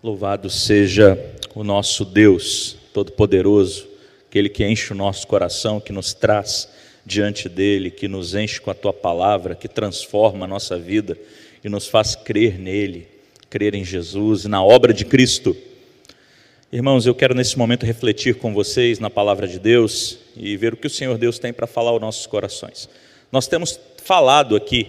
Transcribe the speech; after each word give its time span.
Louvado 0.00 0.48
seja 0.48 1.18
o 1.56 1.64
nosso 1.64 2.04
Deus 2.04 2.76
Todo-Poderoso, 2.94 3.88
aquele 4.28 4.48
que 4.48 4.64
enche 4.64 4.92
o 4.92 4.96
nosso 4.96 5.26
coração, 5.26 5.80
que 5.80 5.92
nos 5.92 6.14
traz 6.14 6.68
diante 7.04 7.48
dele, 7.48 7.90
que 7.90 8.06
nos 8.06 8.32
enche 8.32 8.60
com 8.60 8.70
a 8.70 8.74
tua 8.74 8.92
palavra, 8.92 9.56
que 9.56 9.66
transforma 9.66 10.44
a 10.44 10.48
nossa 10.48 10.78
vida 10.78 11.18
e 11.64 11.68
nos 11.68 11.88
faz 11.88 12.14
crer 12.14 12.60
nele, 12.60 13.08
crer 13.50 13.74
em 13.74 13.84
Jesus 13.84 14.44
e 14.44 14.48
na 14.48 14.62
obra 14.62 14.94
de 14.94 15.04
Cristo. 15.04 15.56
Irmãos, 16.72 17.04
eu 17.04 17.14
quero 17.14 17.34
nesse 17.34 17.58
momento 17.58 17.84
refletir 17.84 18.36
com 18.36 18.54
vocês 18.54 19.00
na 19.00 19.10
palavra 19.10 19.48
de 19.48 19.58
Deus 19.58 20.20
e 20.36 20.56
ver 20.56 20.74
o 20.74 20.76
que 20.76 20.86
o 20.86 20.90
Senhor 20.90 21.18
Deus 21.18 21.40
tem 21.40 21.52
para 21.52 21.66
falar 21.66 21.90
aos 21.90 22.00
nossos 22.00 22.24
corações. 22.24 22.88
Nós 23.32 23.48
temos 23.48 23.80
falado 24.04 24.54
aqui, 24.54 24.86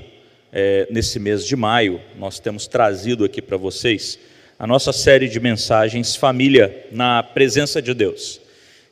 é, 0.53 0.87
nesse 0.91 1.17
mês 1.17 1.47
de 1.47 1.55
maio, 1.55 1.99
nós 2.15 2.39
temos 2.39 2.67
trazido 2.67 3.25
aqui 3.25 3.41
para 3.41 3.57
vocês 3.57 4.19
a 4.59 4.67
nossa 4.67 4.91
série 4.91 5.29
de 5.29 5.39
mensagens 5.39 6.17
Família 6.17 6.86
na 6.91 7.23
Presença 7.23 7.81
de 7.81 7.93
Deus. 7.93 8.41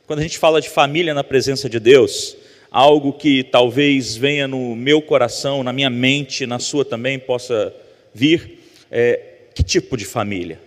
Quando 0.06 0.20
a 0.20 0.22
gente 0.22 0.38
fala 0.38 0.62
de 0.62 0.68
família 0.70 1.12
na 1.12 1.22
presença 1.22 1.68
de 1.68 1.78
Deus, 1.78 2.34
algo 2.70 3.12
que 3.12 3.44
talvez 3.44 4.16
venha 4.16 4.48
no 4.48 4.74
meu 4.74 5.02
coração, 5.02 5.62
na 5.62 5.70
minha 5.70 5.90
mente, 5.90 6.46
na 6.46 6.58
sua 6.58 6.86
também 6.86 7.18
possa 7.18 7.74
vir, 8.14 8.60
é 8.90 9.20
que 9.54 9.62
tipo 9.62 9.94
de 9.94 10.06
família? 10.06 10.58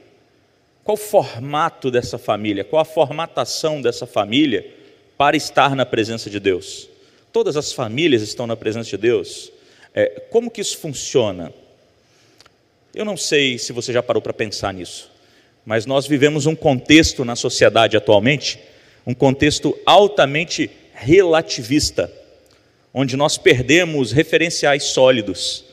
Qual 0.84 0.94
o 0.94 1.00
formato 1.00 1.90
dessa 1.90 2.20
família? 2.20 2.64
Qual 2.64 2.80
a 2.80 2.86
formatação 2.86 3.82
dessa 3.82 4.06
família 4.06 4.72
para 5.18 5.36
estar 5.36 5.76
na 5.76 5.84
presença 5.86 6.30
de 6.30 6.40
Deus? 6.40 6.88
Todas 7.34 7.58
as 7.58 7.74
famílias 7.74 8.22
estão 8.22 8.46
na 8.46 8.56
presença 8.56 8.92
de 8.92 8.98
Deus. 8.98 9.52
É, 9.96 10.22
como 10.30 10.52
que 10.52 10.62
isso 10.62 10.78
funciona? 10.78 11.52
Eu 12.94 13.06
não 13.06 13.16
sei 13.16 13.58
se 13.58 13.72
você 13.72 13.94
já 13.94 14.04
parou 14.04 14.22
para 14.22 14.34
pensar 14.34 14.74
nisso, 14.74 15.10
mas 15.66 15.86
nós 15.86 16.06
vivemos 16.06 16.46
um 16.46 16.54
contexto 16.54 17.24
na 17.24 17.38
sociedade 17.38 17.96
atualmente, 17.96 18.60
um 19.08 19.14
contexto 19.14 19.78
altamente 19.86 20.70
relativista, 20.94 22.12
onde 22.94 23.16
nós 23.16 23.38
perdemos 23.38 24.12
referenciais 24.12 24.84
sólidos. 24.84 25.64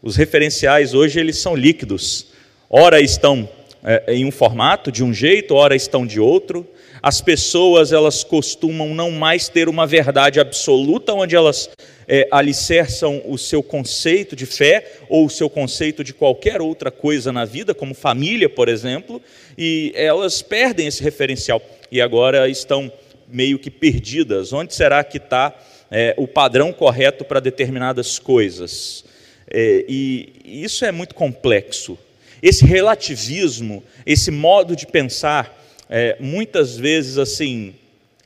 Os 0.00 0.14
referenciais 0.14 0.94
hoje 0.94 1.18
eles 1.18 1.38
são 1.38 1.56
líquidos. 1.56 2.28
Ora 2.70 3.00
estão 3.00 3.48
é, 3.82 4.04
em 4.14 4.24
um 4.24 4.30
formato 4.30 4.92
de 4.92 5.02
um 5.02 5.12
jeito, 5.12 5.56
ora 5.56 5.74
estão 5.74 6.06
de 6.06 6.20
outro. 6.20 6.64
As 7.02 7.20
pessoas 7.20 7.92
elas 7.92 8.22
costumam 8.22 8.94
não 8.94 9.10
mais 9.10 9.48
ter 9.48 9.68
uma 9.68 9.86
verdade 9.86 10.38
absoluta 10.38 11.14
onde 11.14 11.34
elas 11.34 11.70
é, 12.06 12.28
alicerçam 12.30 13.22
o 13.24 13.38
seu 13.38 13.62
conceito 13.62 14.36
de 14.36 14.44
fé 14.44 14.84
ou 15.08 15.26
o 15.26 15.30
seu 15.30 15.48
conceito 15.48 16.04
de 16.04 16.12
qualquer 16.12 16.60
outra 16.60 16.90
coisa 16.90 17.32
na 17.32 17.44
vida, 17.44 17.72
como 17.72 17.94
família, 17.94 18.48
por 18.48 18.68
exemplo, 18.68 19.22
e 19.56 19.92
elas 19.94 20.42
perdem 20.42 20.86
esse 20.86 21.02
referencial 21.02 21.62
e 21.90 22.00
agora 22.00 22.48
estão 22.48 22.92
meio 23.28 23.58
que 23.58 23.70
perdidas. 23.70 24.52
Onde 24.52 24.74
será 24.74 25.02
que 25.02 25.16
está 25.16 25.56
é, 25.90 26.14
o 26.18 26.26
padrão 26.26 26.72
correto 26.72 27.24
para 27.24 27.40
determinadas 27.40 28.18
coisas? 28.18 29.04
É, 29.48 29.84
e 29.88 30.32
isso 30.44 30.84
é 30.84 30.92
muito 30.92 31.14
complexo. 31.14 31.98
Esse 32.42 32.64
relativismo, 32.64 33.82
esse 34.06 34.30
modo 34.30 34.74
de 34.74 34.86
pensar, 34.86 35.59
é, 35.90 36.16
muitas 36.18 36.78
vezes 36.78 37.18
assim, 37.18 37.74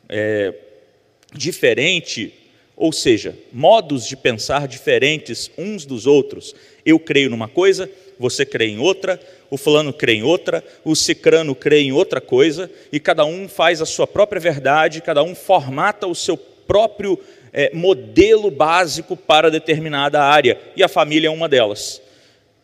é, 0.09 0.55
diferente 1.34 2.33
ou 2.77 2.93
seja, 2.93 3.37
modos 3.53 4.07
de 4.07 4.17
pensar 4.17 4.67
diferentes 4.67 5.51
uns 5.57 5.85
dos 5.85 6.07
outros. 6.07 6.55
Eu 6.85 6.98
creio 6.98 7.31
numa 7.31 7.48
coisa, 7.48 7.89
você 8.19 8.45
crê 8.45 8.67
em 8.67 8.79
outra, 8.79 9.20
o 9.48 9.57
fulano 9.57 9.92
crê 9.92 10.15
em 10.15 10.23
outra, 10.23 10.65
o 10.85 10.97
cicrano 10.97 11.55
crê 11.55 11.83
em 11.83 11.92
outra 11.92 12.20
coisa, 12.20 12.70
e 12.91 12.98
cada 12.98 13.25
um 13.25 13.48
faz 13.48 13.81
a 13.81 13.87
sua 13.87 14.07
própria 14.07 14.41
verdade, 14.41 15.01
cada 15.01 15.23
um 15.23 15.35
formata 15.35 16.07
o 16.07 16.15
seu 16.15 16.37
próprio 16.37 17.19
é, 17.53 17.70
modelo 17.73 18.51
básico 18.51 19.17
para 19.17 19.51
determinada 19.51 20.23
área, 20.23 20.58
e 20.77 20.83
a 20.83 20.89
família 20.89 21.29
é 21.29 21.31
uma 21.31 21.48
delas. 21.48 22.02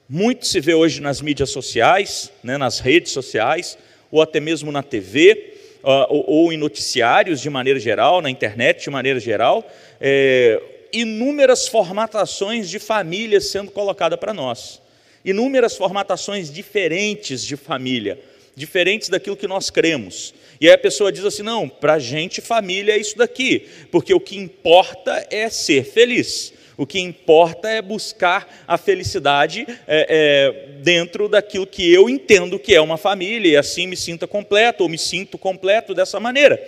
Muito 0.09 0.45
se 0.45 0.59
vê 0.59 0.75
hoje 0.75 1.01
nas 1.01 1.21
mídias 1.21 1.51
sociais, 1.51 2.33
né, 2.43 2.59
nas 2.59 2.81
redes 2.81 3.13
sociais, 3.13 3.79
ou 4.11 4.21
até 4.23 4.41
mesmo 4.41 4.73
na 4.73 4.83
TV, 4.83 5.55
uh, 5.83 6.07
ou, 6.27 6.53
em 6.53 6.57
noticiários 6.57 7.41
de 7.41 7.51
maneira 7.51 7.79
geral, 7.79 8.21
na 8.21 8.31
internet 8.31 8.83
de 8.83 8.91
maneira 8.91 9.21
geral, 9.21 9.69
é, 10.01 10.61
inúmeras 10.93 11.69
formatações 11.69 12.69
de 12.69 12.79
famílias 12.79 13.47
sendo 13.47 13.71
colocadas 13.71 14.19
para 14.19 14.35
nós. 14.35 14.81
Inúmeras 15.25 15.77
formatações 15.77 16.53
diferentes 16.53 17.45
de 17.45 17.57
família, 17.57 18.19
diferentes 18.57 19.09
daquilo 19.09 19.37
que 19.37 19.47
nós 19.47 19.71
cremos. 19.71 20.35
E 20.61 20.67
aí 20.67 20.75
a 20.75 20.79
pessoa 20.79 21.13
diz 21.13 21.25
assim: 21.25 21.43
não, 21.43 21.69
para 21.69 21.95
a 21.95 21.99
gente 21.99 22.41
família 22.41 22.93
é 22.93 22.99
isso 22.99 23.17
daqui, 23.17 23.67
porque 23.91 24.13
o 24.13 24.21
que 24.21 24.37
importa 24.39 25.27
é 25.31 25.49
ser 25.49 25.85
feliz. 25.85 26.53
O 26.81 26.87
que 26.87 26.99
importa 26.99 27.69
é 27.69 27.83
buscar 27.83 28.65
a 28.67 28.79
felicidade 28.79 29.67
é, 29.69 29.77
é, 29.87 30.81
dentro 30.81 31.29
daquilo 31.29 31.67
que 31.67 31.93
eu 31.93 32.09
entendo 32.09 32.59
que 32.59 32.75
é 32.75 32.81
uma 32.81 32.97
família, 32.97 33.51
e 33.51 33.57
assim 33.59 33.87
me 33.87 33.95
sinta 33.95 34.27
completo, 34.27 34.83
ou 34.83 34.89
me 34.89 34.97
sinto 34.97 35.37
completo 35.37 35.93
dessa 35.93 36.19
maneira. 36.19 36.59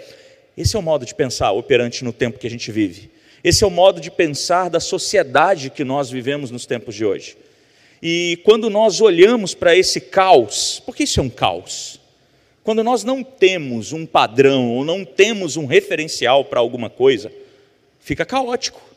Esse 0.55 0.77
é 0.77 0.79
o 0.79 0.83
modo 0.83 1.07
de 1.07 1.15
pensar 1.15 1.53
operante 1.53 2.05
no 2.05 2.13
tempo 2.13 2.39
que 2.39 2.47
a 2.47 2.51
gente 2.51 2.71
vive. 2.71 3.11
Esse 3.43 3.65
é 3.65 3.67
o 3.67 3.71
modo 3.71 4.03
de 4.03 4.11
pensar 4.11 4.69
da 4.69 4.81
sociedade 4.81 5.71
que 5.71 5.83
nós 5.83 6.11
vivemos 6.11 6.51
nos 6.51 6.67
tempos 6.67 6.95
de 6.95 7.07
hoje. 7.07 7.35
E 8.03 8.39
quando 8.45 8.69
nós 8.69 9.01
olhamos 9.01 9.55
para 9.55 9.75
esse 9.75 9.99
caos, 9.99 10.83
porque 10.85 11.05
isso 11.05 11.21
é 11.21 11.23
um 11.23 11.31
caos? 11.31 11.99
Quando 12.63 12.85
nós 12.85 13.03
não 13.03 13.25
temos 13.25 13.95
um 13.95 14.05
padrão 14.05 14.73
ou 14.73 14.85
não 14.85 15.07
temos 15.07 15.57
um 15.57 15.65
referencial 15.65 16.45
para 16.45 16.61
alguma 16.61 16.91
coisa, 16.91 17.33
fica 17.99 18.27
caótico. 18.27 18.92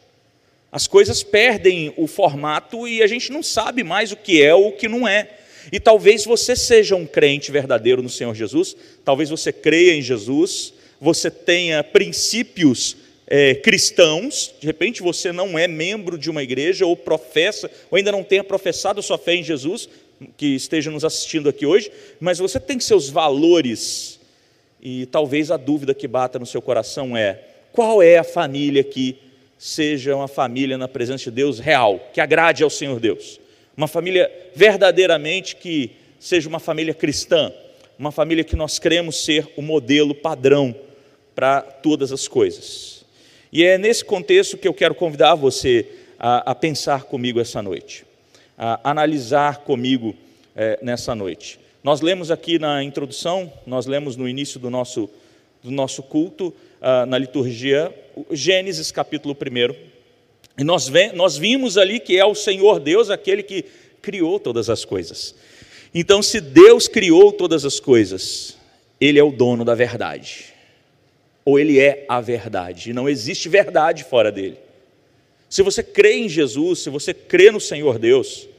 As 0.75 0.87
coisas 0.87 1.23
perdem 1.23 1.93
o 1.95 2.05
formato 2.05 2.85
e 2.85 3.01
a 3.01 3.07
gente 3.07 3.31
não 3.31 3.41
sabe 3.41 3.81
mais 3.81 4.11
o 4.11 4.17
que 4.17 4.43
é 4.43 4.53
ou 4.53 4.67
o 4.67 4.71
que 4.73 4.89
não 4.89 5.07
é. 5.07 5.29
E 5.71 5.79
talvez 5.79 6.25
você 6.25 6.53
seja 6.53 6.97
um 6.97 7.05
crente 7.05 7.49
verdadeiro 7.49 8.03
no 8.03 8.09
Senhor 8.09 8.35
Jesus, 8.35 8.75
talvez 9.05 9.29
você 9.29 9.53
creia 9.53 9.95
em 9.95 10.01
Jesus, 10.01 10.73
você 10.99 11.31
tenha 11.31 11.81
princípios 11.81 12.97
é, 13.25 13.55
cristãos, 13.55 14.53
de 14.59 14.67
repente 14.67 15.01
você 15.01 15.31
não 15.31 15.57
é 15.57 15.65
membro 15.65 16.17
de 16.17 16.29
uma 16.29 16.43
igreja 16.43 16.85
ou 16.85 16.97
professa, 16.97 17.71
ou 17.89 17.95
ainda 17.95 18.11
não 18.11 18.21
tenha 18.21 18.43
professado 18.43 19.01
sua 19.01 19.17
fé 19.17 19.35
em 19.35 19.43
Jesus, 19.45 19.87
que 20.35 20.55
esteja 20.57 20.91
nos 20.91 21.05
assistindo 21.05 21.47
aqui 21.47 21.65
hoje, 21.65 21.89
mas 22.19 22.37
você 22.37 22.59
tem 22.59 22.81
seus 22.81 23.07
valores, 23.07 24.19
e 24.81 25.05
talvez 25.05 25.51
a 25.51 25.55
dúvida 25.55 25.93
que 25.93 26.05
bata 26.05 26.37
no 26.37 26.45
seu 26.45 26.61
coração 26.61 27.15
é: 27.15 27.39
qual 27.71 28.03
é 28.03 28.17
a 28.17 28.25
família 28.25 28.83
que 28.83 29.23
seja 29.57 30.15
uma 30.15 30.27
família 30.27 30.77
na 30.77 30.87
presença 30.87 31.25
de 31.25 31.31
Deus 31.31 31.59
real, 31.59 31.99
que 32.13 32.21
agrade 32.21 32.63
ao 32.63 32.69
Senhor 32.69 32.99
Deus? 32.99 33.39
Uma 33.75 33.87
família 33.87 34.31
verdadeiramente 34.55 35.55
que 35.55 35.91
seja 36.19 36.47
uma 36.47 36.59
família 36.59 36.93
cristã, 36.93 37.51
uma 37.97 38.11
família 38.11 38.43
que 38.43 38.55
nós 38.55 38.79
cremos 38.79 39.23
ser 39.23 39.47
o 39.55 39.61
modelo 39.61 40.13
padrão 40.13 40.75
para 41.33 41.61
todas 41.61 42.11
as 42.11 42.27
coisas. 42.27 43.05
E 43.51 43.63
é 43.63 43.77
nesse 43.77 44.03
contexto 44.03 44.57
que 44.57 44.67
eu 44.67 44.73
quero 44.73 44.95
convidar 44.95 45.35
você 45.35 45.85
a, 46.19 46.51
a 46.51 46.55
pensar 46.55 47.03
comigo 47.03 47.39
essa 47.39 47.61
noite, 47.61 48.05
a 48.57 48.89
analisar 48.89 49.59
comigo 49.59 50.15
é, 50.55 50.79
nessa 50.81 51.13
noite. 51.13 51.59
Nós 51.83 52.01
lemos 52.01 52.31
aqui 52.31 52.57
na 52.57 52.83
introdução, 52.83 53.51
nós 53.65 53.85
lemos 53.85 54.15
no 54.15 54.27
início 54.27 54.59
do 54.59 54.69
nosso, 54.69 55.09
do 55.65 55.71
nosso 55.71 56.01
culto, 56.01 56.53
uh, 56.81 57.05
na 57.05 57.17
liturgia, 57.17 57.93
Gênesis 58.31 58.91
capítulo 58.91 59.35
1. 59.35 59.75
E 60.57 60.63
nós, 60.63 60.87
vem, 60.87 61.11
nós 61.13 61.35
vimos 61.35 61.77
ali 61.77 61.99
que 61.99 62.17
é 62.17 62.25
o 62.25 62.33
Senhor 62.33 62.79
Deus 62.79 63.09
aquele 63.09 63.43
que 63.43 63.65
criou 64.01 64.39
todas 64.39 64.69
as 64.69 64.85
coisas. 64.85 65.35
Então, 65.93 66.21
se 66.21 66.39
Deus 66.39 66.87
criou 66.87 67.31
todas 67.31 67.65
as 67.65 67.79
coisas, 67.79 68.57
Ele 68.99 69.19
é 69.19 69.23
o 69.23 69.31
dono 69.31 69.65
da 69.65 69.75
verdade 69.75 70.55
ou 71.45 71.59
ele 71.59 71.79
é 71.79 72.03
a 72.09 72.19
verdade, 72.19 72.89
e 72.89 72.93
não 72.93 73.07
existe 73.07 73.47
verdade 73.47 74.03
fora 74.03 74.31
dele. 74.31 74.57
Se 75.47 75.61
você 75.61 75.83
crê 75.83 76.15
em 76.15 76.27
Jesus, 76.27 76.79
se 76.79 76.89
você 76.89 77.13
crê 77.13 77.51
no 77.51 77.61
Senhor 77.61 77.99
Deus, 77.99 78.49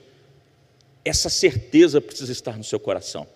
essa 1.05 1.29
certeza 1.29 2.01
precisa 2.01 2.31
estar 2.31 2.57
no 2.57 2.63
seu 2.63 2.79
coração. 2.79 3.27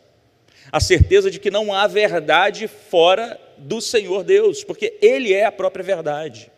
A 0.70 0.78
certeza 0.78 1.30
de 1.30 1.40
que 1.40 1.50
não 1.50 1.74
há 1.74 1.88
verdade 1.88 2.68
fora 2.68 3.38
do 3.60 3.80
Senhor 3.80 4.24
Deus, 4.24 4.64
porque 4.64 4.94
Ele 5.00 5.32
é 5.32 5.44
a 5.44 5.52
própria 5.52 5.84
verdade. 5.84 6.50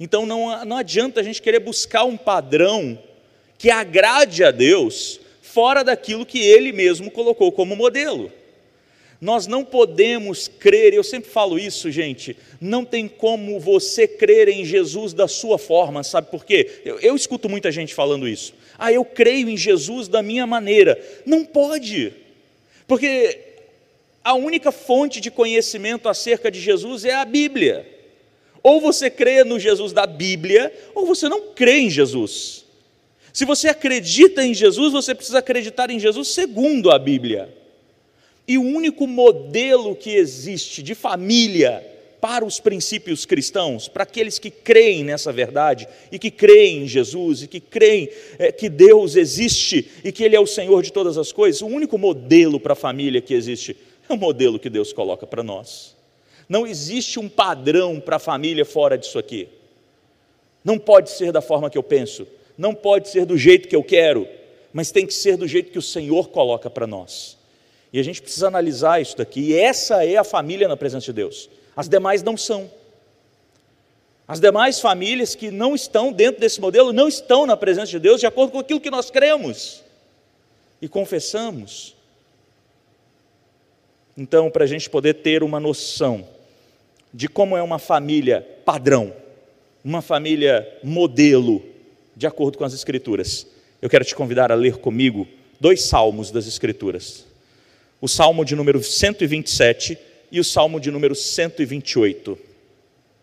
Então 0.00 0.24
não, 0.24 0.64
não 0.64 0.76
adianta 0.76 1.20
a 1.20 1.22
gente 1.22 1.42
querer 1.42 1.60
buscar 1.60 2.04
um 2.04 2.16
padrão 2.16 2.98
que 3.56 3.70
agrade 3.70 4.44
a 4.44 4.50
Deus 4.50 5.20
fora 5.42 5.82
daquilo 5.82 6.26
que 6.26 6.38
Ele 6.40 6.72
mesmo 6.72 7.10
colocou 7.10 7.50
como 7.50 7.74
modelo. 7.74 8.32
Nós 9.20 9.48
não 9.48 9.64
podemos 9.64 10.46
crer, 10.46 10.94
eu 10.94 11.02
sempre 11.02 11.28
falo 11.28 11.58
isso, 11.58 11.90
gente, 11.90 12.36
não 12.60 12.84
tem 12.84 13.08
como 13.08 13.58
você 13.58 14.06
crer 14.06 14.48
em 14.48 14.64
Jesus 14.64 15.12
da 15.12 15.26
sua 15.26 15.58
forma, 15.58 16.04
sabe 16.04 16.30
por 16.30 16.44
quê? 16.44 16.82
Eu, 16.84 17.00
eu 17.00 17.16
escuto 17.16 17.48
muita 17.48 17.72
gente 17.72 17.92
falando 17.92 18.28
isso. 18.28 18.54
Ah, 18.78 18.92
eu 18.92 19.04
creio 19.04 19.48
em 19.48 19.56
Jesus 19.56 20.06
da 20.06 20.22
minha 20.22 20.46
maneira. 20.46 20.96
Não 21.26 21.44
pode, 21.44 22.12
Porque 22.86 23.47
a 24.28 24.34
única 24.34 24.70
fonte 24.70 25.22
de 25.22 25.30
conhecimento 25.30 26.06
acerca 26.06 26.50
de 26.50 26.60
Jesus 26.60 27.06
é 27.06 27.14
a 27.14 27.24
Bíblia. 27.24 27.88
Ou 28.62 28.78
você 28.78 29.08
crê 29.08 29.42
no 29.42 29.58
Jesus 29.58 29.90
da 29.90 30.06
Bíblia, 30.06 30.70
ou 30.94 31.06
você 31.06 31.30
não 31.30 31.54
crê 31.54 31.78
em 31.78 31.88
Jesus. 31.88 32.66
Se 33.32 33.46
você 33.46 33.68
acredita 33.68 34.44
em 34.44 34.52
Jesus, 34.52 34.92
você 34.92 35.14
precisa 35.14 35.38
acreditar 35.38 35.90
em 35.90 35.98
Jesus 35.98 36.28
segundo 36.28 36.90
a 36.90 36.98
Bíblia. 36.98 37.56
E 38.46 38.58
o 38.58 38.62
único 38.62 39.06
modelo 39.06 39.96
que 39.96 40.10
existe 40.10 40.82
de 40.82 40.94
família 40.94 41.82
para 42.20 42.44
os 42.44 42.60
princípios 42.60 43.24
cristãos, 43.24 43.88
para 43.88 44.02
aqueles 44.02 44.38
que 44.38 44.50
creem 44.50 45.04
nessa 45.04 45.32
verdade 45.32 45.88
e 46.12 46.18
que 46.18 46.30
creem 46.30 46.82
em 46.82 46.86
Jesus 46.86 47.44
e 47.44 47.46
que 47.46 47.60
creem 47.60 48.10
é, 48.38 48.52
que 48.52 48.68
Deus 48.68 49.16
existe 49.16 49.88
e 50.04 50.12
que 50.12 50.22
Ele 50.22 50.36
é 50.36 50.40
o 50.40 50.46
Senhor 50.46 50.82
de 50.82 50.92
todas 50.92 51.16
as 51.16 51.32
coisas, 51.32 51.62
o 51.62 51.66
único 51.66 51.96
modelo 51.96 52.60
para 52.60 52.74
a 52.74 52.76
família 52.76 53.22
que 53.22 53.32
existe 53.32 53.74
é 54.08 54.14
o 54.14 54.18
modelo 54.18 54.58
que 54.58 54.70
Deus 54.70 54.92
coloca 54.92 55.26
para 55.26 55.42
nós. 55.42 55.96
Não 56.48 56.66
existe 56.66 57.18
um 57.18 57.28
padrão 57.28 58.00
para 58.00 58.16
a 58.16 58.20
família 58.20 58.64
fora 58.64 58.96
disso 58.96 59.18
aqui. 59.18 59.48
Não 60.64 60.78
pode 60.78 61.10
ser 61.10 61.32
da 61.32 61.40
forma 61.40 61.70
que 61.70 61.78
eu 61.78 61.82
penso, 61.82 62.26
não 62.56 62.74
pode 62.74 63.08
ser 63.08 63.24
do 63.24 63.36
jeito 63.36 63.68
que 63.68 63.76
eu 63.76 63.84
quero, 63.84 64.26
mas 64.72 64.90
tem 64.90 65.06
que 65.06 65.14
ser 65.14 65.36
do 65.36 65.46
jeito 65.46 65.70
que 65.70 65.78
o 65.78 65.82
Senhor 65.82 66.28
coloca 66.28 66.68
para 66.68 66.86
nós. 66.86 67.36
E 67.92 67.98
a 67.98 68.02
gente 68.02 68.20
precisa 68.20 68.48
analisar 68.48 69.00
isso 69.00 69.16
daqui. 69.16 69.40
E 69.40 69.54
essa 69.58 70.04
é 70.04 70.16
a 70.16 70.24
família 70.24 70.68
na 70.68 70.76
presença 70.76 71.06
de 71.06 71.12
Deus. 71.12 71.48
As 71.76 71.88
demais 71.88 72.22
não 72.22 72.36
são. 72.36 72.70
As 74.26 74.40
demais 74.40 74.78
famílias 74.78 75.34
que 75.34 75.50
não 75.50 75.74
estão 75.74 76.12
dentro 76.12 76.40
desse 76.40 76.60
modelo 76.60 76.92
não 76.92 77.08
estão 77.08 77.46
na 77.46 77.56
presença 77.56 77.86
de 77.86 77.98
Deus 77.98 78.20
de 78.20 78.26
acordo 78.26 78.52
com 78.52 78.58
aquilo 78.58 78.80
que 78.80 78.90
nós 78.90 79.10
cremos 79.10 79.82
e 80.82 80.88
confessamos. 80.88 81.96
Então, 84.20 84.50
para 84.50 84.64
a 84.64 84.66
gente 84.66 84.90
poder 84.90 85.14
ter 85.14 85.44
uma 85.44 85.60
noção 85.60 86.26
de 87.14 87.28
como 87.28 87.56
é 87.56 87.62
uma 87.62 87.78
família 87.78 88.44
padrão, 88.64 89.14
uma 89.84 90.02
família 90.02 90.68
modelo, 90.82 91.64
de 92.16 92.26
acordo 92.26 92.58
com 92.58 92.64
as 92.64 92.74
Escrituras, 92.74 93.46
eu 93.80 93.88
quero 93.88 94.04
te 94.04 94.16
convidar 94.16 94.50
a 94.50 94.56
ler 94.56 94.78
comigo 94.78 95.24
dois 95.60 95.82
salmos 95.82 96.32
das 96.32 96.48
Escrituras: 96.48 97.26
o 98.00 98.08
salmo 98.08 98.44
de 98.44 98.56
número 98.56 98.82
127 98.82 99.96
e 100.32 100.40
o 100.40 100.44
salmo 100.44 100.80
de 100.80 100.90
número 100.90 101.14
128. 101.14 102.36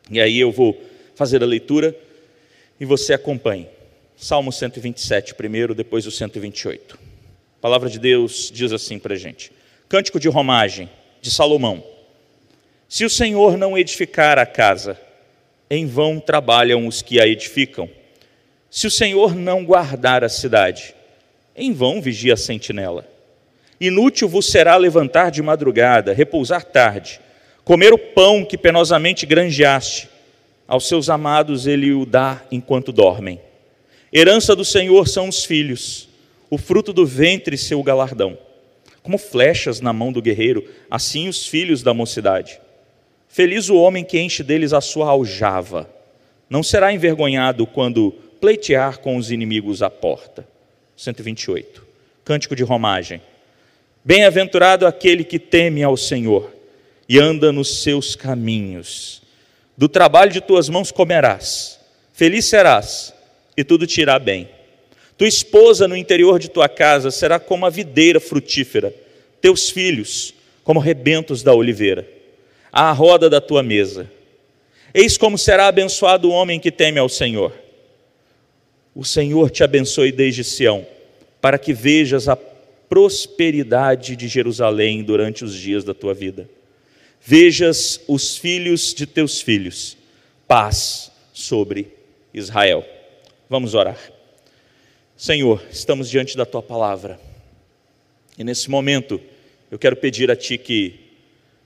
E 0.09 0.21
aí 0.21 0.39
eu 0.39 0.50
vou 0.50 0.81
fazer 1.13 1.44
a 1.44 1.45
leitura 1.45 1.94
e 2.80 2.86
você 2.86 3.12
acompanhe. 3.12 3.68
Salmo 4.15 4.50
127 4.50 5.36
primeiro, 5.36 5.75
depois 5.75 6.07
o 6.07 6.12
128. 6.12 6.98
A 7.57 7.62
palavra 7.62 7.89
de 7.89 8.00
Deus 8.00 8.50
diz 8.50 8.71
assim 8.71 8.98
para 8.98 9.15
a 9.15 9.18
gente. 9.18 9.51
Cântico 9.95 10.19
de 10.19 10.27
romagem 10.27 10.89
de 11.21 11.31
Salomão. 11.31 11.81
Se 12.86 13.06
o 13.06 13.09
Senhor 13.09 13.56
não 13.56 13.77
edificar 13.77 14.38
a 14.38 14.45
casa, 14.45 15.00
em 15.69 15.88
vão 15.88 16.19
trabalham 16.19 16.86
os 16.86 17.01
que 17.01 17.18
a 17.18 17.25
edificam. 17.25 17.89
Se 18.69 18.88
o 18.88 18.92
Senhor 18.92 19.33
não 19.33 19.63
guardar 19.63 20.21
a 20.21 20.27
cidade, 20.27 20.94
em 21.56 21.71
vão 21.71 22.01
vigia 22.01 22.33
a 22.33 22.36
sentinela. 22.36 23.07
Inútil 23.80 24.27
vos 24.27 24.47
será 24.47 24.75
levantar 24.75 25.31
de 25.31 25.42
madrugada, 25.42 26.12
repousar 26.12 26.65
tarde, 26.65 27.21
comer 27.63 27.94
o 27.94 27.98
pão 27.98 28.44
que 28.44 28.57
penosamente 28.57 29.25
granjeaste. 29.25 30.09
Aos 30.68 30.89
seus 30.89 31.09
amados 31.09 31.68
ele 31.68 31.94
o 31.94 32.06
dá 32.06 32.41
enquanto 32.51 32.91
dormem. 32.91 33.39
Herança 34.12 34.57
do 34.57 34.65
Senhor 34.65 35.07
são 35.07 35.30
os 35.30 35.45
filhos, 35.45 36.09
o 36.50 36.57
fruto 36.57 36.91
do 36.91 37.06
ventre 37.06 37.57
seu 37.57 37.81
galardão 37.81 38.38
como 39.05 39.19
flechas 39.19 39.79
na 39.79 39.93
mão 39.93 40.11
do 40.11 40.19
guerreiro, 40.19 40.67
assim 40.89 41.27
os 41.27 41.45
filhos 41.45 41.83
da 41.83 41.93
mocidade. 41.93 42.59
Feliz 43.29 43.69
o 43.69 43.75
homem 43.75 44.03
que 44.03 44.19
enche 44.19 44.41
deles 44.41 44.73
a 44.73 44.81
sua 44.81 45.09
aljava. 45.09 45.87
Não 46.49 46.63
será 46.63 46.91
envergonhado 46.91 47.67
quando 47.67 48.11
pleitear 48.41 48.97
com 48.97 49.15
os 49.15 49.29
inimigos 49.29 49.83
à 49.83 49.91
porta. 49.91 50.47
128. 50.97 51.85
Cântico 52.23 52.55
de 52.55 52.63
romagem. 52.63 53.21
Bem-aventurado 54.03 54.87
aquele 54.87 55.23
que 55.23 55.37
teme 55.37 55.83
ao 55.83 55.95
Senhor 55.95 56.51
e 57.07 57.19
anda 57.19 57.51
nos 57.51 57.83
seus 57.83 58.15
caminhos. 58.15 59.21
Do 59.77 59.87
trabalho 59.87 60.31
de 60.31 60.41
tuas 60.41 60.67
mãos 60.67 60.91
comerás, 60.91 61.79
feliz 62.11 62.45
serás, 62.45 63.13
e 63.55 63.63
tudo 63.63 63.85
te 63.85 64.01
irá 64.01 64.17
bem. 64.17 64.49
Tua 65.17 65.27
esposa 65.27 65.88
no 65.88 65.95
interior 65.95 66.39
de 66.39 66.50
tua 66.50 66.67
casa 66.67 67.09
será 67.09 67.39
como 67.39 67.65
a 67.65 67.69
videira 67.69 68.19
frutífera, 68.19 68.94
teus 69.39 69.69
filhos 69.69 70.33
como 70.63 70.79
rebentos 70.79 71.44
da 71.44 71.53
oliveira, 71.53 72.07
à 72.71 72.91
roda 72.91 73.29
da 73.29 73.39
tua 73.39 73.63
mesa. 73.63 74.12
Eis 74.94 75.17
como 75.17 75.38
será 75.38 75.67
abençoado 75.67 76.29
o 76.29 76.31
homem 76.31 76.59
que 76.59 76.71
teme 76.71 77.00
ao 77.00 77.07
Senhor. 77.07 77.53
O 78.94 79.06
Senhor 79.06 79.50
te 79.51 79.63
abençoe 79.63 80.12
desde 80.12 80.44
Sião, 80.44 80.85
para 81.39 81.57
que 81.57 81.73
vejas 81.73 82.27
a 82.27 82.35
prosperidade 82.35 84.15
de 84.15 84.27
Jerusalém 84.27 85.03
durante 85.03 85.44
os 85.44 85.53
dias 85.53 85.83
da 85.83 85.94
tua 85.94 86.13
vida. 86.13 86.50
Vejas 87.21 88.01
os 88.07 88.38
filhos 88.38 88.94
de 88.94 89.06
teus 89.06 89.41
filhos, 89.41 89.97
paz 90.47 91.12
sobre 91.33 91.88
Israel. 92.33 92.85
Vamos 93.50 93.73
orar. 93.73 94.14
Senhor, 95.17 95.63
estamos 95.71 96.09
diante 96.09 96.35
da 96.35 96.45
tua 96.45 96.62
palavra. 96.62 97.17
E 98.38 98.44
nesse 98.44 98.69
momento, 98.69 99.21
eu 99.71 99.79
quero 99.79 99.95
pedir 99.95 100.29
a 100.29 100.35
ti 100.35 100.57
que 100.57 101.00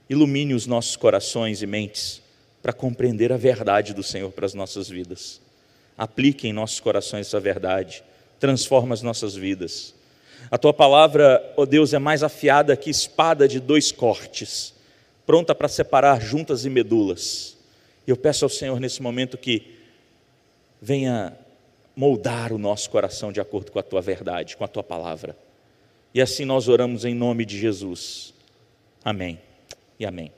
ilumine 0.08 0.54
os 0.54 0.68
nossos 0.68 0.94
corações 0.94 1.60
e 1.60 1.66
mentes 1.66 2.22
para 2.62 2.72
compreender 2.72 3.32
a 3.32 3.36
verdade 3.36 3.92
do 3.92 4.04
Senhor 4.04 4.30
para 4.30 4.46
as 4.46 4.54
nossas 4.54 4.88
vidas. 4.88 5.40
Aplique 5.98 6.46
em 6.46 6.52
nossos 6.52 6.78
corações 6.78 7.26
essa 7.26 7.40
verdade, 7.40 8.04
transforma 8.38 8.94
as 8.94 9.02
nossas 9.02 9.34
vidas. 9.34 9.96
A 10.48 10.56
tua 10.56 10.72
palavra, 10.72 11.42
ó 11.56 11.62
oh 11.62 11.66
Deus, 11.66 11.92
é 11.92 11.98
mais 11.98 12.22
afiada 12.22 12.76
que 12.76 12.88
espada 12.88 13.48
de 13.48 13.58
dois 13.58 13.90
cortes, 13.90 14.72
pronta 15.26 15.56
para 15.56 15.66
separar 15.66 16.22
juntas 16.22 16.64
e 16.64 16.70
medulas. 16.70 17.56
E 18.06 18.10
eu 18.12 18.16
peço 18.16 18.44
ao 18.44 18.48
Senhor 18.48 18.78
nesse 18.78 19.02
momento 19.02 19.36
que 19.36 19.74
venha 20.80 21.36
moldar 21.94 22.52
o 22.52 22.58
nosso 22.58 22.88
coração 22.90 23.32
de 23.32 23.40
acordo 23.40 23.72
com 23.72 23.78
a 23.78 23.82
tua 23.82 24.00
verdade, 24.00 24.56
com 24.56 24.64
a 24.64 24.68
tua 24.68 24.82
palavra. 24.82 25.36
E 26.14 26.20
assim 26.20 26.44
nós 26.44 26.68
oramos 26.68 27.04
em 27.04 27.14
nome 27.14 27.44
de 27.44 27.58
Jesus. 27.58 28.34
Amém 29.04 29.38
e 29.98 30.04
amém. 30.04 30.32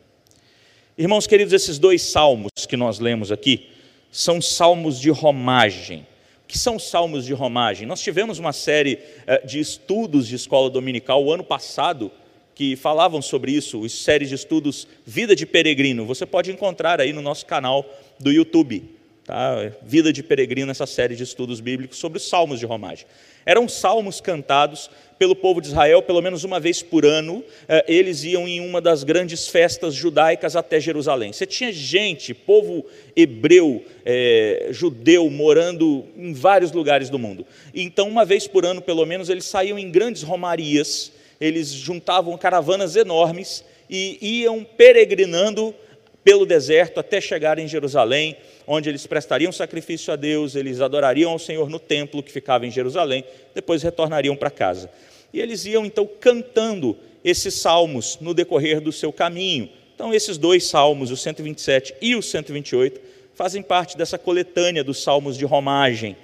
Irmãos 0.97 1.26
queridos, 1.26 1.52
esses 1.52 1.78
dois 1.78 2.02
salmos 2.02 2.50
que 2.68 2.76
nós 2.76 2.99
lemos 2.99 3.32
aqui 3.32 3.71
são 4.11 4.42
salmos 4.42 5.00
de 5.00 5.11
romagem. 5.11 6.06
O 6.44 6.47
que 6.47 6.59
são 6.59 6.78
salmos 6.78 7.25
de 7.25 7.32
romagem? 7.32 7.87
Nós 7.87 8.02
tivemos 8.02 8.38
uma 8.38 8.52
série 8.52 8.99
eh, 9.26 9.44
de 9.47 9.59
estudos 9.59 10.28
de 10.28 10.35
escola 10.35 10.68
dominical 10.68 11.25
o 11.25 11.32
ano 11.32 11.42
passado 11.42 12.12
que 12.54 12.76
falavam 12.76 13.23
sobre 13.23 13.52
isso, 13.52 13.85
as 13.85 13.92
séries 13.92 14.28
de 14.28 14.35
estudos 14.35 14.87
Vida 15.06 15.35
de 15.35 15.47
Peregrino. 15.47 16.04
Você 16.04 16.26
pode 16.26 16.52
encontrar 16.52 17.00
aí 17.00 17.12
no 17.12 17.23
nosso 17.23 17.47
canal 17.47 17.87
do 18.21 18.30
YouTube. 18.30 19.01
Tá? 19.25 19.71
Vida 19.83 20.12
de 20.12 20.21
Peregrino, 20.21 20.71
essa 20.71 20.87
série 20.87 21.14
de 21.14 21.23
estudos 21.23 21.61
bíblicos 21.61 21.99
sobre 21.99 22.19
os 22.19 22.29
salmos 22.29 22.59
de 22.59 22.67
romagem. 22.67 23.07
Eram 23.47 23.69
salmos 23.69 24.21
cantados 24.21 24.91
pelo 25.17 25.37
povo 25.37 25.61
de 25.61 25.69
Israel, 25.69 26.02
pelo 26.02 26.21
menos 26.21 26.43
uma 26.43 26.59
vez 26.59 26.83
por 26.83 27.07
ano, 27.07 27.45
eh, 27.69 27.85
eles 27.87 28.25
iam 28.25 28.49
em 28.49 28.61
uma 28.61 28.81
das 28.81 29.05
grandes 29.05 29.47
festas 29.47 29.95
judaicas 29.95 30.57
até 30.57 30.81
Jerusalém. 30.81 31.33
Você 31.33 31.47
tinha 31.47 31.73
gente, 31.73 32.35
povo 32.35 32.85
hebreu, 33.14 33.85
é, 34.05 34.69
judeu, 34.73 35.31
morando 35.31 36.05
em 36.17 36.33
vários 36.33 36.73
lugares 36.73 37.09
do 37.09 37.21
mundo. 37.21 37.47
Então, 37.73 38.09
uma 38.09 38.25
vez 38.25 38.49
por 38.49 38.67
ano, 38.67 38.83
pelo 38.83 39.07
menos, 39.07 39.29
eles 39.29 39.45
saíam 39.45 39.79
em 39.79 39.88
grandes 39.93 40.25
romarias, 40.25 41.12
eles 41.41 41.69
juntavam 41.69 42.37
caravanas 42.37 42.97
enormes 42.97 43.64
e 43.88 44.19
iam 44.41 44.64
peregrinando 44.64 45.73
pelo 46.25 46.47
deserto 46.47 47.00
até 47.00 47.21
chegar 47.21 47.59
em 47.59 47.67
Jerusalém, 47.67 48.37
onde 48.67 48.88
eles 48.88 49.07
prestariam 49.07 49.50
sacrifício 49.50 50.12
a 50.12 50.17
Deus, 50.17 50.55
eles 50.55 50.81
adorariam 50.81 51.33
ao 51.33 51.38
Senhor 51.38 51.69
no 51.69 51.79
templo 51.79 52.23
que 52.23 52.31
ficava 52.31 52.67
em 52.67 52.71
Jerusalém, 52.71 53.25
depois 53.55 53.83
retornariam 53.83 54.37
para 54.37 54.50
casa. 54.50 54.91
E 55.33 55.41
eles 55.41 55.64
iam 55.64 55.85
então 55.85 56.09
cantando 56.21 56.97
esses 57.25 57.55
salmos 57.55 58.19
no 58.21 58.35
decorrer 58.35 58.81
do 58.81 58.93
seu 58.93 59.12
caminho. 59.12 59.69
Então, 59.95 60.12
esses 60.12 60.38
dois 60.38 60.64
salmos, 60.64 61.11
o 61.11 61.17
127 61.17 61.95
e 62.00 62.14
o 62.14 62.23
128, 62.23 63.00
fazem 63.35 63.62
parte 63.62 63.97
dessa 63.97 64.19
coletânea 64.19 64.85
dos 64.85 65.02
salmos 65.02 65.37
de 65.37 65.45
romagem. 65.45 66.17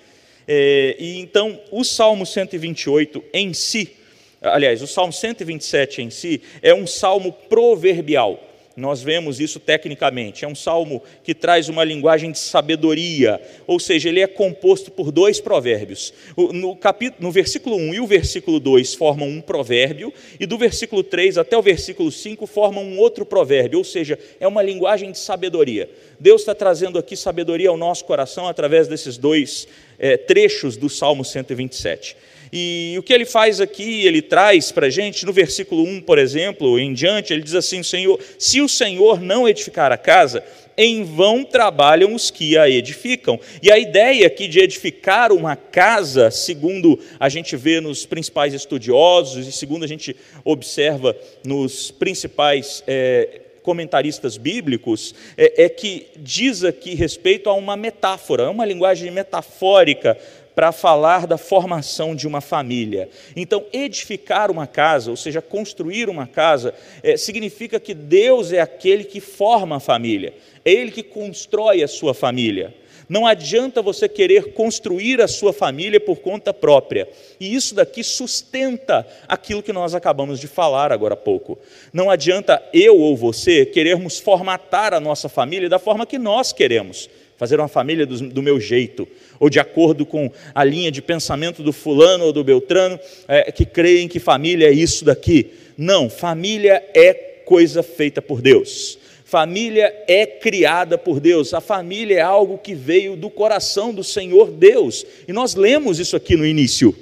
É, 0.47 0.97
e 0.99 1.19
então, 1.19 1.61
o 1.71 1.85
salmo 1.85 2.25
128 2.25 3.23
em 3.33 3.53
si, 3.53 3.97
aliás, 4.41 4.83
o 4.83 4.87
salmo 4.87 5.13
127 5.13 6.03
em 6.03 6.11
si, 6.11 6.41
é 6.63 6.75
um 6.75 6.87
salmo 6.87 7.33
proverbial 7.33 8.48
nós 8.79 9.03
vemos 9.03 9.41
isso 9.41 9.59
tecnicamente. 9.59 10.45
É 10.45 10.49
um 10.49 10.55
salmo 10.55 11.03
que 11.25 11.35
traz 11.35 11.69
uma 11.69 11.83
linguagem 11.83 12.31
de 12.31 12.39
sabedoria, 12.39 13.41
ou 13.67 13.81
seja, 13.81 14.09
ele 14.09 14.21
é 14.21 14.27
composto 14.27 14.91
por 14.91 15.11
dois 15.11 15.41
provérbios. 15.41 16.15
No, 16.37 16.77
capítulo, 16.77 17.21
no 17.21 17.33
versículo 17.33 17.77
1 17.77 17.95
e 17.95 18.01
o 18.01 18.07
versículo 18.07 18.61
2 18.61 18.95
formam 18.95 19.29
um 19.29 19.41
provérbio, 19.41 20.13
e 20.39 20.47
do 20.47 20.57
versículo 20.57 21.03
3 21.03 21.39
até 21.39 21.59
o 21.59 21.63
versículo 21.63 22.11
5 22.13 22.47
formam 22.47 22.85
um 22.85 22.99
outro 22.99 23.27
provérbio, 23.27 23.79
ou 23.79 23.85
seja, 23.85 24.17
é 24.39 24.47
uma 24.47 24.63
linguagem 24.63 25.11
de 25.11 25.19
sabedoria. 25.19 25.91
Deus 26.21 26.43
está 26.43 26.55
trazendo 26.55 26.99
aqui 26.99 27.17
sabedoria 27.17 27.71
ao 27.71 27.77
nosso 27.77 28.05
coração 28.05 28.47
através 28.47 28.87
desses 28.87 29.19
dois 29.19 29.67
é, 29.99 30.17
trechos 30.17 30.77
do 30.77 30.89
Salmo 30.89 31.25
127. 31.25 32.17
E 32.53 32.95
o 32.99 33.03
que 33.03 33.13
ele 33.13 33.25
faz 33.25 33.61
aqui, 33.61 34.07
ele 34.07 34.23
traz 34.23 34.73
para 34.73 34.87
a 34.87 34.91
gente, 34.91 35.27
no 35.27 35.33
versículo 35.33 35.83
1, 35.85 36.01
por 36.03 36.19
exemplo, 36.19 36.79
em 36.79 36.93
diante, 36.93 37.33
ele 37.33 37.43
diz 37.43 37.55
assim: 37.55 37.83
Senhor, 37.83 38.19
se 38.39 38.61
o 38.61 38.69
Senhor 38.69 39.21
não 39.21 39.49
edificar 39.49 39.93
a 39.93 39.97
casa, 39.97 40.43
em 40.79 41.03
vão 41.03 41.45
trabalham 41.45 42.15
os 42.15 42.31
que 42.31 42.57
a 42.57 42.71
edificam. 42.71 43.41
E 43.61 43.71
a 43.71 43.77
ideia 43.77 44.29
aqui 44.29 44.47
de 44.47 44.61
edificar 44.61 45.33
uma 45.33 45.57
casa, 45.57 46.31
segundo 46.31 46.99
a 47.19 47.29
gente 47.29 47.57
vê 47.57 47.81
nos 47.81 48.07
principais 48.07 48.55
estudiosos 48.55 49.49
e 49.49 49.51
segundo 49.51 49.85
a 49.85 49.89
gente 49.89 50.15
observa 50.45 51.17
nos 51.45 51.91
principais 51.91 52.85
é, 52.87 53.41
comentaristas 53.61 54.37
bíblicos, 54.37 55.15
é, 55.37 55.65
é 55.65 55.69
que 55.69 56.07
diz 56.17 56.63
aqui 56.63 56.95
respeito 56.95 57.51
a 57.51 57.55
uma 57.55 57.77
metáfora, 57.77 58.49
uma 58.49 58.65
linguagem 58.65 59.11
metafórica 59.11 60.17
para 60.59 60.73
falar 60.73 61.25
da 61.25 61.39
formação 61.39 62.17
de 62.17 62.27
uma 62.27 62.41
família. 62.41 63.09
Então, 63.37 63.65
edificar 63.73 64.51
uma 64.51 64.67
casa, 64.67 65.09
ou 65.09 65.17
seja, 65.17 65.41
construir 65.41 66.09
uma 66.09 66.27
casa, 66.27 66.75
é, 67.01 67.17
significa 67.17 67.79
que 67.79 67.95
Deus 67.95 68.51
é 68.51 68.59
aquele 68.59 69.05
que 69.05 69.21
forma 69.21 69.77
a 69.77 69.81
família, 69.81 70.35
é 70.65 70.73
Ele 70.73 70.91
que 70.91 71.05
constrói 71.05 71.81
a 71.81 71.87
sua 71.87 72.13
família. 72.13 72.75
Não 73.09 73.25
adianta 73.25 73.81
você 73.81 74.09
querer 74.09 74.53
construir 74.53 75.21
a 75.23 75.29
sua 75.29 75.53
família 75.53 76.01
por 76.01 76.17
conta 76.17 76.53
própria. 76.53 77.09
E 77.39 77.55
isso 77.55 77.73
daqui 77.77 78.03
sustenta 78.03 79.07
aquilo 79.29 79.63
que 79.63 79.73
nós 79.73 79.95
acabamos 79.95 80.41
de 80.41 80.49
falar 80.49 80.91
agora 80.91 81.15
há 81.15 81.17
pouco. 81.17 81.57
Não 81.93 82.11
adianta 82.11 82.61
eu 82.73 82.99
ou 82.99 83.17
você 83.17 83.65
querermos 83.65 84.19
formatar 84.19 84.93
a 84.93 84.99
nossa 84.99 85.29
família 85.29 85.69
da 85.69 85.79
forma 85.79 86.05
que 86.05 86.19
nós 86.19 86.53
queremos 86.53 87.09
fazer 87.39 87.61
uma 87.61 87.69
família 87.69 88.05
do, 88.05 88.19
do, 88.29 88.43
meu 88.43 88.61
jeito, 88.61 89.07
ou 89.39 89.49
de 89.49 89.61
acordo 89.61 90.05
com 90.05 90.31
a 90.53 90.65
linha 90.65 90.91
de 90.91 91.01
pensamento 91.01 91.63
do 91.63 91.73
fulano 91.73 92.25
ou 92.25 92.33
do 92.33 92.43
Beltrano, 92.43 92.99
é, 93.29 93.53
que 93.53 93.65
creem 93.65 94.09
que 94.09 94.19
família 94.19 94.67
é 94.67 94.73
isso 94.73 95.05
daqui. 95.05 95.53
Não, 95.77 96.11
família 96.11 96.85
é 96.93 97.15
coisa 97.47 97.81
feita 97.83 98.21
por 98.21 98.43
Deus. 98.43 98.99
Família 99.25 99.95
é 100.09 100.27
criada 100.27 100.99
por 100.99 101.21
Deus. 101.21 101.55
A 101.55 101.61
família 101.61 102.19
é 102.19 102.23
algo 102.23 102.59
que 102.59 102.75
veio 102.75 103.15
do 103.15 103.31
coração 103.31 103.95
do 103.95 104.03
Senhor 104.03 104.51
Deus. 104.51 105.07
E 105.29 105.33
nós 105.33 105.55
lemos 105.55 106.01
isso 106.01 106.17
aqui 106.17 106.35
no 106.35 106.45
início. 106.45 106.97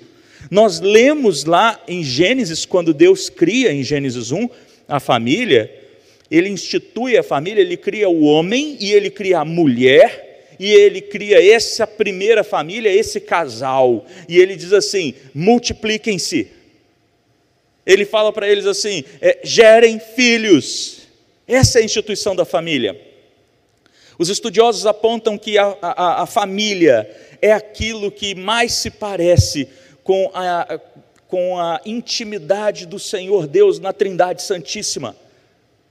Nós 0.50 0.80
lemos 0.80 1.44
lá 1.44 1.80
em 1.88 2.04
Gênesis, 2.04 2.66
quando 2.66 2.92
Deus 2.92 3.30
cria, 3.30 3.72
em 3.72 3.82
Gênesis 3.82 4.32
1, 4.32 4.50
a 4.86 5.00
família, 5.00 5.72
ele 6.30 6.48
institui 6.48 7.16
a 7.16 7.22
família, 7.22 7.62
ele 7.62 7.76
cria 7.76 8.08
o 8.08 8.24
homem 8.24 8.76
e 8.80 8.92
ele 8.92 9.08
cria 9.08 9.38
a 9.38 9.44
mulher 9.44 10.25
e 10.58 10.72
ele 10.72 11.00
cria 11.00 11.54
essa 11.54 11.86
primeira 11.86 12.42
família, 12.42 12.92
esse 12.92 13.20
casal, 13.20 14.06
e 14.28 14.38
ele 14.38 14.56
diz 14.56 14.72
assim: 14.72 15.14
multipliquem-se. 15.34 16.48
Ele 17.84 18.04
fala 18.04 18.32
para 18.32 18.48
eles 18.48 18.66
assim: 18.66 19.04
é, 19.20 19.40
gerem 19.44 19.98
filhos. 19.98 21.02
Essa 21.46 21.78
é 21.78 21.82
a 21.82 21.84
instituição 21.84 22.34
da 22.34 22.44
família. 22.44 23.00
Os 24.18 24.28
estudiosos 24.28 24.86
apontam 24.86 25.36
que 25.36 25.58
a, 25.58 25.76
a, 25.80 26.22
a 26.22 26.26
família 26.26 27.08
é 27.40 27.52
aquilo 27.52 28.10
que 28.10 28.34
mais 28.34 28.72
se 28.72 28.90
parece 28.90 29.68
com 30.02 30.30
a, 30.34 30.80
com 31.28 31.58
a 31.58 31.80
intimidade 31.84 32.86
do 32.86 32.98
Senhor 32.98 33.46
Deus 33.46 33.78
na 33.78 33.92
Trindade 33.92 34.42
Santíssima, 34.42 35.14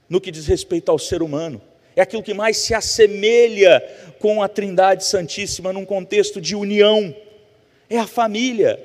no 0.08 0.20
que 0.20 0.32
diz 0.32 0.46
respeito 0.46 0.90
ao 0.90 0.98
ser 0.98 1.22
humano 1.22 1.62
é 1.96 2.02
aquilo 2.02 2.22
que 2.22 2.34
mais 2.34 2.58
se 2.58 2.74
assemelha 2.74 3.82
com 4.18 4.42
a 4.42 4.48
Trindade 4.48 5.04
Santíssima 5.04 5.72
num 5.72 5.86
contexto 5.86 6.42
de 6.42 6.54
união. 6.54 7.14
É 7.88 7.98
a 7.98 8.06
família, 8.06 8.78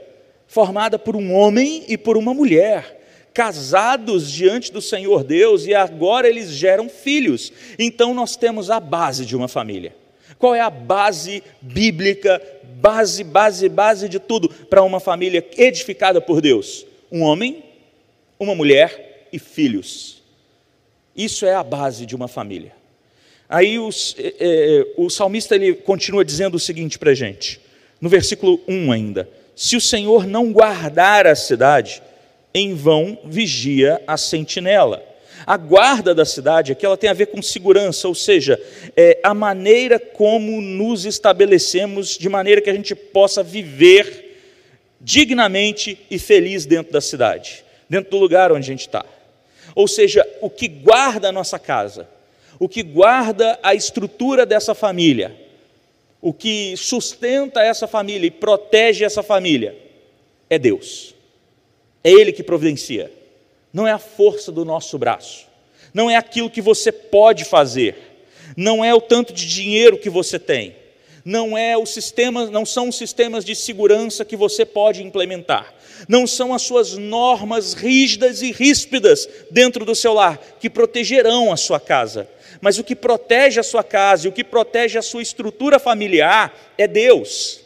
formada 0.48 0.98
por 0.98 1.18
um 1.18 1.34
homem 1.34 1.84
e 1.90 1.98
por 1.98 2.16
uma 2.16 2.34
mulher, 2.34 3.00
casados 3.34 4.32
diante 4.32 4.72
do 4.72 4.82
Senhor 4.82 5.26
Deus 5.26 5.66
e 5.66 5.74
agora 5.74 6.28
eles 6.28 6.52
geram 6.52 6.88
filhos. 6.88 7.52
Então 7.78 8.14
nós 8.14 8.38
temos 8.38 8.72
a 8.72 8.80
base 8.80 9.26
de 9.26 9.36
uma 9.36 9.50
família. 9.50 9.94
Qual 10.40 10.56
é 10.56 10.62
a 10.62 10.70
base 10.70 11.44
bíblica, 11.62 12.42
base, 12.76 13.26
base, 13.26 13.68
base 13.68 14.08
de 14.08 14.20
tudo 14.20 14.50
para 14.50 14.84
uma 14.84 15.02
família 15.02 15.46
edificada 15.58 16.22
por 16.22 16.42
Deus? 16.42 16.86
Um 17.12 17.22
homem, 17.24 17.64
uma 18.40 18.56
mulher 18.56 19.28
e 19.34 19.38
filhos. 19.38 20.24
Isso 21.16 21.46
é 21.46 21.54
a 21.54 21.64
base 21.64 22.06
de 22.06 22.16
uma 22.16 22.30
família. 22.30 22.81
Aí 23.52 23.78
os, 23.78 24.16
é, 24.18 24.34
é, 24.40 24.88
o 24.96 25.10
salmista 25.10 25.56
ele 25.56 25.74
continua 25.74 26.24
dizendo 26.24 26.56
o 26.56 26.60
seguinte 26.60 26.98
para 26.98 27.12
a 27.12 27.14
gente, 27.14 27.60
no 28.00 28.08
versículo 28.08 28.62
1 28.66 28.94
ainda: 28.94 29.30
Se 29.54 29.76
o 29.76 29.82
Senhor 29.82 30.26
não 30.26 30.54
guardar 30.54 31.28
a 31.28 31.36
cidade, 31.36 32.02
em 32.54 32.74
vão 32.74 33.20
vigia 33.26 34.02
a 34.08 34.16
sentinela. 34.16 35.04
A 35.46 35.58
guarda 35.58 36.16
da 36.16 36.24
cidade 36.24 36.72
aqui 36.72 36.86
ela 36.86 36.96
tem 36.96 37.10
a 37.10 37.14
ver 37.14 37.26
com 37.26 37.42
segurança, 37.42 38.08
ou 38.08 38.16
seja, 38.16 38.58
é 38.96 39.20
a 39.22 39.34
maneira 39.34 40.00
como 40.00 40.62
nos 40.62 41.04
estabelecemos 41.04 42.18
de 42.18 42.30
maneira 42.30 42.62
que 42.62 42.70
a 42.70 42.74
gente 42.74 42.96
possa 42.96 43.44
viver 43.44 44.40
dignamente 45.02 46.00
e 46.10 46.18
feliz 46.18 46.66
dentro 46.66 46.94
da 46.94 47.02
cidade, 47.02 47.66
dentro 47.90 48.12
do 48.12 48.18
lugar 48.18 48.50
onde 48.50 48.62
a 48.62 48.72
gente 48.72 48.88
está. 48.88 49.04
Ou 49.76 49.90
seja, 49.90 50.26
o 50.40 50.50
que 50.50 50.70
guarda 50.70 51.28
a 51.28 51.32
nossa 51.34 51.60
casa 51.60 52.08
o 52.62 52.70
que 52.70 52.84
guarda 52.84 53.58
a 53.64 53.74
estrutura 53.74 54.46
dessa 54.46 54.76
família, 54.76 55.36
o 56.22 56.32
que 56.32 56.78
sustenta 56.78 57.60
essa 57.60 57.88
família 57.88 58.28
e 58.28 58.30
protege 58.30 59.04
essa 59.04 59.24
família, 59.24 59.76
é 60.48 60.60
Deus. 60.60 61.16
É 62.04 62.12
Ele 62.12 62.32
que 62.32 62.44
providencia. 62.44 63.12
Não 63.74 63.88
é 63.88 63.92
a 63.92 63.98
força 63.98 64.52
do 64.52 64.64
nosso 64.64 64.96
braço, 65.00 65.48
não 65.92 66.08
é 66.08 66.16
aquilo 66.16 66.52
que 66.52 66.62
você 66.62 66.92
pode 66.92 67.46
fazer, 67.46 67.96
não 68.56 68.86
é 68.86 68.94
o 68.94 69.02
tanto 69.02 69.34
de 69.34 69.48
dinheiro 69.48 69.98
que 69.98 70.08
você 70.08 70.38
tem, 70.38 70.76
não 71.24 71.58
é 71.58 71.78
o 71.78 71.86
sistema, 71.86 72.46
não 72.48 72.66
são 72.66 72.90
os 72.90 72.98
sistemas 72.98 73.46
de 73.46 73.56
segurança 73.56 74.26
que 74.26 74.36
você 74.36 74.66
pode 74.66 75.04
implementar, 75.04 75.74
não 76.08 76.26
são 76.26 76.54
as 76.54 76.62
suas 76.62 76.98
normas 76.98 77.74
rígidas 77.74 78.42
e 78.42 78.52
ríspidas 78.52 79.28
dentro 79.50 79.86
do 79.86 79.96
seu 79.96 80.14
lar 80.14 80.40
que 80.60 80.70
protegerão 80.70 81.52
a 81.52 81.58
sua 81.58 81.80
casa, 81.80 82.28
mas 82.60 82.78
o 82.78 82.84
que 82.84 82.96
protege 82.96 83.60
a 83.60 83.64
sua 83.64 83.84
casa 83.84 84.26
e 84.26 84.30
o 84.30 84.34
que 84.34 84.44
protege 84.44 84.98
a 84.98 85.02
sua 85.02 85.22
estrutura 85.22 85.80
familiar 85.80 86.54
é 86.78 86.88
Deus. 86.88 87.62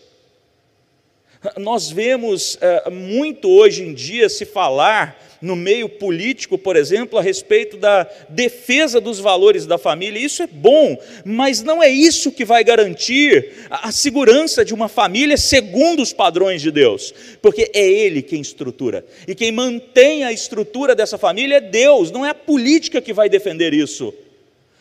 Nós 1.57 1.91
vemos 1.91 2.57
é, 2.59 2.89
muito 2.89 3.49
hoje 3.49 3.83
em 3.83 3.93
dia 3.93 4.29
se 4.29 4.45
falar 4.45 5.24
no 5.41 5.55
meio 5.55 5.87
político, 5.87 6.57
por 6.57 6.75
exemplo, 6.75 7.19
a 7.19 7.21
respeito 7.21 7.77
da 7.77 8.07
defesa 8.29 8.99
dos 8.99 9.19
valores 9.19 9.65
da 9.65 9.77
família. 9.77 10.19
Isso 10.19 10.43
é 10.43 10.47
bom, 10.47 10.97
mas 11.23 11.61
não 11.61 11.81
é 11.81 11.89
isso 11.89 12.31
que 12.31 12.45
vai 12.45 12.63
garantir 12.63 13.67
a 13.69 13.91
segurança 13.91 14.63
de 14.63 14.73
uma 14.73 14.87
família 14.87 15.37
segundo 15.37 16.01
os 16.01 16.13
padrões 16.13 16.61
de 16.61 16.71
Deus, 16.71 17.13
porque 17.41 17.69
é 17.73 17.87
Ele 17.87 18.21
quem 18.21 18.41
estrutura. 18.41 19.05
E 19.27 19.35
quem 19.35 19.51
mantém 19.51 20.23
a 20.23 20.31
estrutura 20.31 20.95
dessa 20.95 21.17
família 21.17 21.57
é 21.57 21.61
Deus, 21.61 22.11
não 22.11 22.25
é 22.25 22.29
a 22.29 22.35
política 22.35 23.01
que 23.01 23.13
vai 23.13 23.29
defender 23.29 23.73
isso. 23.73 24.13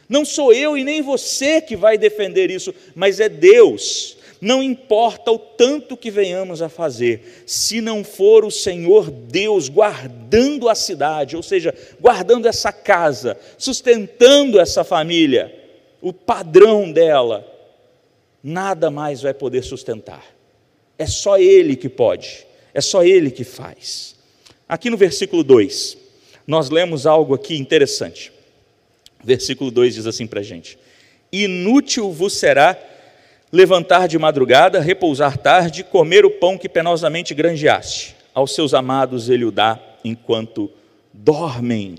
Não 0.09 0.25
sou 0.25 0.53
eu 0.53 0.77
e 0.77 0.85
nem 0.85 1.01
você 1.01 1.61
que 1.61 1.77
vai 1.77 1.97
defender 1.97 2.51
isso, 2.51 2.75
mas 2.95 3.21
é 3.21 3.29
Deus. 3.29 4.14
Não 4.41 4.63
importa 4.63 5.31
o 5.31 5.39
tanto 5.39 5.97
que 5.97 6.11
venhamos 6.11 6.61
a 6.61 6.69
fazer, 6.69 7.45
se 7.47 7.81
não 7.81 8.05
for 8.05 8.45
o 8.45 8.51
Senhor 8.51 9.11
Deus 9.11 9.69
guardando 9.69 10.69
a 10.69 10.75
cidade, 10.75 11.37
ou 11.37 11.43
seja, 11.43 11.75
guardando 12.01 12.47
essa 12.47 12.73
casa, 12.73 13.37
sustentando 13.57 14.61
essa 14.61 14.85
família, 14.85 15.55
o 16.01 16.13
padrão 16.13 16.93
dela, 16.93 17.47
nada 18.43 18.91
mais 18.91 19.23
vai 19.23 19.33
poder 19.33 19.63
sustentar. 19.63 20.25
É 20.99 21.07
só 21.07 21.39
Ele 21.39 21.77
que 21.77 21.89
pode, 21.89 22.47
é 22.73 22.81
só 22.81 23.03
Ele 23.03 23.31
que 23.31 23.45
faz. 23.45 24.15
Aqui 24.69 24.91
no 24.91 24.97
versículo 24.97 25.43
2, 25.43 25.97
nós 26.47 26.71
lemos 26.71 27.07
algo 27.07 27.35
aqui 27.35 27.57
interessante. 27.57 28.33
Versículo 29.23 29.71
2 29.71 29.95
diz 29.95 30.07
assim 30.07 30.27
para 30.27 30.41
a 30.41 30.43
gente: 30.43 30.79
Inútil 31.33 32.13
vos 32.13 32.35
será 32.35 32.79
levantar 33.55 34.09
de 34.09 34.19
madrugada, 34.19 34.81
repousar 34.81 35.39
tarde, 35.39 35.85
comer 35.85 36.25
o 36.25 36.31
pão 36.31 36.59
que 36.59 36.69
penosamente 36.69 37.33
granjeaste. 37.33 38.17
Aos 38.35 38.53
seus 38.53 38.75
amados 38.75 39.29
ele 39.29 39.45
o 39.45 39.53
dá 39.53 39.79
enquanto 40.05 40.69
dormem. 41.13 41.95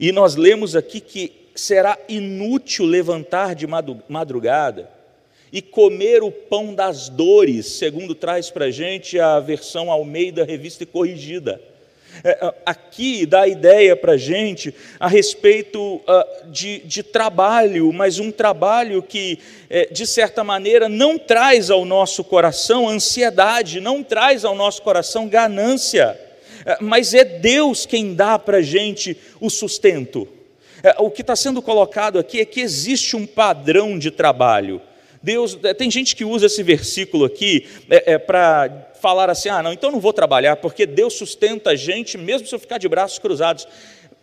E 0.00 0.10
nós 0.10 0.34
lemos 0.34 0.74
aqui 0.74 0.98
que 0.98 1.32
será 1.54 1.96
inútil 2.08 2.84
levantar 2.84 3.54
de 3.54 3.64
madrugada 4.08 4.90
e 5.52 5.62
comer 5.62 6.24
o 6.24 6.32
pão 6.32 6.74
das 6.74 7.08
dores, 7.08 7.66
segundo 7.66 8.12
traz 8.12 8.50
para 8.50 8.64
a 8.64 8.70
gente 8.72 9.20
a 9.20 9.38
versão 9.38 9.88
Almeida 9.88 10.44
Revista 10.44 10.82
e 10.82 10.86
Corrigida. 10.86 11.60
É, 12.24 12.54
aqui 12.64 13.26
dá 13.26 13.46
ideia 13.46 13.94
para 13.94 14.12
a 14.12 14.16
gente 14.16 14.74
a 14.98 15.06
respeito 15.06 15.96
uh, 15.96 16.50
de, 16.50 16.78
de, 16.80 17.02
trabalho, 17.02 17.92
mas 17.92 18.18
um 18.18 18.30
trabalho 18.30 19.02
que, 19.02 19.38
é, 19.68 19.86
de 19.86 20.06
certa 20.06 20.42
maneira, 20.42 20.88
não 20.88 21.18
traz 21.18 21.70
ao 21.70 21.84
nosso 21.84 22.24
coração 22.24 22.88
ansiedade, 22.88 23.80
não 23.80 24.02
traz 24.02 24.44
ao 24.44 24.54
nosso 24.54 24.82
coração 24.82 25.28
ganância, 25.28 26.18
é, 26.64 26.78
mas 26.80 27.12
é 27.12 27.24
Deus 27.24 27.84
quem 27.84 28.14
dá 28.14 28.38
para 28.38 28.58
a 28.58 28.62
gente 28.62 29.16
o 29.40 29.50
sustento. 29.50 30.28
O 30.98 31.10
que 31.10 31.22
está 31.22 31.34
sendo 31.34 31.60
colocado 31.60 32.18
aqui 32.18 32.40
é 32.40 32.44
que 32.44 32.60
existe 32.60 33.16
um 33.16 33.26
padrão 33.26 33.98
de 33.98 34.10
trabalho. 34.10 34.80
Deus, 35.26 35.58
é, 35.64 35.74
tem 35.74 35.90
gente 35.90 36.14
que 36.14 36.24
usa 36.24 36.46
esse 36.46 36.62
versículo 36.62 37.24
aqui 37.24 37.66
é, 37.90 38.12
é, 38.12 38.18
para 38.18 38.92
falar 39.00 39.28
assim: 39.28 39.48
ah, 39.48 39.60
não, 39.60 39.72
então 39.72 39.90
não 39.90 39.98
vou 39.98 40.12
trabalhar, 40.12 40.54
porque 40.54 40.86
Deus 40.86 41.14
sustenta 41.14 41.70
a 41.70 41.74
gente, 41.74 42.16
mesmo 42.16 42.46
se 42.46 42.54
eu 42.54 42.60
ficar 42.60 42.78
de 42.78 42.88
braços 42.88 43.18
cruzados, 43.18 43.66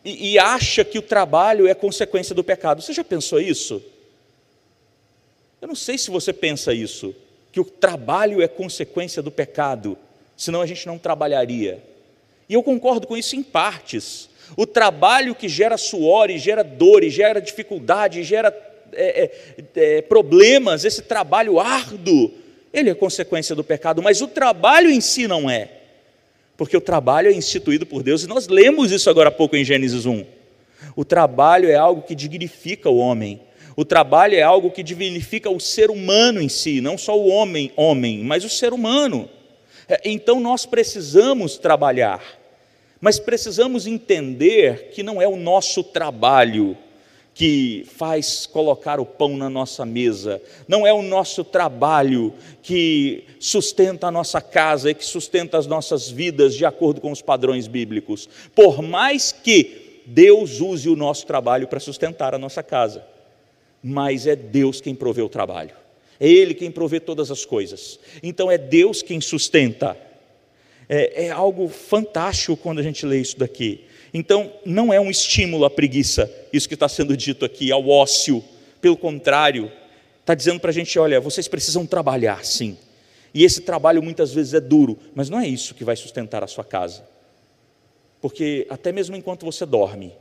e, 0.05 0.31
e 0.31 0.39
acha 0.39 0.85
que 0.85 0.97
o 0.97 1.01
trabalho 1.01 1.67
é 1.67 1.73
consequência 1.73 2.33
do 2.33 2.41
pecado. 2.41 2.81
Você 2.81 2.93
já 2.93 3.03
pensou 3.03 3.41
isso? 3.41 3.83
Eu 5.61 5.67
não 5.67 5.75
sei 5.75 5.97
se 5.97 6.09
você 6.09 6.31
pensa 6.31 6.73
isso, 6.73 7.13
que 7.51 7.59
o 7.59 7.65
trabalho 7.65 8.41
é 8.41 8.47
consequência 8.47 9.21
do 9.21 9.29
pecado, 9.29 9.97
senão 10.37 10.61
a 10.61 10.65
gente 10.65 10.87
não 10.87 10.97
trabalharia. 10.97 11.83
E 12.47 12.53
eu 12.53 12.63
concordo 12.63 13.07
com 13.07 13.17
isso 13.17 13.35
em 13.35 13.43
partes. 13.43 14.29
O 14.55 14.65
trabalho 14.65 15.35
que 15.35 15.49
gera 15.49 15.75
suor, 15.77 16.29
e 16.29 16.37
gera 16.37 16.63
dor, 16.63 17.03
e 17.03 17.09
gera 17.09 17.41
dificuldade, 17.41 18.21
e 18.21 18.23
gera 18.23 18.72
é, 18.95 19.31
é, 19.55 19.63
é, 19.75 20.01
problemas, 20.01 20.85
esse 20.85 21.01
trabalho 21.01 21.59
árduo, 21.59 22.31
ele 22.73 22.89
é 22.89 22.95
consequência 22.95 23.55
do 23.55 23.63
pecado, 23.63 24.01
mas 24.01 24.21
o 24.21 24.27
trabalho 24.27 24.89
em 24.89 24.99
si 24.99 25.27
não 25.27 25.49
é, 25.49 25.69
porque 26.57 26.75
o 26.75 26.81
trabalho 26.81 27.29
é 27.29 27.33
instituído 27.33 27.85
por 27.85 28.03
Deus, 28.03 28.23
e 28.23 28.27
nós 28.27 28.47
lemos 28.47 28.91
isso 28.91 29.09
agora 29.09 29.29
há 29.29 29.31
pouco 29.31 29.55
em 29.55 29.63
Gênesis 29.63 30.05
1. 30.05 30.25
O 30.95 31.05
trabalho 31.05 31.69
é 31.69 31.75
algo 31.75 32.01
que 32.01 32.15
dignifica 32.15 32.89
o 32.89 32.97
homem, 32.97 33.41
o 33.75 33.83
trabalho 33.83 34.35
é 34.35 34.41
algo 34.41 34.69
que 34.69 34.83
dignifica 34.83 35.49
o 35.49 35.59
ser 35.59 35.89
humano 35.89 36.41
em 36.41 36.49
si, 36.49 36.79
não 36.79 36.97
só 36.97 37.17
o 37.17 37.27
homem, 37.27 37.71
homem, 37.75 38.23
mas 38.23 38.43
o 38.43 38.49
ser 38.49 38.71
humano. 38.71 39.29
É, 39.87 39.99
então 40.05 40.39
nós 40.39 40.65
precisamos 40.65 41.57
trabalhar, 41.57 42.23
mas 43.01 43.19
precisamos 43.19 43.87
entender 43.87 44.89
que 44.93 45.03
não 45.03 45.21
é 45.21 45.27
o 45.27 45.35
nosso 45.35 45.83
trabalho 45.83 46.77
que 47.33 47.85
faz 47.95 48.45
colocar 48.45 48.99
o 48.99 49.05
pão 49.05 49.35
na 49.35 49.49
nossa 49.49 49.85
mesa, 49.85 50.41
não 50.67 50.85
é 50.85 50.93
o 50.93 51.01
nosso 51.01 51.43
trabalho 51.43 52.33
que 52.61 53.23
sustenta 53.39 54.07
a 54.07 54.11
nossa 54.11 54.39
casa 54.39 54.91
e 54.91 54.93
que 54.93 55.03
sustenta 55.03 55.57
as 55.57 55.65
nossas 55.65 56.09
vidas 56.09 56.53
de 56.53 56.65
acordo 56.65 57.01
com 57.01 57.11
os 57.11 57.21
padrões 57.21 57.67
bíblicos, 57.67 58.29
por 58.53 58.81
mais 58.83 59.31
que 59.31 60.01
Deus 60.05 60.59
use 60.59 60.87
o 60.89 60.95
nosso 60.95 61.25
trabalho 61.25 61.67
para 61.67 61.79
sustentar 61.79 62.35
a 62.35 62.37
nossa 62.37 62.61
casa, 62.61 63.03
mas 63.81 64.27
é 64.27 64.35
Deus 64.35 64.79
quem 64.79 64.93
provê 64.93 65.23
o 65.23 65.29
trabalho, 65.29 65.75
é 66.19 66.27
Ele 66.27 66.53
quem 66.53 66.69
provê 66.69 66.99
todas 66.99 67.31
as 67.31 67.45
coisas, 67.45 67.99
então 68.21 68.51
é 68.51 68.57
Deus 68.57 69.01
quem 69.01 69.19
sustenta. 69.19 69.97
É, 70.89 71.27
é 71.27 71.29
algo 71.29 71.69
fantástico 71.69 72.57
quando 72.57 72.79
a 72.79 72.83
gente 72.83 73.05
lê 73.05 73.19
isso 73.19 73.39
daqui. 73.39 73.85
Então, 74.13 74.53
não 74.63 74.93
é 74.93 74.99
um 74.99 75.09
estímulo 75.09 75.65
à 75.65 75.69
preguiça, 75.69 76.31
isso 76.51 76.67
que 76.67 76.75
está 76.75 76.87
sendo 76.87 77.17
dito 77.17 77.43
aqui, 77.43 77.71
ao 77.71 77.87
ócio. 77.89 78.43
Pelo 78.79 78.95
contrário, 78.95 79.71
está 80.19 80.35
dizendo 80.35 80.59
para 80.59 80.69
a 80.69 80.73
gente: 80.73 80.99
olha, 80.99 81.19
vocês 81.19 81.47
precisam 81.47 81.85
trabalhar, 81.85 82.45
sim. 82.45 82.77
E 83.33 83.43
esse 83.43 83.61
trabalho 83.61 84.03
muitas 84.03 84.31
vezes 84.31 84.53
é 84.53 84.59
duro, 84.59 84.99
mas 85.15 85.29
não 85.29 85.39
é 85.39 85.47
isso 85.47 85.73
que 85.73 85.83
vai 85.83 85.95
sustentar 85.95 86.43
a 86.43 86.47
sua 86.47 86.63
casa. 86.63 87.03
Porque 88.21 88.67
até 88.69 88.91
mesmo 88.91 89.15
enquanto 89.15 89.43
você 89.43 89.65
dorme, 89.65 90.13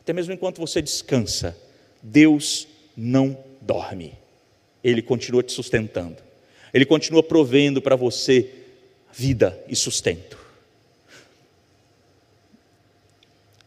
até 0.00 0.12
mesmo 0.12 0.34
enquanto 0.34 0.60
você 0.60 0.82
descansa, 0.82 1.56
Deus 2.02 2.68
não 2.94 3.38
dorme. 3.60 4.12
Ele 4.84 5.00
continua 5.00 5.42
te 5.42 5.52
sustentando. 5.52 6.16
Ele 6.74 6.84
continua 6.84 7.22
provendo 7.22 7.80
para 7.80 7.96
você 7.96 8.50
vida 9.12 9.58
e 9.68 9.76
sustento. 9.76 10.41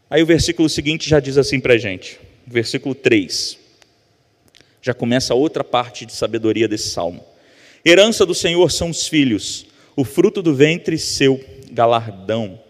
Aí 0.08 0.22
o 0.22 0.26
versículo 0.26 0.68
seguinte 0.68 1.10
já 1.10 1.18
diz 1.18 1.36
assim 1.36 1.58
para 1.58 1.74
a 1.74 1.78
gente, 1.78 2.20
versículo 2.46 2.94
3. 2.94 3.58
Já 4.80 4.94
começa 4.94 5.34
outra 5.34 5.64
parte 5.64 6.06
de 6.06 6.12
sabedoria 6.12 6.68
desse 6.68 6.90
salmo. 6.90 7.24
Herança 7.84 8.24
do 8.24 8.34
Senhor 8.34 8.70
são 8.70 8.90
os 8.90 9.08
filhos, 9.08 9.66
o 9.96 10.04
fruto 10.04 10.40
do 10.40 10.54
ventre 10.54 10.96
seu 10.96 11.44
galardão. 11.72 12.60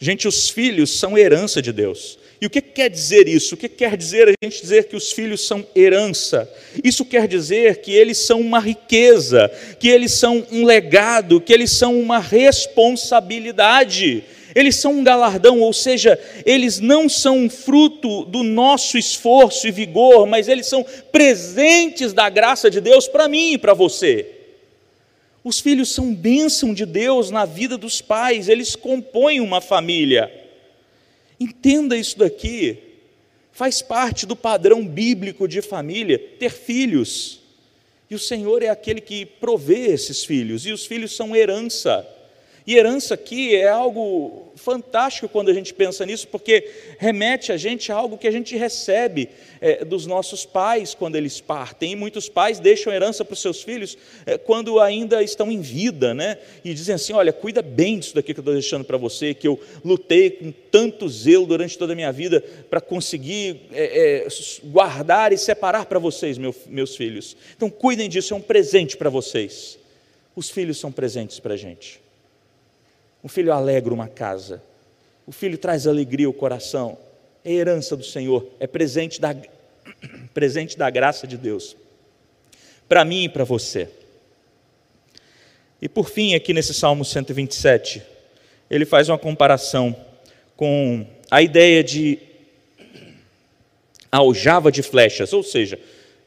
Gente, 0.00 0.26
os 0.26 0.50
filhos 0.50 0.98
são 0.98 1.16
herança 1.16 1.62
de 1.62 1.72
Deus. 1.72 2.18
E 2.40 2.46
o 2.46 2.50
que 2.50 2.60
quer 2.60 2.90
dizer 2.90 3.28
isso? 3.28 3.54
O 3.54 3.58
que 3.58 3.68
quer 3.68 3.96
dizer 3.96 4.28
a 4.28 4.32
gente 4.42 4.60
dizer 4.60 4.88
que 4.88 4.96
os 4.96 5.12
filhos 5.12 5.46
são 5.46 5.64
herança? 5.76 6.52
Isso 6.82 7.04
quer 7.04 7.28
dizer 7.28 7.82
que 7.82 7.92
eles 7.92 8.18
são 8.18 8.40
uma 8.40 8.58
riqueza, 8.58 9.48
que 9.78 9.88
eles 9.88 10.14
são 10.14 10.44
um 10.50 10.64
legado, 10.64 11.40
que 11.40 11.52
eles 11.52 11.70
são 11.70 12.00
uma 12.00 12.18
responsabilidade 12.18 14.24
eles 14.54 14.76
são 14.76 14.94
um 14.94 15.04
galardão, 15.04 15.60
ou 15.60 15.72
seja, 15.72 16.18
eles 16.44 16.80
não 16.80 17.08
são 17.08 17.38
um 17.38 17.50
fruto 17.50 18.24
do 18.24 18.42
nosso 18.42 18.98
esforço 18.98 19.68
e 19.68 19.70
vigor, 19.70 20.26
mas 20.26 20.48
eles 20.48 20.66
são 20.66 20.84
presentes 21.12 22.12
da 22.12 22.28
graça 22.28 22.70
de 22.70 22.80
Deus 22.80 23.06
para 23.06 23.28
mim 23.28 23.52
e 23.52 23.58
para 23.58 23.74
você. 23.74 24.26
Os 25.42 25.58
filhos 25.58 25.90
são 25.90 26.14
bênção 26.14 26.74
de 26.74 26.84
Deus 26.84 27.30
na 27.30 27.44
vida 27.44 27.78
dos 27.78 28.00
pais, 28.00 28.48
eles 28.48 28.76
compõem 28.76 29.40
uma 29.40 29.60
família. 29.60 30.30
Entenda 31.38 31.96
isso 31.96 32.18
daqui, 32.18 32.78
faz 33.52 33.80
parte 33.80 34.26
do 34.26 34.36
padrão 34.36 34.86
bíblico 34.86 35.48
de 35.48 35.62
família 35.62 36.18
ter 36.18 36.50
filhos. 36.50 37.40
E 38.10 38.14
o 38.14 38.18
Senhor 38.18 38.62
é 38.62 38.68
aquele 38.68 39.00
que 39.00 39.24
provê 39.24 39.86
esses 39.86 40.24
filhos, 40.24 40.66
e 40.66 40.72
os 40.72 40.84
filhos 40.84 41.14
são 41.14 41.34
herança. 41.34 42.06
E 42.70 42.76
herança 42.76 43.14
aqui 43.14 43.56
é 43.56 43.68
algo 43.68 44.52
fantástico 44.54 45.28
quando 45.28 45.48
a 45.48 45.52
gente 45.52 45.74
pensa 45.74 46.06
nisso, 46.06 46.28
porque 46.28 46.70
remete 47.00 47.50
a 47.50 47.56
gente 47.56 47.90
a 47.90 47.96
algo 47.96 48.16
que 48.16 48.28
a 48.28 48.30
gente 48.30 48.56
recebe 48.56 49.28
é, 49.60 49.84
dos 49.84 50.06
nossos 50.06 50.46
pais 50.46 50.94
quando 50.94 51.16
eles 51.16 51.40
partem. 51.40 51.90
E 51.90 51.96
muitos 51.96 52.28
pais 52.28 52.60
deixam 52.60 52.92
herança 52.92 53.24
para 53.24 53.32
os 53.32 53.42
seus 53.42 53.60
filhos 53.60 53.98
é, 54.24 54.38
quando 54.38 54.78
ainda 54.78 55.20
estão 55.20 55.50
em 55.50 55.60
vida, 55.60 56.14
né? 56.14 56.38
E 56.64 56.72
dizem 56.72 56.94
assim: 56.94 57.12
olha, 57.12 57.32
cuida 57.32 57.60
bem 57.60 57.98
disso 57.98 58.14
daqui 58.14 58.32
que 58.32 58.38
eu 58.38 58.42
estou 58.42 58.54
deixando 58.54 58.84
para 58.84 58.96
você, 58.96 59.34
que 59.34 59.48
eu 59.48 59.60
lutei 59.84 60.30
com 60.30 60.52
tanto 60.70 61.08
zelo 61.08 61.46
durante 61.46 61.76
toda 61.76 61.92
a 61.92 61.96
minha 61.96 62.12
vida 62.12 62.40
para 62.70 62.80
conseguir 62.80 63.62
é, 63.72 64.26
é 64.26 64.28
guardar 64.62 65.32
e 65.32 65.38
separar 65.38 65.86
para 65.86 65.98
vocês, 65.98 66.38
meu, 66.38 66.54
meus 66.68 66.94
filhos. 66.94 67.36
Então, 67.56 67.68
cuidem 67.68 68.08
disso, 68.08 68.32
é 68.32 68.36
um 68.36 68.40
presente 68.40 68.96
para 68.96 69.10
vocês. 69.10 69.76
Os 70.36 70.48
filhos 70.48 70.78
são 70.78 70.92
presentes 70.92 71.40
para 71.40 71.54
a 71.54 71.56
gente. 71.56 72.00
Um 73.22 73.28
filho 73.28 73.52
alegra 73.52 73.92
uma 73.92 74.08
casa. 74.08 74.62
O 75.26 75.32
filho 75.32 75.58
traz 75.58 75.86
alegria 75.86 76.26
ao 76.26 76.32
coração. 76.32 76.98
É 77.44 77.52
herança 77.52 77.96
do 77.96 78.04
Senhor, 78.04 78.46
é 78.58 78.66
presente 78.66 79.20
da, 79.20 79.34
presente 80.34 80.76
da 80.76 80.90
graça 80.90 81.26
de 81.26 81.36
Deus. 81.36 81.76
Para 82.88 83.04
mim 83.04 83.24
e 83.24 83.28
para 83.28 83.44
você. 83.44 83.88
E 85.80 85.88
por 85.88 86.10
fim, 86.10 86.34
aqui 86.34 86.52
nesse 86.52 86.74
Salmo 86.74 87.04
127, 87.04 88.02
ele 88.70 88.84
faz 88.84 89.08
uma 89.08 89.18
comparação 89.18 89.96
com 90.56 91.06
a 91.30 91.40
ideia 91.40 91.82
de 91.82 92.18
aljava 94.12 94.70
de 94.70 94.82
flechas, 94.82 95.32
ou 95.32 95.42
seja, 95.42 95.78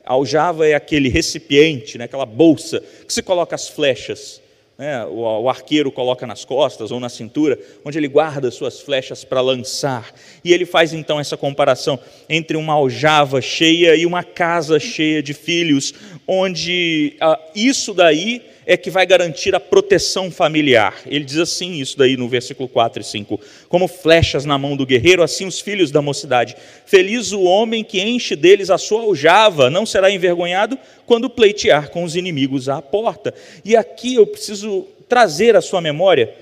aljava 0.04 0.68
é 0.68 0.74
aquele 0.74 1.10
recipiente, 1.10 1.98
né, 1.98 2.06
aquela 2.06 2.26
bolsa 2.26 2.80
que 3.06 3.14
se 3.14 3.22
coloca 3.22 3.56
as 3.56 3.68
flechas 3.68 4.42
né, 4.84 5.06
o, 5.06 5.22
o, 5.22 5.50
arqueiro 5.50 5.90
coloca 5.90 6.28
nas 6.28 6.44
costas 6.44 6.92
ou 6.92 7.00
na 7.00 7.08
cintura, 7.08 7.58
onde 7.86 7.98
ele 7.98 8.10
guarda 8.10 8.52
suas 8.52 8.82
flechas 8.82 9.24
para 9.24 9.40
lançar. 9.40 10.14
E 10.44 10.52
ele 10.52 10.66
faz 10.66 10.92
então 10.92 11.22
essa 11.22 11.38
comparação 11.38 11.98
entre 12.28 12.58
uma 12.58 12.74
aljava 12.74 13.42
cheia 13.42 13.96
e 13.96 14.06
uma 14.06 14.26
casa 14.26 14.78
cheia 14.82 15.24
de 15.24 15.34
filhos, 15.34 15.94
onde 16.28 17.16
ah, 17.22 17.40
isso 17.56 17.94
daí 17.94 18.42
é 18.66 18.78
que 18.78 18.90
vai 18.90 19.06
garantir 19.06 19.54
a 19.56 19.60
proteção 19.60 20.32
familiar. 20.32 21.02
Ele 21.06 21.24
diz 21.24 21.38
assim, 21.38 21.80
isso 21.80 21.98
daí 21.98 22.16
no 22.16 22.28
versículo 22.28 22.68
4 22.70 23.02
e 23.02 23.06
5: 23.06 23.40
Como 23.68 23.88
flechas 23.88 24.46
na 24.46 24.58
mão 24.58 24.76
do 24.76 24.86
guerreiro, 24.86 25.24
assim 25.24 25.46
os 25.46 25.60
filhos 25.60 25.92
da 25.92 26.02
mocidade. 26.02 26.56
Feliz 26.86 27.32
o 27.32 27.42
homem 27.42 27.84
que 27.84 28.02
enche 28.02 28.36
deles 28.36 28.70
a 28.70 28.78
sua 28.78 29.02
aljava, 29.02 29.70
não 29.70 29.86
será 29.86 30.10
envergonhado 30.10 30.78
quando 31.06 31.30
pleitear 31.30 31.90
com 31.90 32.04
os 32.04 32.16
inimigos 32.16 32.70
à 32.70 32.82
porta. 32.82 33.34
E 33.64 33.76
aqui 33.76 34.16
eu 34.16 34.28
preciso 34.28 34.88
trazer 35.08 35.56
à 35.56 35.62
sua 35.62 35.82
memória 35.82 36.34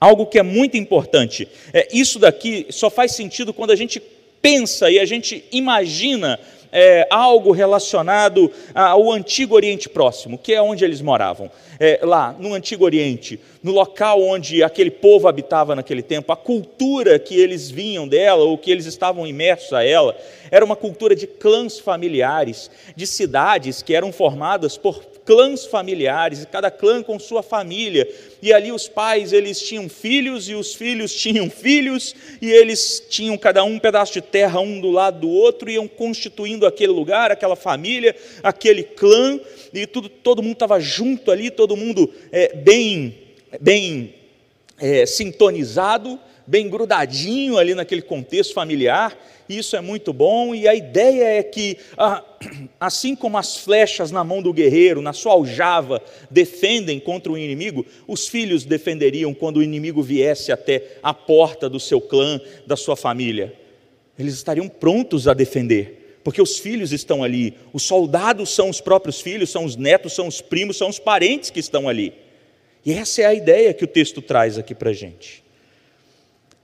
algo 0.00 0.26
que 0.26 0.38
é 0.38 0.42
muito 0.42 0.76
importante. 0.76 1.46
É, 1.72 1.86
isso 1.92 2.18
daqui 2.18 2.66
só 2.70 2.90
faz 2.90 3.12
sentido 3.12 3.54
quando 3.54 3.70
a 3.70 3.76
gente 3.76 4.02
pensa 4.42 4.90
e 4.90 4.98
a 4.98 5.04
gente 5.04 5.44
imagina 5.52 6.40
é, 6.72 7.06
algo 7.10 7.52
relacionado 7.52 8.50
ao 8.74 9.12
Antigo 9.12 9.54
Oriente 9.54 9.88
Próximo, 9.88 10.38
que 10.38 10.54
é 10.54 10.62
onde 10.62 10.84
eles 10.84 11.02
moravam. 11.02 11.50
É, 11.78 12.00
lá, 12.02 12.34
no 12.38 12.54
Antigo 12.54 12.84
Oriente, 12.84 13.38
no 13.62 13.72
local 13.72 14.22
onde 14.22 14.62
aquele 14.62 14.90
povo 14.90 15.28
habitava 15.28 15.74
naquele 15.74 16.02
tempo, 16.02 16.32
a 16.32 16.36
cultura 16.36 17.18
que 17.18 17.38
eles 17.38 17.70
vinham 17.70 18.08
dela, 18.08 18.44
ou 18.44 18.56
que 18.56 18.70
eles 18.70 18.86
estavam 18.86 19.26
imersos 19.26 19.72
a 19.72 19.84
ela, 19.84 20.16
era 20.50 20.64
uma 20.64 20.76
cultura 20.76 21.14
de 21.14 21.26
clãs 21.26 21.78
familiares, 21.78 22.70
de 22.94 23.06
cidades 23.06 23.82
que 23.82 23.94
eram 23.94 24.12
formadas 24.12 24.78
por 24.78 25.11
clãs 25.24 25.66
familiares, 25.66 26.46
cada 26.50 26.70
clã 26.70 27.02
com 27.02 27.18
sua 27.18 27.42
família. 27.42 28.08
E 28.40 28.52
ali 28.52 28.70
os 28.70 28.88
pais, 28.88 29.32
eles 29.32 29.60
tinham 29.60 29.88
filhos 29.88 30.48
e 30.48 30.54
os 30.54 30.74
filhos 30.74 31.12
tinham 31.20 31.50
filhos, 31.50 32.14
e 32.40 32.50
eles 32.50 33.04
tinham 33.08 33.36
cada 33.36 33.64
um 33.64 33.72
um 33.72 33.78
pedaço 33.78 34.12
de 34.12 34.20
terra 34.20 34.60
um 34.60 34.80
do 34.80 34.90
lado 34.90 35.20
do 35.20 35.28
outro, 35.30 35.70
e 35.70 35.74
iam 35.74 35.88
constituindo 35.88 36.66
aquele 36.66 36.92
lugar, 36.92 37.32
aquela 37.32 37.56
família, 37.56 38.14
aquele 38.42 38.82
clã, 38.82 39.40
e 39.72 39.86
tudo, 39.86 40.08
todo 40.08 40.42
mundo 40.42 40.52
estava 40.52 40.78
junto 40.78 41.30
ali, 41.30 41.50
todo 41.50 41.76
mundo 41.76 42.12
é, 42.30 42.54
bem, 42.54 43.18
bem 43.60 44.14
é, 44.78 45.06
sintonizado, 45.06 46.18
bem 46.46 46.68
grudadinho 46.68 47.56
ali 47.56 47.74
naquele 47.74 48.02
contexto 48.02 48.52
familiar, 48.52 49.16
isso 49.56 49.76
é 49.76 49.80
muito 49.80 50.12
bom, 50.12 50.54
e 50.54 50.66
a 50.68 50.74
ideia 50.74 51.38
é 51.38 51.42
que, 51.42 51.78
ah, 51.96 52.24
assim 52.80 53.14
como 53.14 53.38
as 53.38 53.56
flechas 53.56 54.10
na 54.10 54.22
mão 54.22 54.42
do 54.42 54.52
guerreiro, 54.52 55.02
na 55.02 55.12
sua 55.12 55.32
aljava, 55.32 56.02
defendem 56.30 56.98
contra 57.00 57.32
o 57.32 57.38
inimigo, 57.38 57.86
os 58.06 58.28
filhos 58.28 58.64
defenderiam 58.64 59.32
quando 59.34 59.58
o 59.58 59.62
inimigo 59.62 60.02
viesse 60.02 60.52
até 60.52 60.98
a 61.02 61.12
porta 61.12 61.68
do 61.68 61.80
seu 61.80 62.00
clã, 62.00 62.40
da 62.66 62.76
sua 62.76 62.96
família. 62.96 63.54
Eles 64.18 64.34
estariam 64.34 64.68
prontos 64.68 65.26
a 65.26 65.34
defender, 65.34 66.18
porque 66.22 66.40
os 66.40 66.58
filhos 66.58 66.92
estão 66.92 67.24
ali, 67.24 67.54
os 67.72 67.82
soldados 67.82 68.50
são 68.50 68.68
os 68.68 68.80
próprios 68.80 69.20
filhos, 69.20 69.50
são 69.50 69.64
os 69.64 69.76
netos, 69.76 70.12
são 70.12 70.26
os 70.26 70.40
primos, 70.40 70.76
são 70.76 70.88
os 70.88 70.98
parentes 70.98 71.50
que 71.50 71.60
estão 71.60 71.88
ali. 71.88 72.12
E 72.84 72.92
essa 72.92 73.22
é 73.22 73.26
a 73.26 73.34
ideia 73.34 73.72
que 73.72 73.84
o 73.84 73.88
texto 73.88 74.20
traz 74.20 74.58
aqui 74.58 74.74
para 74.74 74.90
a 74.90 74.92
gente. 74.92 75.41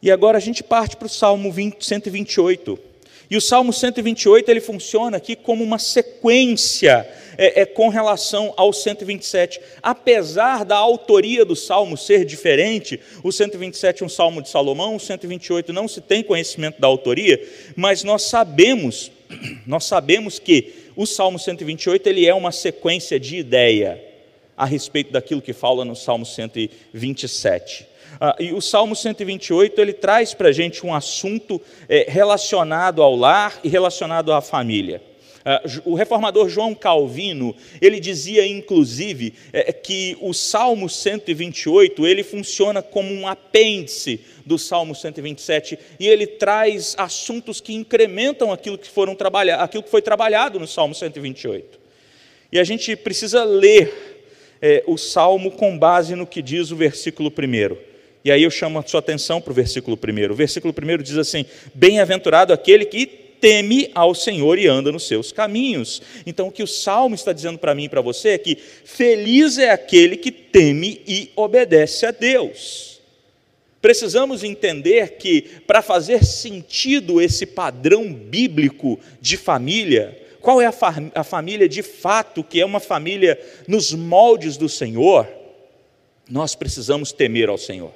E 0.00 0.11
agora 0.11 0.38
a 0.38 0.40
gente 0.40 0.62
parte 0.62 0.96
para 0.96 1.06
o 1.06 1.11
Salmo 1.11 1.50
20, 1.50 1.84
128. 1.84 2.78
E 3.30 3.37
o 3.37 3.40
Salmo 3.40 3.72
128 3.72 4.50
ele 4.50 4.61
funciona 4.61 5.18
aqui 5.18 5.37
como 5.37 5.62
uma 5.62 5.78
sequência 5.78 7.06
é, 7.37 7.62
é, 7.62 7.66
com 7.66 7.88
relação 7.88 8.54
ao 8.56 8.72
127. 8.72 9.61
Apesar 9.82 10.64
da 10.64 10.76
autoria 10.76 11.44
do 11.44 11.54
Salmo 11.54 11.96
ser 11.96 12.24
diferente, 12.24 12.98
o 13.22 13.30
127 13.30 14.02
é 14.02 14.06
um 14.06 14.08
Salmo 14.08 14.40
de 14.40 14.48
Salomão, 14.48 14.96
o 14.96 15.00
128 15.00 15.72
não 15.74 15.87
se 15.87 16.00
tem 16.00 16.22
conhecimento 16.22 16.80
da 16.80 16.87
autoria, 16.87 17.40
mas 17.76 18.02
nós 18.02 18.22
sabemos, 18.22 19.11
nós 19.66 19.84
sabemos 19.84 20.38
que 20.38 20.72
o 20.96 21.04
Salmo 21.04 21.38
128 21.38 22.06
ele 22.08 22.26
é 22.26 22.32
uma 22.32 22.50
sequência 22.50 23.20
de 23.20 23.37
ideia 23.37 24.02
a 24.56 24.64
respeito 24.64 25.12
daquilo 25.12 25.42
que 25.42 25.52
fala 25.52 25.84
no 25.84 25.94
Salmo 25.94 26.24
127. 26.24 27.87
Ah, 28.20 28.35
e 28.40 28.52
o 28.52 28.61
Salmo 28.61 28.96
128 28.96 29.81
ele 29.81 29.92
traz 29.92 30.35
para 30.35 30.48
a 30.48 30.52
gente 30.52 30.85
um 30.85 30.92
assunto 30.92 31.61
é, 31.88 32.07
relacionado 32.09 33.02
ao 33.02 33.14
lar 33.14 33.61
e 33.62 33.68
relacionado 33.68 34.33
à 34.33 34.40
família. 34.40 35.00
Ah, 35.44 35.62
o 35.85 35.94
reformador 35.94 36.48
João 36.48 36.74
Calvino 36.74 37.54
ele 37.81 38.00
dizia 38.00 38.44
inclusive 38.44 39.35
é, 39.52 39.72
que 39.72 40.16
o 40.20 40.35
Salmo 40.35 40.88
128 40.88 42.04
ele 42.07 42.24
funciona 42.24 42.83
como 42.83 43.12
um 43.12 43.28
apêndice 43.28 44.20
do 44.44 44.59
Salmo 44.59 44.96
127 44.96 45.78
e 46.00 46.09
ele 46.09 46.26
traz 46.26 46.96
assuntos 46.98 47.61
que 47.61 47.72
incrementam 47.72 48.50
aquilo 48.50 48.76
que 48.76 48.88
foram 48.88 49.14
trabalhar, 49.14 49.62
aquilo 49.62 49.85
que 49.85 49.90
foi 49.90 50.02
trabalhado 50.02 50.59
no 50.59 50.66
Salmo 50.66 50.94
128. 50.94 51.78
E 52.50 52.59
a 52.59 52.64
gente 52.64 52.96
precisa 52.96 53.44
ler 53.44 54.18
é, 54.61 54.83
o 54.88 54.96
Salmo 54.96 55.52
com 55.52 55.78
base 55.78 56.16
no 56.16 56.26
que 56.26 56.42
diz 56.42 56.72
o 56.72 56.76
versículo 56.76 57.31
primeiro. 57.31 57.88
E 58.24 58.31
aí 58.31 58.42
eu 58.42 58.50
chamo 58.50 58.78
a 58.78 58.83
sua 58.83 59.00
atenção 59.00 59.40
para 59.40 59.50
o 59.50 59.54
versículo 59.54 59.96
primeiro. 59.96 60.35
O 60.35 60.37
versículo 60.37 60.72
primeiro 60.72 61.02
diz 61.02 61.16
assim: 61.16 61.44
Bem-aventurado 61.74 62.52
aquele 62.52 62.85
que 62.85 63.07
teme 63.40 63.90
ao 63.94 64.14
Senhor 64.14 64.59
e 64.59 64.66
anda 64.66 64.90
nos 64.92 65.07
seus 65.07 65.33
caminhos. 65.33 66.02
Então, 66.26 66.48
o 66.48 66.52
que 66.52 66.62
o 66.62 66.66
salmo 66.66 67.14
está 67.14 67.33
dizendo 67.33 67.59
para 67.59 67.74
mim 67.74 67.85
e 67.85 67.88
para 67.88 68.00
você 68.00 68.31
é 68.31 68.38
que 68.38 68.57
feliz 68.57 69.59
é 69.59 69.70
aquele 69.70 70.16
que 70.16 70.33
teme 70.33 71.00
e 71.07 71.31
obedece 71.37 72.07
a 72.07 72.11
Deus. 72.11 73.00
Precisamos 73.81 74.42
entender 74.42 75.18
que, 75.18 75.42
para 75.66 75.81
fazer 75.81 76.24
sentido 76.24 77.20
esse 77.20 77.46
padrão 77.46 78.12
bíblico 78.12 78.98
de 79.20 79.37
família, 79.37 80.20
qual 80.40 80.61
é 80.61 80.66
a, 80.66 80.74
a 81.14 81.24
família 81.24 81.68
de 81.68 81.83
fato, 81.83 82.42
que 82.42 82.61
é 82.61 82.66
uma 82.66 82.81
família 82.81 83.40
nos 83.68 83.92
moldes 83.92 84.57
do 84.57 84.68
Senhor, 84.68 85.28
nós 86.28 86.57
precisamos 86.57 87.12
temer 87.12 87.48
ao 87.48 87.57
Senhor. 87.57 87.92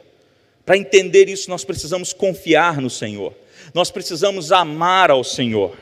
Para 0.64 0.76
entender 0.76 1.28
isso, 1.28 1.50
nós 1.50 1.64
precisamos 1.64 2.12
confiar 2.12 2.80
no 2.80 2.90
Senhor, 2.90 3.34
nós 3.74 3.90
precisamos 3.90 4.52
amar 4.52 5.10
ao 5.10 5.24
Senhor. 5.24 5.76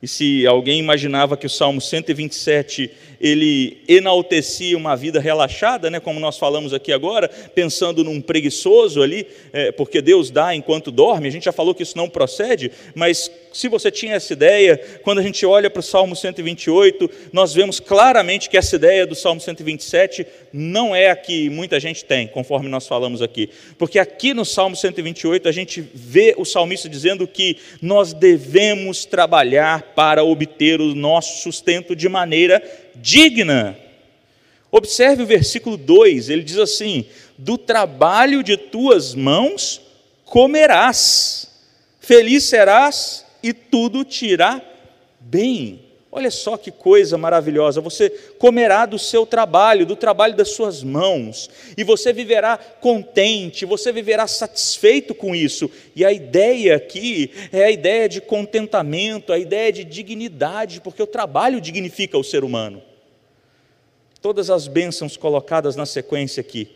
E 0.00 0.06
se 0.06 0.46
alguém 0.46 0.78
imaginava 0.78 1.36
que 1.36 1.46
o 1.46 1.50
Salmo 1.50 1.80
127 1.80 2.88
ele 3.20 3.82
enaltecia 3.88 4.76
uma 4.76 4.94
vida 4.94 5.18
relaxada, 5.18 5.90
né, 5.90 5.98
como 5.98 6.20
nós 6.20 6.38
falamos 6.38 6.72
aqui 6.72 6.92
agora, 6.92 7.28
pensando 7.28 8.04
num 8.04 8.20
preguiçoso 8.20 9.02
ali, 9.02 9.26
é, 9.52 9.72
porque 9.72 10.00
Deus 10.00 10.30
dá 10.30 10.54
enquanto 10.54 10.92
dorme, 10.92 11.26
a 11.26 11.32
gente 11.32 11.46
já 11.46 11.52
falou 11.52 11.74
que 11.74 11.82
isso 11.82 11.96
não 11.96 12.08
procede, 12.08 12.70
mas 12.94 13.28
se 13.58 13.66
você 13.66 13.90
tinha 13.90 14.14
essa 14.14 14.32
ideia, 14.32 14.80
quando 15.02 15.18
a 15.18 15.22
gente 15.22 15.44
olha 15.44 15.68
para 15.68 15.80
o 15.80 15.82
Salmo 15.82 16.14
128, 16.14 17.10
nós 17.32 17.52
vemos 17.52 17.80
claramente 17.80 18.48
que 18.48 18.56
essa 18.56 18.76
ideia 18.76 19.04
do 19.04 19.16
Salmo 19.16 19.40
127 19.40 20.24
não 20.52 20.94
é 20.94 21.10
a 21.10 21.16
que 21.16 21.50
muita 21.50 21.80
gente 21.80 22.04
tem, 22.04 22.28
conforme 22.28 22.68
nós 22.68 22.86
falamos 22.86 23.20
aqui, 23.20 23.50
porque 23.76 23.98
aqui 23.98 24.32
no 24.32 24.44
Salmo 24.44 24.76
128 24.76 25.48
a 25.48 25.50
gente 25.50 25.80
vê 25.92 26.36
o 26.38 26.44
salmista 26.44 26.88
dizendo 26.88 27.26
que 27.26 27.56
nós 27.82 28.12
devemos 28.12 29.04
trabalhar 29.04 29.82
para 29.92 30.22
obter 30.22 30.80
o 30.80 30.94
nosso 30.94 31.42
sustento 31.42 31.96
de 31.96 32.08
maneira 32.08 32.62
digna. 32.94 33.76
Observe 34.70 35.24
o 35.24 35.26
versículo 35.26 35.76
2, 35.76 36.30
ele 36.30 36.44
diz 36.44 36.58
assim: 36.58 37.06
Do 37.36 37.58
trabalho 37.58 38.44
de 38.44 38.56
tuas 38.56 39.16
mãos 39.16 39.80
comerás, 40.24 41.50
feliz 41.98 42.44
serás 42.44 43.26
e 43.42 43.52
tudo 43.52 44.04
te 44.04 44.26
irá 44.26 44.62
bem. 45.20 45.88
Olha 46.10 46.30
só 46.30 46.56
que 46.56 46.70
coisa 46.70 47.18
maravilhosa. 47.18 47.82
Você 47.82 48.08
comerá 48.38 48.86
do 48.86 48.98
seu 48.98 49.26
trabalho, 49.26 49.84
do 49.84 49.94
trabalho 49.94 50.34
das 50.34 50.50
suas 50.50 50.82
mãos, 50.82 51.50
e 51.76 51.84
você 51.84 52.14
viverá 52.14 52.56
contente, 52.56 53.66
você 53.66 53.92
viverá 53.92 54.26
satisfeito 54.26 55.14
com 55.14 55.34
isso. 55.34 55.70
E 55.94 56.04
a 56.04 56.12
ideia 56.12 56.76
aqui 56.76 57.30
é 57.52 57.64
a 57.64 57.70
ideia 57.70 58.08
de 58.08 58.22
contentamento, 58.22 59.32
a 59.32 59.38
ideia 59.38 59.70
de 59.70 59.84
dignidade, 59.84 60.80
porque 60.80 61.02
o 61.02 61.06
trabalho 61.06 61.60
dignifica 61.60 62.16
o 62.16 62.24
ser 62.24 62.42
humano. 62.42 62.82
Todas 64.22 64.48
as 64.48 64.66
bênçãos 64.66 65.16
colocadas 65.16 65.76
na 65.76 65.84
sequência 65.84 66.40
aqui, 66.40 66.70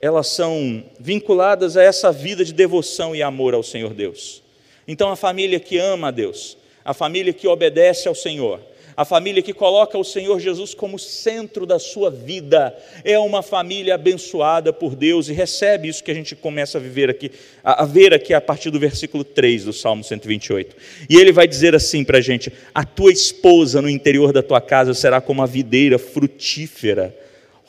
elas 0.00 0.26
são 0.26 0.84
vinculadas 0.98 1.76
a 1.76 1.82
essa 1.84 2.10
vida 2.10 2.44
de 2.44 2.52
devoção 2.52 3.14
e 3.14 3.22
amor 3.22 3.54
ao 3.54 3.62
Senhor 3.62 3.94
Deus. 3.94 4.41
Então, 4.86 5.10
a 5.10 5.16
família 5.16 5.60
que 5.60 5.78
ama 5.78 6.08
a 6.08 6.10
Deus, 6.10 6.56
a 6.84 6.92
família 6.92 7.32
que 7.32 7.46
obedece 7.46 8.08
ao 8.08 8.14
Senhor, 8.14 8.60
a 8.96 9.04
família 9.04 9.42
que 9.42 9.54
coloca 9.54 9.96
o 9.96 10.04
Senhor 10.04 10.38
Jesus 10.38 10.74
como 10.74 10.98
centro 10.98 11.64
da 11.64 11.78
sua 11.78 12.10
vida 12.10 12.76
é 13.02 13.18
uma 13.18 13.42
família 13.42 13.94
abençoada 13.94 14.72
por 14.72 14.94
Deus 14.94 15.28
e 15.28 15.32
recebe 15.32 15.88
isso 15.88 16.04
que 16.04 16.10
a 16.10 16.14
gente 16.14 16.36
começa 16.36 16.76
a 16.76 16.80
viver 16.80 17.08
aqui, 17.08 17.30
a, 17.64 17.84
ver 17.86 18.12
aqui 18.12 18.34
a 18.34 18.40
partir 18.40 18.70
do 18.70 18.78
versículo 18.78 19.24
3 19.24 19.64
do 19.64 19.72
Salmo 19.72 20.04
128. 20.04 20.76
E 21.08 21.16
ele 21.16 21.32
vai 21.32 21.48
dizer 21.48 21.74
assim 21.74 22.04
para 22.04 22.18
a 22.18 22.20
gente: 22.20 22.52
A 22.74 22.84
tua 22.84 23.10
esposa 23.10 23.80
no 23.80 23.88
interior 23.88 24.30
da 24.30 24.42
tua 24.42 24.60
casa 24.60 24.92
será 24.92 25.20
como 25.20 25.42
a 25.42 25.46
videira 25.46 25.98
frutífera. 25.98 27.16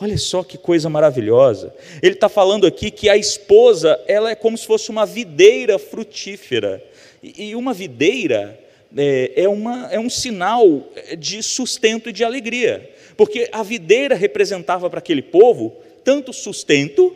Olha 0.02 0.18
só 0.18 0.44
que 0.44 0.58
coisa 0.58 0.90
maravilhosa. 0.90 1.74
Ele 2.02 2.16
está 2.16 2.28
falando 2.28 2.68
aqui 2.68 2.92
que 2.92 3.08
a 3.08 3.16
esposa 3.16 3.98
ela 4.08 4.30
é 4.30 4.36
como 4.36 4.58
se 4.58 4.66
fosse 4.66 4.90
uma 4.90 5.06
videira 5.06 5.80
frutífera. 5.80 6.84
E 7.24 7.56
uma 7.56 7.74
videira 7.74 8.60
é, 8.96 9.32
é, 9.44 9.50
uma, 9.50 9.88
é 9.92 10.00
um 10.00 10.10
sinal 10.10 10.90
de 11.18 11.42
sustento 11.42 12.10
e 12.10 12.14
de 12.14 12.24
alegria, 12.24 12.92
porque 13.16 13.50
a 13.52 13.64
videira 13.64 14.14
representava 14.14 14.90
para 14.90 15.00
aquele 15.00 15.22
povo 15.22 15.74
tanto 16.04 16.34
sustento, 16.34 17.16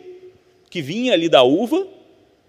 que 0.70 0.80
vinha 0.80 1.12
ali 1.12 1.28
da 1.28 1.42
uva, 1.42 1.86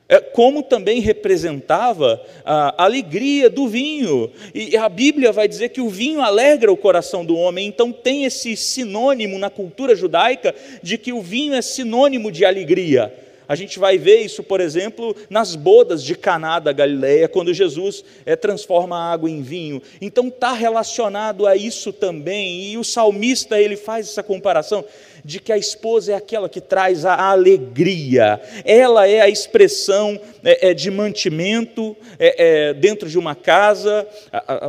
é, 0.07 0.19
como 0.19 0.63
também 0.63 1.01
representava 1.01 2.25
a 2.43 2.83
alegria 2.83 3.49
do 3.49 3.67
vinho. 3.67 4.31
E 4.55 4.75
a 4.75 4.89
Bíblia 4.89 5.31
vai 5.31 5.47
dizer 5.47 5.69
que 5.69 5.81
o 5.81 5.89
vinho 5.89 6.21
alegra 6.21 6.71
o 6.71 6.77
coração 6.77 7.23
do 7.23 7.35
homem, 7.35 7.67
então 7.67 7.91
tem 7.91 8.25
esse 8.25 8.55
sinônimo 8.55 9.37
na 9.37 9.49
cultura 9.49 9.95
judaica 9.95 10.55
de 10.81 10.97
que 10.97 11.13
o 11.13 11.21
vinho 11.21 11.53
é 11.53 11.61
sinônimo 11.61 12.31
de 12.31 12.43
alegria. 12.45 13.13
A 13.49 13.55
gente 13.55 13.79
vai 13.79 13.97
ver 13.97 14.21
isso, 14.21 14.43
por 14.43 14.61
exemplo, 14.61 15.15
nas 15.27 15.55
bodas 15.55 16.03
de 16.03 16.13
Caná 16.13 16.59
da 16.59 16.71
Galileia, 16.71 17.27
quando 17.27 17.51
Jesus 17.51 18.05
é, 18.23 18.35
transforma 18.35 18.95
a 18.95 19.11
água 19.11 19.27
em 19.27 19.41
vinho. 19.41 19.81
Então 19.99 20.27
está 20.27 20.53
relacionado 20.53 21.47
a 21.47 21.55
isso 21.55 21.91
também. 21.91 22.61
E 22.71 22.77
o 22.77 22.83
salmista 22.83 23.59
ele 23.59 23.75
faz 23.75 24.07
essa 24.07 24.21
comparação 24.21 24.85
de 25.29 25.39
que 25.39 25.51
a 25.51 25.57
esposa 25.59 26.13
é 26.13 26.15
aquela 26.15 26.49
que 26.49 26.59
traz 26.59 27.05
a 27.05 27.29
alegria. 27.29 28.41
Ela 28.65 29.07
é 29.07 29.21
a 29.21 29.29
expressão 29.29 30.19
é, 30.43 30.69
é, 30.69 30.73
de 30.73 30.89
mantimento 30.89 31.95
é, 32.17 32.73
dentro 32.73 33.07
de 33.07 33.19
uma 33.19 33.35
casa, 33.35 34.07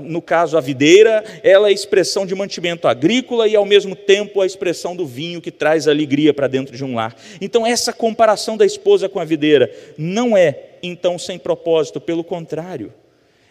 no 0.03 0.21
caso 0.21 0.59
a 0.59 0.61
videira, 0.61 1.25
ela 1.43 1.69
é 1.69 1.71
a 1.71 1.73
expressão 1.73 2.27
de 2.27 2.35
mantimento 2.35 2.87
agrícola 2.87 3.49
e 3.49 3.57
ao 3.57 3.65
mesmo 3.65 3.97
tempo 3.97 4.43
a 4.43 4.47
expressão 4.47 4.95
do 4.95 5.07
vinho 5.07 5.41
que 5.41 5.51
traz 5.51 5.89
alegria 5.89 6.35
para 6.35 6.47
dentro 6.47 6.77
de 6.77 6.85
um 6.85 6.95
lar. 6.95 7.17
Então 7.41 7.67
essa 7.67 7.91
comparação 7.91 8.59
da 8.59 8.67
esposa 8.67 9.09
com 9.09 9.19
a 9.19 9.25
videira 9.25 9.73
não 9.97 10.37
é 10.37 10.73
então 10.83 11.19
sem 11.19 11.39
propósito, 11.39 12.03
pelo 12.03 12.23
contrário 12.23 12.93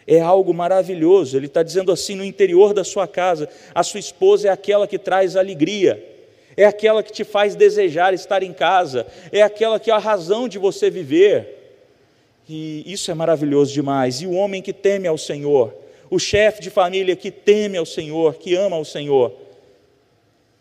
é 0.06 0.18
algo 0.18 0.52
maravilhoso. 0.52 1.36
Ele 1.36 1.46
está 1.46 1.62
dizendo 1.62 1.92
assim: 1.92 2.16
no 2.16 2.24
interior 2.24 2.74
da 2.74 2.82
sua 2.82 3.06
casa, 3.06 3.48
a 3.72 3.84
sua 3.84 4.00
esposa 4.00 4.48
é 4.48 4.50
aquela 4.50 4.88
que 4.88 4.98
traz 4.98 5.36
alegria 5.36 6.09
é 6.60 6.66
aquela 6.66 7.02
que 7.02 7.10
te 7.10 7.24
faz 7.24 7.54
desejar 7.54 8.12
estar 8.12 8.42
em 8.42 8.52
casa, 8.52 9.06
é 9.32 9.40
aquela 9.40 9.80
que 9.80 9.90
é 9.90 9.94
a 9.94 9.98
razão 9.98 10.46
de 10.46 10.58
você 10.58 10.90
viver. 10.90 11.56
E 12.46 12.84
isso 12.84 13.10
é 13.10 13.14
maravilhoso 13.14 13.72
demais. 13.72 14.20
E 14.20 14.26
o 14.26 14.32
homem 14.32 14.60
que 14.60 14.74
teme 14.74 15.08
ao 15.08 15.16
Senhor, 15.16 15.74
o 16.10 16.18
chefe 16.18 16.60
de 16.60 16.68
família 16.68 17.16
que 17.16 17.30
teme 17.30 17.78
ao 17.78 17.86
Senhor, 17.86 18.34
que 18.34 18.54
ama 18.54 18.76
ao 18.76 18.84
Senhor, 18.84 19.34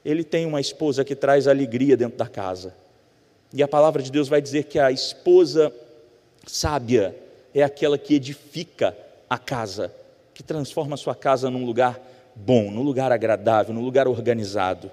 ele 0.05 0.23
tem 0.23 0.45
uma 0.45 0.61
esposa 0.61 1.03
que 1.03 1.13
traz 1.13 1.49
alegria 1.49 1.97
dentro 1.97 2.17
da 2.17 2.27
casa. 2.27 2.73
E 3.53 3.61
a 3.61 3.67
palavra 3.67 4.01
de 4.01 4.09
Deus 4.09 4.29
vai 4.29 4.41
dizer 4.41 4.63
que 4.63 4.79
a 4.79 4.93
esposa 4.93 5.69
sábia 6.47 7.13
é 7.53 7.61
aquela 7.61 7.97
que 7.97 8.15
edifica 8.15 8.95
a 9.29 9.37
casa, 9.37 9.93
que 10.33 10.43
transforma 10.43 10.93
a 10.93 10.97
sua 10.97 11.13
casa 11.13 11.49
num 11.49 11.65
lugar 11.65 11.99
bom, 12.33 12.71
num 12.71 12.83
lugar 12.83 13.11
agradável, 13.11 13.73
num 13.73 13.83
lugar 13.83 14.07
organizado. 14.07 14.89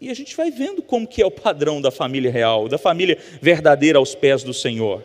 E 0.00 0.10
a 0.10 0.14
gente 0.14 0.36
vai 0.36 0.50
vendo 0.50 0.80
como 0.80 1.08
que 1.08 1.20
é 1.20 1.26
o 1.26 1.30
padrão 1.30 1.80
da 1.80 1.90
família 1.90 2.30
real, 2.30 2.68
da 2.68 2.78
família 2.78 3.18
verdadeira 3.42 3.98
aos 3.98 4.14
pés 4.14 4.44
do 4.44 4.54
Senhor. 4.54 5.02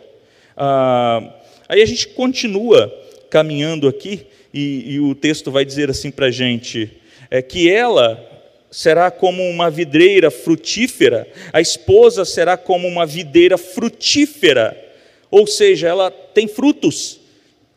Ah, 0.56 1.34
aí 1.68 1.82
a 1.82 1.86
gente 1.86 2.08
continua 2.08 2.92
caminhando 3.28 3.88
aqui, 3.88 4.24
e, 4.52 4.94
e 4.94 5.00
o 5.00 5.12
texto 5.16 5.50
vai 5.50 5.64
dizer 5.64 5.90
assim 5.90 6.12
para 6.12 6.26
a 6.26 6.30
gente: 6.30 6.92
é 7.28 7.42
que 7.42 7.68
ela 7.68 8.24
será 8.70 9.10
como 9.10 9.42
uma 9.42 9.68
vidreira 9.68 10.30
frutífera, 10.30 11.26
a 11.52 11.60
esposa 11.60 12.24
será 12.24 12.56
como 12.56 12.86
uma 12.86 13.04
videira 13.04 13.58
frutífera, 13.58 14.80
ou 15.28 15.44
seja, 15.44 15.88
ela 15.88 16.08
tem 16.08 16.46
frutos, 16.46 17.18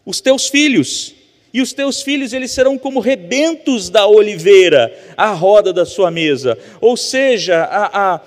os 0.05 0.21
teus 0.21 0.47
filhos 0.47 1.15
e 1.53 1.61
os 1.61 1.73
teus 1.73 2.01
filhos 2.01 2.33
eles 2.33 2.51
serão 2.51 2.77
como 2.77 2.99
rebentos 2.99 3.89
da 3.89 4.05
oliveira 4.07 4.93
à 5.15 5.31
roda 5.31 5.71
da 5.71 5.85
sua 5.85 6.11
mesa. 6.11 6.57
Ou 6.81 6.97
seja, 6.97 7.63
a, 7.63 8.15
a, 8.15 8.21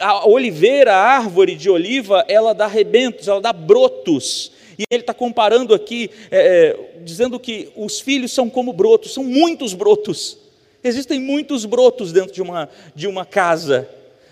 a 0.00 0.28
oliveira, 0.28 0.94
a 0.94 1.16
árvore 1.16 1.54
de 1.54 1.68
oliva, 1.68 2.24
ela 2.28 2.54
dá 2.54 2.66
rebentos, 2.66 3.28
ela 3.28 3.40
dá 3.40 3.52
brotos. 3.52 4.52
E 4.78 4.84
ele 4.90 5.02
está 5.02 5.14
comparando 5.14 5.74
aqui, 5.74 6.10
é, 6.30 6.38
é, 6.38 7.00
dizendo 7.02 7.38
que 7.38 7.68
os 7.76 8.00
filhos 8.00 8.32
são 8.32 8.50
como 8.50 8.72
brotos, 8.72 9.14
são 9.14 9.22
muitos 9.22 9.72
brotos. 9.72 10.38
Existem 10.82 11.20
muitos 11.20 11.64
brotos 11.64 12.12
dentro 12.12 12.34
de 12.34 12.42
uma, 12.42 12.68
de 12.94 13.06
uma 13.06 13.24
casa. 13.24 13.88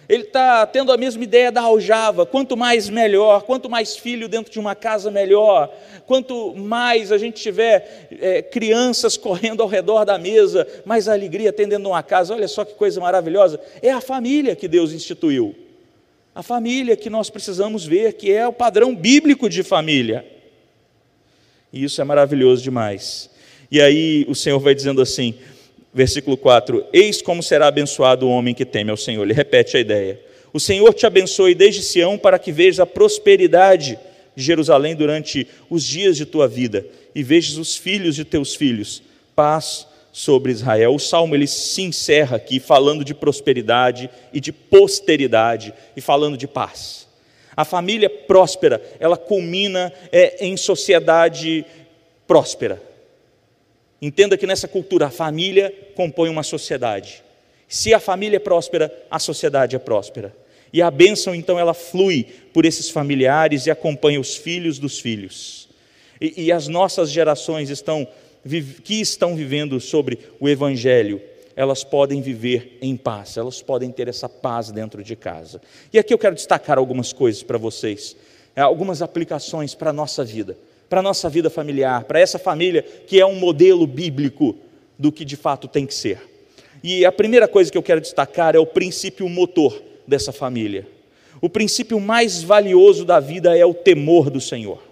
Ele 0.09 0.25
está 0.25 0.67
tendo 0.67 0.93
a 0.93 0.97
mesma 0.97 1.23
ideia 1.23 1.53
da 1.53 1.63
aljava: 1.63 2.27
quanto 2.27 2.57
mais 2.57 2.89
melhor, 2.89 3.43
quanto 3.43 3.71
mais 3.71 3.97
filho 3.97 4.29
dentro 4.29 4.53
de 4.53 4.59
uma 4.59 4.75
casa, 4.75 5.11
melhor. 5.11 5.73
Quanto 6.07 6.55
mais 6.55 7.13
a 7.13 7.19
gente 7.19 7.41
tiver 7.41 8.09
é, 8.21 8.43
crianças 8.43 9.17
correndo 9.17 9.63
ao 9.63 9.69
redor 9.69 10.05
da 10.05 10.19
mesa, 10.19 10.67
mais 10.85 11.09
alegria 11.09 11.51
atendendo 11.51 11.89
uma 11.89 12.03
casa. 12.03 12.35
Olha 12.35 12.49
só 12.49 12.65
que 12.65 12.75
coisa 12.75 13.01
maravilhosa. 13.01 13.61
É 13.81 13.91
a 13.91 14.01
família 14.01 14.57
que 14.57 14.67
Deus 14.67 14.93
instituiu. 14.93 15.55
A 16.35 16.43
família 16.43 16.97
que 16.97 17.11
nós 17.11 17.31
precisamos 17.31 17.85
ver, 17.85 18.15
que 18.15 18.33
é 18.33 18.47
o 18.47 18.53
padrão 18.53 18.95
bíblico 18.95 19.49
de 19.49 19.63
família. 19.63 20.25
E 21.73 21.85
isso 21.85 22.01
é 22.01 22.05
maravilhoso 22.05 22.63
demais. 22.63 23.31
E 23.71 23.81
aí 23.81 24.27
o 24.29 24.35
Senhor 24.35 24.59
vai 24.59 24.75
dizendo 24.75 25.01
assim: 25.01 25.35
versículo 25.93 26.37
4: 26.37 26.85
Eis 26.93 27.21
como 27.21 27.43
será 27.43 27.69
abençoado 27.69 28.27
o 28.27 28.31
homem 28.31 28.55
que 28.55 28.65
teme 28.65 28.91
ao 28.91 28.97
Senhor. 28.97 29.23
Ele 29.23 29.35
repete 29.35 29.77
a 29.77 29.81
ideia. 29.81 30.21
O 30.53 30.61
Senhor 30.61 30.93
te 30.93 31.07
abençoe 31.07 31.55
desde 31.55 31.83
Sião 31.83 32.19
para 32.19 32.39
que 32.39 32.53
vejas 32.53 32.81
a 32.81 32.87
prosperidade 32.87 33.99
de 34.37 34.45
Jerusalém 34.45 34.95
durante 34.95 35.47
os 35.71 35.85
dias 35.85 36.17
de 36.17 36.27
tua 36.27 36.47
vida 36.47 36.85
e 37.15 37.23
vejas 37.23 37.57
os 37.57 37.77
filhos 37.77 38.15
de 38.15 38.25
teus 38.25 38.55
filhos. 38.55 39.03
Paz 39.35 39.87
sobre 40.13 40.53
Israel. 40.53 40.95
O 40.95 40.99
salmo 40.99 41.35
ele 41.35 41.47
se 41.47 41.81
encerra 41.83 42.37
aqui 42.37 42.61
falando 42.61 43.05
de 43.05 43.15
prosperidade 43.15 44.11
e 44.33 44.41
de 44.41 44.53
posteridade 44.53 45.73
e 45.97 46.01
falando 46.01 46.37
de 46.37 46.47
paz. 46.47 47.09
A 47.57 47.65
família 47.65 48.09
próspera, 48.09 48.83
ela 49.01 49.17
culmina 49.17 49.93
é, 50.11 50.45
em 50.47 50.57
sociedade 50.57 51.65
próspera. 52.27 52.81
Entenda 54.03 54.37
que 54.37 54.49
nessa 54.49 54.67
cultura 54.67 55.07
a 55.07 55.11
família 55.11 55.73
compõe 55.95 56.29
uma 56.29 56.43
sociedade. 56.43 57.23
Se 57.69 57.95
a 57.95 58.01
família 58.01 58.39
é 58.39 58.41
próspera, 58.41 58.93
a 59.09 59.21
sociedade 59.21 59.77
é 59.77 59.79
próspera. 59.79 60.35
E 60.73 60.83
a 60.83 60.91
bênção, 60.91 61.33
então, 61.33 61.57
ela 61.57 61.73
flui 61.73 62.27
por 62.53 62.65
esses 62.65 62.91
familiares 62.91 63.67
e 63.67 63.71
acompanha 63.71 64.19
os 64.19 64.35
filhos 64.35 64.81
dos 64.81 64.99
filhos. 64.99 65.69
E, 66.21 66.47
e 66.47 66.53
as 66.53 66.67
nossas 66.67 67.11
gerações 67.11 67.71
estão, 67.71 68.09
que 68.83 69.01
estão 69.01 69.37
vivendo 69.37 69.79
sobre 69.79 70.19
o 70.41 70.49
Evangelho, 70.49 71.23
elas 71.55 71.85
podem 71.85 72.21
viver 72.21 72.79
em 72.83 72.97
paz, 72.97 73.37
elas 73.37 73.63
podem 73.63 73.93
ter 73.93 74.09
essa 74.09 74.29
paz 74.29 74.73
dentro 74.73 75.05
de 75.05 75.15
casa. 75.15 75.63
E 75.93 75.99
aqui 75.99 76.13
eu 76.13 76.19
quero 76.19 76.35
destacar 76.35 76.77
algumas 76.77 77.13
coisas 77.13 77.45
para 77.45 77.59
vocês, 77.59 78.17
algumas 78.57 79.01
aplicações 79.01 79.77
para 79.77 79.91
a 79.91 79.93
nossa 79.93 80.25
vida 80.25 80.57
para 80.93 81.01
a 81.01 81.03
nossa 81.03 81.27
vida 81.31 81.49
familiar, 81.49 82.05
para 82.05 82.21
essa 82.21 82.39
família 82.39 82.83
que 83.07 83.19
é 83.19 83.25
um 83.25 83.37
modelo 83.37 83.87
bíblico 83.87 84.55
do 84.99 85.11
que 85.11 85.25
de 85.25 85.37
fato 85.37 85.67
tem 85.67 85.87
que 85.87 85.95
ser. 85.95 86.21
E 86.85 87.07
a 87.07 87.11
primeira 87.11 87.49
coisa 87.49 87.73
que 87.73 87.79
eu 87.79 87.83
quero 87.83 87.99
destacar 87.99 88.55
é 88.55 88.59
o 88.59 88.67
princípio 88.67 89.27
motor 89.27 89.83
dessa 90.07 90.33
família. 90.33 90.87
O 91.41 91.49
princípio 91.49 91.99
mais 91.99 92.43
valioso 92.43 93.07
da 93.07 93.19
vida 93.21 93.57
é 93.57 93.65
o 93.65 93.73
temor 93.73 94.29
do 94.29 94.39
Senhor. 94.39 94.83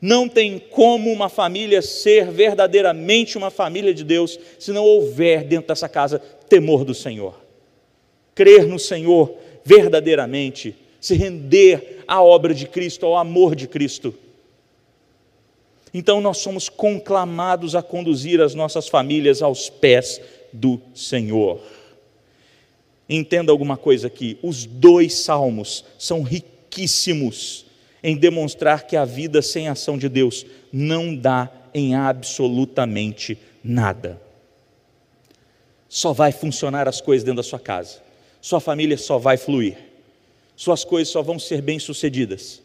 Não 0.00 0.26
tem 0.26 0.58
como 0.58 1.12
uma 1.12 1.28
família 1.28 1.82
ser 1.82 2.30
verdadeiramente 2.30 3.36
uma 3.36 3.50
família 3.50 3.92
de 3.92 4.04
Deus 4.04 4.40
se 4.58 4.72
não 4.72 4.84
houver 4.84 5.44
dentro 5.44 5.68
dessa 5.68 5.86
casa 5.86 6.18
temor 6.48 6.82
do 6.82 6.94
Senhor. 6.94 7.38
Crer 8.34 8.66
no 8.66 8.78
Senhor 8.78 9.34
verdadeiramente, 9.62 10.74
se 10.98 11.14
render 11.14 12.04
à 12.08 12.22
obra 12.22 12.54
de 12.54 12.66
Cristo, 12.66 13.04
ao 13.04 13.18
amor 13.18 13.54
de 13.54 13.68
Cristo 13.68 14.14
então 15.98 16.20
nós 16.20 16.36
somos 16.36 16.68
conclamados 16.68 17.74
a 17.74 17.80
conduzir 17.80 18.38
as 18.42 18.54
nossas 18.54 18.86
famílias 18.86 19.40
aos 19.40 19.70
pés 19.70 20.20
do 20.52 20.78
Senhor. 20.94 21.58
Entenda 23.08 23.50
alguma 23.50 23.78
coisa 23.78 24.08
aqui: 24.08 24.38
os 24.42 24.66
dois 24.66 25.14
salmos 25.14 25.86
são 25.98 26.22
riquíssimos 26.22 27.64
em 28.02 28.14
demonstrar 28.14 28.86
que 28.86 28.94
a 28.94 29.06
vida 29.06 29.40
sem 29.40 29.68
ação 29.68 29.96
de 29.96 30.06
Deus 30.06 30.44
não 30.70 31.16
dá 31.16 31.50
em 31.72 31.94
absolutamente 31.94 33.38
nada. 33.64 34.20
Só 35.88 36.12
vai 36.12 36.30
funcionar 36.30 36.86
as 36.86 37.00
coisas 37.00 37.24
dentro 37.24 37.38
da 37.38 37.42
sua 37.42 37.58
casa, 37.58 38.02
sua 38.42 38.60
família 38.60 38.98
só 38.98 39.16
vai 39.16 39.38
fluir, 39.38 39.78
suas 40.54 40.84
coisas 40.84 41.10
só 41.10 41.22
vão 41.22 41.38
ser 41.38 41.62
bem-sucedidas 41.62 42.60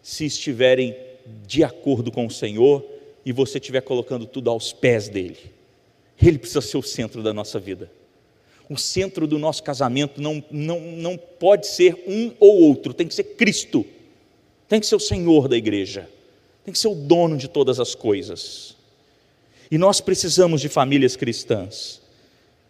se 0.00 0.24
estiverem 0.24 1.07
de 1.46 1.64
acordo 1.64 2.10
com 2.10 2.26
o 2.26 2.30
Senhor 2.30 2.84
e 3.24 3.32
você 3.32 3.58
estiver 3.58 3.80
colocando 3.80 4.26
tudo 4.26 4.50
aos 4.50 4.72
pés 4.72 5.08
dele. 5.08 5.38
Ele 6.20 6.38
precisa 6.38 6.60
ser 6.60 6.76
o 6.76 6.82
centro 6.82 7.22
da 7.22 7.32
nossa 7.32 7.58
vida. 7.58 7.90
O 8.68 8.76
centro 8.76 9.26
do 9.26 9.38
nosso 9.38 9.62
casamento 9.62 10.20
não, 10.20 10.42
não, 10.50 10.80
não 10.80 11.16
pode 11.16 11.66
ser 11.66 12.04
um 12.06 12.32
ou 12.38 12.60
outro, 12.62 12.92
tem 12.92 13.08
que 13.08 13.14
ser 13.14 13.24
Cristo, 13.24 13.84
tem 14.68 14.78
que 14.78 14.86
ser 14.86 14.96
o 14.96 15.00
Senhor 15.00 15.48
da 15.48 15.56
igreja, 15.56 16.08
tem 16.64 16.72
que 16.72 16.78
ser 16.78 16.88
o 16.88 16.94
dono 16.94 17.36
de 17.36 17.48
todas 17.48 17.80
as 17.80 17.94
coisas. 17.94 18.76
E 19.70 19.78
nós 19.78 20.00
precisamos 20.00 20.60
de 20.60 20.68
famílias 20.68 21.16
cristãs. 21.16 22.00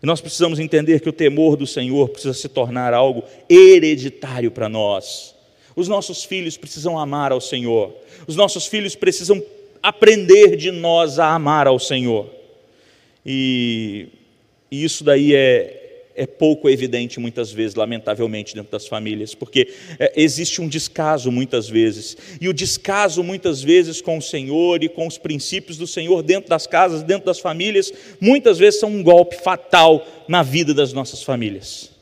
E 0.03 0.07
nós 0.07 0.21
precisamos 0.21 0.61
entender 0.61 1.01
que 1.01 1.09
o 1.09 1.13
temor 1.13 1.57
do 1.57 1.67
Senhor 1.67 2.09
precisa 2.09 2.35
se 2.35 2.49
tornar 2.49 2.95
algo 2.95 3.25
hereditário 3.49 4.51
para 4.51 4.69
nós. 4.69 5.35
Os 5.79 5.87
nossos 5.87 6.25
filhos 6.25 6.57
precisam 6.57 6.99
amar 6.99 7.31
ao 7.31 7.41
Senhor. 7.41 7.95
Os 8.27 8.35
nossos 8.35 8.67
filhos 8.67 8.97
precisam 8.97 9.41
aprender 9.81 10.57
de 10.57 10.73
nós 10.73 11.21
a 11.21 11.33
amar 11.33 11.69
ao 11.69 11.79
Senhor. 11.79 12.29
E, 13.25 14.09
e 14.73 14.83
isso 14.83 15.05
daí 15.05 15.33
é, 15.37 16.07
é 16.17 16.27
pouco 16.27 16.69
evidente 16.69 17.21
muitas 17.21 17.53
vezes, 17.53 17.77
lamentavelmente, 17.77 18.57
dentro 18.57 18.73
das 18.73 18.89
famílias, 18.89 19.37
porque 19.37 19.73
é, 20.01 20.13
existe 20.17 20.61
um 20.61 20.67
descaso 20.67 21.31
muitas 21.31 21.69
vezes, 21.69 22.17
e 22.41 22.49
o 22.49 22.53
descaso 22.53 23.23
muitas 23.23 23.63
vezes 23.63 24.01
com 24.01 24.19
o 24.19 24.23
Senhor 24.23 24.83
e 24.83 24.89
com 24.89 25.07
os 25.07 25.17
princípios 25.17 25.79
do 25.79 25.87
Senhor 25.87 26.25
dentro 26.25 26.51
das 26.51 26.67
casas, 26.67 27.05
dentro 27.05 27.25
das 27.25 27.39
famílias, 27.39 27.93
muitas 28.21 28.59
vezes 28.59 28.81
são 28.81 28.91
um 28.91 29.01
golpe 29.01 29.37
fatal 29.37 30.05
na 30.27 30.43
vida 30.43 30.75
das 30.75 30.93
nossas 30.93 31.23
famílias. 31.23 31.98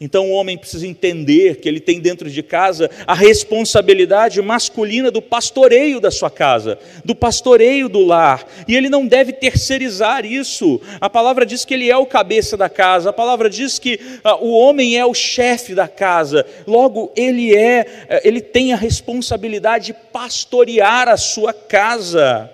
Então 0.00 0.30
o 0.30 0.32
homem 0.32 0.58
precisa 0.58 0.86
entender 0.86 1.56
que 1.56 1.68
ele 1.68 1.78
tem 1.78 2.00
dentro 2.00 2.28
de 2.28 2.42
casa 2.42 2.90
a 3.06 3.14
responsabilidade 3.14 4.42
masculina 4.42 5.10
do 5.10 5.22
pastoreio 5.22 6.00
da 6.00 6.10
sua 6.10 6.30
casa, 6.30 6.78
do 7.04 7.14
pastoreio 7.14 7.88
do 7.88 8.04
lar, 8.04 8.44
e 8.66 8.74
ele 8.74 8.88
não 8.88 9.06
deve 9.06 9.32
terceirizar 9.32 10.26
isso. 10.26 10.80
A 11.00 11.08
palavra 11.08 11.46
diz 11.46 11.64
que 11.64 11.74
ele 11.74 11.90
é 11.90 11.96
o 11.96 12.06
cabeça 12.06 12.56
da 12.56 12.68
casa, 12.68 13.10
a 13.10 13.12
palavra 13.12 13.48
diz 13.48 13.78
que 13.78 14.00
ah, 14.24 14.36
o 14.36 14.50
homem 14.50 14.98
é 14.98 15.06
o 15.06 15.14
chefe 15.14 15.74
da 15.74 15.86
casa. 15.86 16.44
Logo, 16.66 17.12
ele 17.16 17.54
é, 17.54 17.86
eh, 18.08 18.22
ele 18.24 18.40
tem 18.40 18.72
a 18.72 18.76
responsabilidade 18.76 19.86
de 19.86 19.92
pastorear 19.92 21.08
a 21.08 21.16
sua 21.16 21.52
casa. 21.52 22.50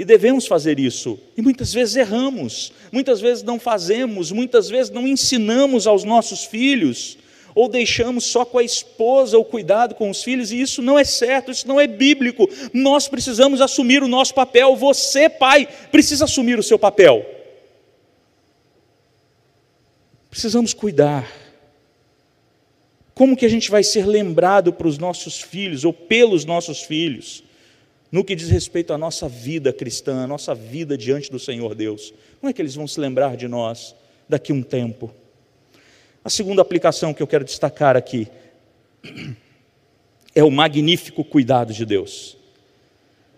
E 0.00 0.04
devemos 0.06 0.46
fazer 0.46 0.80
isso. 0.80 1.18
E 1.36 1.42
muitas 1.42 1.74
vezes 1.74 1.94
erramos, 1.94 2.72
muitas 2.90 3.20
vezes 3.20 3.42
não 3.42 3.60
fazemos, 3.60 4.32
muitas 4.32 4.66
vezes 4.66 4.90
não 4.90 5.06
ensinamos 5.06 5.86
aos 5.86 6.04
nossos 6.04 6.46
filhos, 6.46 7.18
ou 7.54 7.68
deixamos 7.68 8.24
só 8.24 8.42
com 8.42 8.56
a 8.56 8.64
esposa 8.64 9.36
o 9.36 9.44
cuidado 9.44 9.94
com 9.94 10.08
os 10.08 10.22
filhos, 10.22 10.52
e 10.52 10.58
isso 10.58 10.80
não 10.80 10.98
é 10.98 11.04
certo, 11.04 11.50
isso 11.50 11.68
não 11.68 11.78
é 11.78 11.86
bíblico. 11.86 12.48
Nós 12.72 13.08
precisamos 13.08 13.60
assumir 13.60 14.02
o 14.02 14.08
nosso 14.08 14.32
papel. 14.32 14.74
Você, 14.74 15.28
pai, 15.28 15.68
precisa 15.92 16.24
assumir 16.24 16.58
o 16.58 16.62
seu 16.62 16.78
papel. 16.78 17.22
Precisamos 20.30 20.72
cuidar. 20.72 21.30
Como 23.14 23.36
que 23.36 23.44
a 23.44 23.50
gente 23.50 23.70
vai 23.70 23.82
ser 23.82 24.06
lembrado 24.06 24.72
para 24.72 24.88
os 24.88 24.96
nossos 24.96 25.42
filhos 25.42 25.84
ou 25.84 25.92
pelos 25.92 26.46
nossos 26.46 26.80
filhos? 26.80 27.49
No 28.10 28.24
que 28.24 28.34
diz 28.34 28.48
respeito 28.48 28.92
à 28.92 28.98
nossa 28.98 29.28
vida 29.28 29.72
cristã, 29.72 30.24
à 30.24 30.26
nossa 30.26 30.54
vida 30.54 30.98
diante 30.98 31.30
do 31.30 31.38
Senhor 31.38 31.74
Deus. 31.74 32.12
Como 32.40 32.50
é 32.50 32.52
que 32.52 32.60
eles 32.60 32.74
vão 32.74 32.86
se 32.86 32.98
lembrar 32.98 33.36
de 33.36 33.46
nós 33.46 33.94
daqui 34.28 34.52
a 34.52 34.54
um 34.54 34.62
tempo? 34.62 35.14
A 36.24 36.28
segunda 36.28 36.60
aplicação 36.60 37.14
que 37.14 37.22
eu 37.22 37.26
quero 37.26 37.44
destacar 37.44 37.96
aqui 37.96 38.28
é 40.34 40.42
o 40.42 40.50
magnífico 40.50 41.24
cuidado 41.24 41.72
de 41.72 41.86
Deus. 41.86 42.36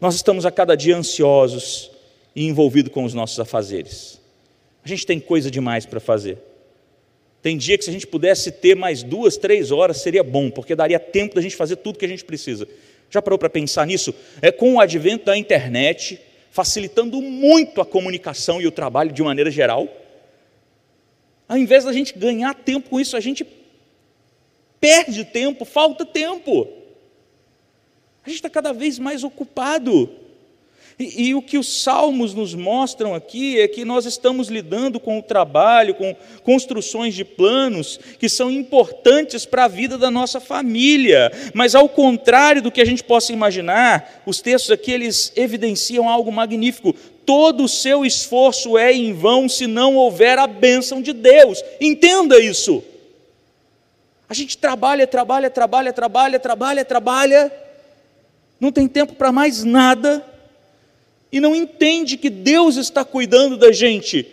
Nós 0.00 0.14
estamos 0.14 0.44
a 0.44 0.50
cada 0.50 0.74
dia 0.74 0.96
ansiosos 0.96 1.90
e 2.34 2.46
envolvidos 2.46 2.92
com 2.92 3.04
os 3.04 3.14
nossos 3.14 3.38
afazeres. 3.38 4.20
A 4.84 4.88
gente 4.88 5.06
tem 5.06 5.20
coisa 5.20 5.50
demais 5.50 5.86
para 5.86 6.00
fazer. 6.00 6.38
Tem 7.40 7.56
dia 7.56 7.76
que 7.76 7.84
se 7.84 7.90
a 7.90 7.92
gente 7.92 8.06
pudesse 8.06 8.50
ter 8.50 8.74
mais 8.74 9.02
duas, 9.02 9.36
três 9.36 9.70
horas, 9.70 9.98
seria 9.98 10.22
bom, 10.22 10.50
porque 10.50 10.74
daria 10.74 10.98
tempo 10.98 11.34
da 11.34 11.40
gente 11.40 11.56
fazer 11.56 11.76
tudo 11.76 11.98
que 11.98 12.04
a 12.04 12.08
gente 12.08 12.24
precisa. 12.24 12.66
Já 13.12 13.20
parou 13.20 13.38
para 13.38 13.50
pensar 13.50 13.86
nisso? 13.86 14.14
É 14.40 14.50
com 14.50 14.76
o 14.76 14.80
advento 14.80 15.26
da 15.26 15.36
internet, 15.36 16.18
facilitando 16.50 17.20
muito 17.20 17.78
a 17.82 17.84
comunicação 17.84 18.58
e 18.58 18.66
o 18.66 18.72
trabalho 18.72 19.12
de 19.12 19.22
maneira 19.22 19.50
geral. 19.50 19.86
Ao 21.46 21.58
invés 21.58 21.84
da 21.84 21.92
gente 21.92 22.18
ganhar 22.18 22.54
tempo 22.54 22.88
com 22.88 22.98
isso, 22.98 23.14
a 23.14 23.20
gente 23.20 23.46
perde 24.80 25.26
tempo, 25.26 25.66
falta 25.66 26.06
tempo. 26.06 26.66
A 28.24 28.30
gente 28.30 28.38
está 28.38 28.48
cada 28.48 28.72
vez 28.72 28.98
mais 28.98 29.22
ocupado. 29.22 30.08
E, 31.02 31.30
e, 31.30 31.34
o 31.34 31.42
que 31.42 31.58
os 31.58 31.82
salmos 31.82 32.32
nos 32.32 32.54
mostram 32.54 33.12
aqui 33.12 33.60
é 33.60 33.66
que 33.66 33.84
nós 33.84 34.06
estamos 34.06 34.46
lidando 34.46 35.00
com 35.00 35.18
o 35.18 35.22
trabalho, 35.22 35.96
com 35.96 36.14
construções 36.44 37.12
de 37.12 37.24
planos 37.24 37.98
que 38.20 38.28
são 38.28 38.48
importantes 38.48 39.44
para 39.44 39.64
a 39.64 39.68
vida 39.68 39.98
da 39.98 40.12
nossa 40.12 40.38
família. 40.38 41.32
Mas 41.52 41.74
ao 41.74 41.88
contrário 41.88 42.62
do 42.62 42.70
que 42.70 42.80
a 42.80 42.84
gente 42.84 43.02
possa 43.02 43.32
imaginar, 43.32 44.22
os 44.24 44.40
textos 44.40 44.70
aqui 44.70 44.92
eles 44.92 45.32
evidenciam 45.34 46.08
algo 46.08 46.30
magnífico. 46.30 46.94
Todo 47.26 47.64
o 47.64 47.68
seu 47.68 48.06
esforço 48.06 48.78
é 48.78 48.92
em 48.92 49.12
vão 49.12 49.48
se 49.48 49.66
não 49.66 49.96
houver 49.96 50.38
a 50.38 50.46
bênção 50.46 51.02
de 51.02 51.12
Deus. 51.12 51.60
Entenda 51.80 52.38
isso. 52.38 52.80
A 54.28 54.34
gente 54.34 54.56
trabalha, 54.56 55.04
trabalha, 55.04 55.50
trabalha, 55.50 55.92
trabalha, 55.92 56.38
trabalha, 56.38 56.84
trabalha, 56.84 57.52
não 58.60 58.70
tem 58.70 58.86
tempo 58.86 59.14
para 59.14 59.32
mais 59.32 59.64
nada 59.64 60.31
e 61.32 61.40
não 61.40 61.56
entende 61.56 62.18
que 62.18 62.28
Deus 62.28 62.76
está 62.76 63.04
cuidando 63.04 63.56
da 63.56 63.72
gente. 63.72 64.26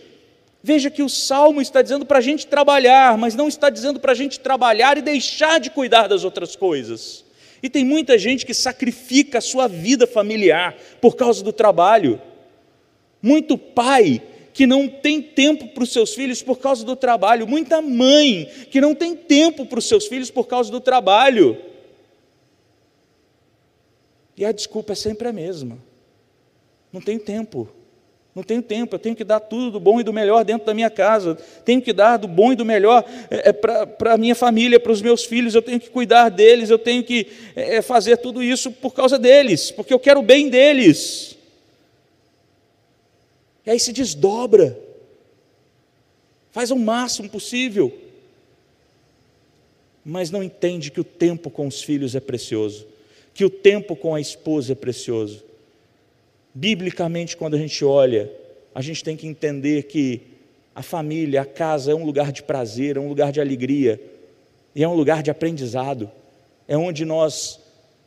Veja 0.61 0.89
que 0.89 1.01
o 1.01 1.07
salmo 1.07 1.61
está 1.61 1.81
dizendo 1.81 2.05
para 2.05 2.17
a 2.17 2.21
gente 2.21 2.45
trabalhar, 2.45 3.17
mas 3.17 3.33
não 3.33 3.47
está 3.47 3.69
dizendo 3.69 3.99
para 3.99 4.11
a 4.11 4.15
gente 4.15 4.41
trabalhar 4.41 4.97
e 4.97 5.01
deixar 5.01 5.59
de 5.59 5.69
cuidar 5.69 6.07
das 6.07 6.25
outras 6.25 6.57
coisas. 6.57 7.23
E 7.63 7.69
tem 7.69 7.85
muita 7.85 8.17
gente 8.17 8.45
que 8.45 8.53
sacrifica 8.53 9.37
a 9.37 9.41
sua 9.41 9.67
vida 9.67 10.05
familiar 10.05 10.75
por 10.99 11.15
causa 11.15 11.41
do 11.41 11.53
trabalho. 11.53 12.21
Muito 13.21 13.57
pai 13.57 14.21
que 14.53 14.67
não 14.67 14.89
tem 14.89 15.21
tempo 15.21 15.69
para 15.69 15.83
os 15.83 15.93
seus 15.93 16.13
filhos 16.13 16.41
por 16.41 16.59
causa 16.59 16.83
do 16.83 16.95
trabalho. 16.95 17.47
Muita 17.47 17.81
mãe 17.81 18.49
que 18.69 18.81
não 18.81 18.93
tem 18.93 19.15
tempo 19.15 19.65
para 19.65 19.79
os 19.79 19.87
seus 19.87 20.07
filhos 20.07 20.29
por 20.29 20.47
causa 20.47 20.69
do 20.69 20.81
trabalho. 20.81 21.57
E 24.35 24.43
a 24.43 24.51
desculpa 24.51 24.91
é 24.91 24.95
sempre 24.95 25.29
a 25.29 25.33
mesma. 25.33 25.88
Não 26.91 27.01
tenho 27.01 27.19
tempo. 27.19 27.69
Não 28.33 28.43
tenho 28.43 28.61
tempo, 28.61 28.95
eu 28.95 28.99
tenho 28.99 29.15
que 29.15 29.23
dar 29.23 29.39
tudo 29.39 29.71
do 29.71 29.79
bom 29.79 29.99
e 29.99 30.03
do 30.03 30.13
melhor 30.13 30.45
dentro 30.45 30.65
da 30.65 30.73
minha 30.73 30.89
casa, 30.89 31.35
tenho 31.65 31.81
que 31.81 31.91
dar 31.91 32.17
do 32.17 32.27
bom 32.27 32.53
e 32.53 32.55
do 32.55 32.63
melhor 32.63 33.03
é, 33.29 33.49
é 33.49 33.53
para 33.53 34.13
a 34.13 34.17
minha 34.17 34.35
família, 34.35 34.79
para 34.79 34.91
os 34.91 35.01
meus 35.01 35.25
filhos, 35.25 35.55
eu 35.55 35.61
tenho 35.61 35.79
que 35.79 35.89
cuidar 35.89 36.29
deles, 36.29 36.69
eu 36.69 36.77
tenho 36.77 37.03
que 37.03 37.27
é, 37.55 37.77
é, 37.77 37.81
fazer 37.81 38.17
tudo 38.17 38.41
isso 38.43 38.71
por 38.71 38.93
causa 38.93 39.17
deles, 39.17 39.71
porque 39.71 39.93
eu 39.93 39.99
quero 39.99 40.19
o 40.19 40.23
bem 40.23 40.47
deles. 40.47 41.35
E 43.65 43.71
aí 43.71 43.79
se 43.79 43.91
desdobra, 43.91 44.79
faz 46.51 46.69
o 46.69 46.75
máximo 46.77 47.29
possível, 47.29 47.91
mas 50.05 50.29
não 50.29 50.43
entende 50.43 50.91
que 50.91 51.01
o 51.01 51.03
tempo 51.03 51.49
com 51.49 51.67
os 51.67 51.81
filhos 51.81 52.15
é 52.15 52.19
precioso, 52.19 52.87
que 53.33 53.43
o 53.43 53.49
tempo 53.49 53.95
com 53.95 54.13
a 54.13 54.21
esposa 54.21 54.71
é 54.71 54.75
precioso 54.75 55.48
Biblicamente, 56.53 57.37
quando 57.37 57.55
a 57.55 57.57
gente 57.57 57.83
olha, 57.85 58.31
a 58.73 58.81
gente 58.81 59.03
tem 59.03 59.15
que 59.15 59.27
entender 59.27 59.83
que 59.83 60.21
a 60.73 60.81
família, 60.81 61.41
a 61.41 61.45
casa 61.45 61.91
é 61.91 61.95
um 61.95 62.05
lugar 62.05 62.31
de 62.31 62.41
prazer, 62.41 62.97
é 62.97 62.99
um 62.99 63.09
lugar 63.09 63.31
de 63.31 63.41
alegria, 63.41 64.01
e 64.73 64.83
é 64.83 64.87
um 64.87 64.93
lugar 64.93 65.21
de 65.21 65.29
aprendizado, 65.29 66.09
é 66.67 66.77
onde 66.77 67.03
nós 67.05 67.59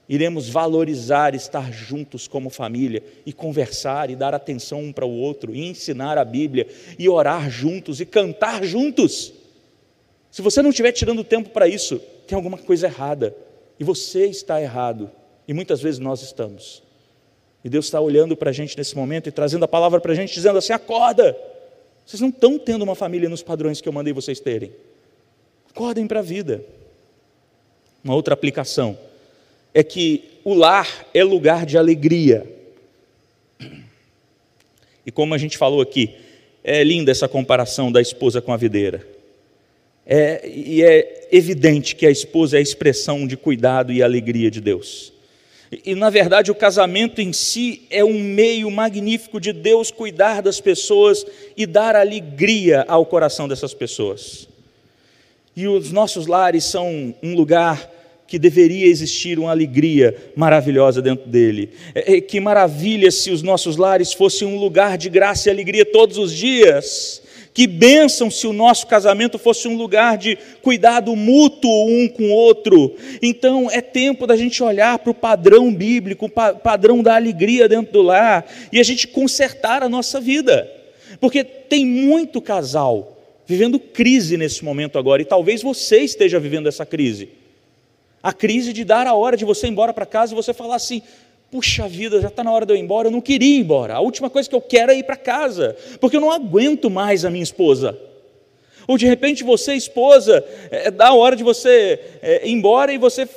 iremos 0.09 0.49
valorizar 0.49 1.35
estar 1.35 1.73
juntos 1.73 2.27
como 2.27 2.51
família 2.51 3.03
e 3.25 3.33
conversar 3.33 4.11
e 4.11 4.17
dar 4.17 4.35
atenção 4.35 4.83
um 4.83 4.93
para 4.93 5.07
o 5.07 5.11
outro, 5.11 5.55
e 5.55 5.67
ensinar 5.67 6.19
a 6.19 6.25
Bíblia, 6.25 6.67
e 6.99 7.09
orar 7.09 7.51
juntos 7.51 8.01
e 8.01 8.07
cantar 8.07 8.65
juntos. 8.65 9.33
Se 10.31 10.43
você 10.43 10.63
não 10.63 10.71
estiver 10.71 10.93
tirando 10.93 11.23
tempo 11.23 11.51
para 11.51 11.69
isso, 11.69 12.01
tem 12.27 12.37
alguma 12.37 12.59
coisa 12.59 12.87
errada, 12.87 13.37
e 13.79 13.85
você 13.85 14.27
está 14.27 14.61
errado, 14.61 15.11
e 15.47 15.53
muitas 15.53 15.81
vezes 15.81 16.01
nós 16.01 16.23
estamos. 16.23 16.83
E 17.65 17.69
Deus 17.69 17.87
está 17.87 18.01
olhando 18.01 18.37
para 18.37 18.51
a 18.51 18.53
gente 18.53 18.77
nesse 18.77 18.97
momento 18.97 19.29
e 19.29 19.33
trazendo 19.33 19.65
a 19.65 19.69
palavra 19.69 20.01
para 20.01 20.13
a 20.13 20.15
gente, 20.15 20.35
dizendo 20.35 20.59
assim: 20.59 20.73
acorda! 20.73 21.37
Vocês 22.05 22.21
não 22.21 22.31
estão 22.31 22.59
tendo 22.59 22.83
uma 22.83 22.95
família 22.95 23.29
nos 23.29 23.43
padrões 23.43 23.81
que 23.81 23.89
eu 23.89 23.93
mandei 23.93 24.13
vocês 24.13 24.41
terem. 24.41 24.73
Acordem 25.71 26.07
para 26.07 26.19
a 26.19 26.23
vida. 26.23 26.65
Uma 28.03 28.15
outra 28.15 28.35
aplicação 28.35 28.99
é 29.73 29.83
que 29.83 30.25
o 30.45 30.55
lar 30.55 31.07
é 31.15 31.23
lugar 31.23 31.65
de 31.65 31.79
alegria. 31.79 32.47
E 35.07 35.11
como 35.11 35.35
a 35.35 35.39
gente 35.39 35.57
falou 35.57 35.81
aqui, 35.81 36.15
é 36.63 36.83
linda 36.83 37.11
essa 37.11 37.29
comparação 37.29 37.91
da 37.91 38.01
esposa 38.01 38.41
com 38.41 38.53
a 38.53 38.57
videira. 38.57 39.07
É, 40.05 40.49
e 40.49 40.83
é 40.83 41.29
evidente 41.31 41.95
que 41.95 42.07
a 42.07 42.11
esposa 42.11 42.57
é 42.57 42.59
a 42.59 42.63
expressão 42.63 43.27
de 43.27 43.37
cuidado 43.37 43.93
e 43.93 44.03
alegria 44.03 44.51
de 44.51 44.61
Deus. 44.61 45.12
E, 45.85 45.95
na 45.95 46.11
verdade, 46.11 46.51
o 46.51 46.55
casamento 46.55 47.21
em 47.21 47.33
si 47.33 47.83
é 47.89 48.05
um 48.05 48.19
meio 48.19 48.71
magnífico 48.71 49.41
de 49.41 49.55
Deus 49.55 49.91
cuidar 49.91 50.43
das 50.43 50.61
pessoas 50.61 51.25
e 51.57 51.65
dar 51.65 51.97
alegria 51.97 52.85
ao 52.87 53.07
coração 53.07 53.49
dessas 53.49 53.73
pessoas. 53.73 54.47
E 55.57 55.67
os 55.67 55.91
nossos 55.91 56.27
lares 56.27 56.65
são 56.65 57.15
um 57.23 57.35
lugar 57.35 57.91
que 58.27 58.39
deveria 58.39 58.87
existir 58.87 59.39
uma 59.39 59.51
alegria 59.51 60.15
maravilhosa 60.37 61.01
dentro 61.01 61.29
dele. 61.29 61.71
É, 61.95 62.17
é, 62.17 62.21
que 62.21 62.39
maravilha 62.39 63.11
se 63.11 63.31
os 63.31 63.43
nossos 63.43 63.77
lares 63.77 64.13
fossem 64.13 64.47
um 64.47 64.59
lugar 64.59 64.99
de 64.99 65.09
graça 65.09 65.49
e 65.49 65.53
alegria 65.53 65.85
todos 65.87 66.19
os 66.19 66.35
dias. 66.35 67.23
Que 67.55 67.67
bênção 67.67 68.31
se 68.31 68.47
o 68.47 68.53
nosso 68.53 68.87
casamento 68.87 69.39
fosse 69.39 69.69
um 69.69 69.77
lugar 69.77 70.17
de 70.17 70.39
cuidado 70.63 71.15
mútuo 71.15 71.87
um 71.87 72.09
com 72.09 72.25
o 72.25 72.33
outro. 72.33 72.97
Então 73.21 73.71
é 73.71 73.83
tempo 73.83 74.27
da 74.27 74.37
gente 74.37 74.63
olhar 74.63 74.99
para 74.99 75.11
o 75.11 75.15
padrão 75.15 75.73
bíblico, 75.73 76.27
o 76.27 76.31
padrão 76.31 77.03
da 77.03 77.15
alegria 77.15 77.69
dentro 77.69 77.93
do 77.93 78.03
lar, 78.03 78.47
e 78.73 78.81
a 78.81 78.83
gente 78.83 79.07
consertar 79.07 79.83
a 79.83 79.89
nossa 79.89 80.19
vida. 80.19 80.71
Porque 81.21 81.45
tem 81.45 81.85
muito 81.85 82.41
casal 82.41 83.19
vivendo 83.45 83.79
crise 83.79 84.39
nesse 84.39 84.65
momento 84.65 84.99
agora, 84.99 85.21
e 85.21 85.27
talvez 85.27 85.63
você 85.63 85.99
esteja 85.99 86.41
vivendo 86.41 86.69
essa 86.69 86.87
crise. 86.87 87.29
A 88.23 88.33
crise 88.33 88.73
de 88.73 88.83
dar 88.83 89.07
a 89.07 89.15
hora 89.15 89.37
de 89.37 89.45
você 89.45 89.67
ir 89.67 89.71
embora 89.71 89.93
para 89.93 90.07
casa 90.07 90.33
e 90.33 90.37
você 90.37 90.55
falar 90.55 90.77
assim: 90.77 91.03
puxa 91.53 91.87
vida, 91.87 92.19
já 92.19 92.29
está 92.29 92.43
na 92.43 92.51
hora 92.51 92.65
de 92.65 92.73
eu 92.73 92.77
ir 92.79 92.81
embora, 92.81 93.09
eu 93.09 93.13
não 93.13 93.21
queria 93.21 93.57
ir 93.57 93.61
embora. 93.61 93.93
A 93.93 94.01
última 94.01 94.31
coisa 94.31 94.49
que 94.49 94.55
eu 94.55 94.61
quero 94.63 94.91
é 94.91 94.97
ir 94.97 95.03
para 95.03 95.17
casa, 95.17 95.77
porque 96.01 96.17
eu 96.17 96.21
não 96.21 96.33
aguento 96.33 96.89
mais 96.89 97.27
a 97.27 97.31
minha 97.31 97.43
esposa. 97.43 97.97
Ou 98.89 98.97
de 98.97 99.07
repente 99.07 99.45
você, 99.45 99.75
esposa, 99.75 100.43
é, 100.71 100.91
dá 100.91 101.09
a 101.09 101.15
hora 101.15 101.37
de 101.37 101.45
você 101.45 102.01
é, 102.23 102.49
ir 102.49 102.53
embora 102.53 102.91
e 102.91 102.97
você 102.97 103.29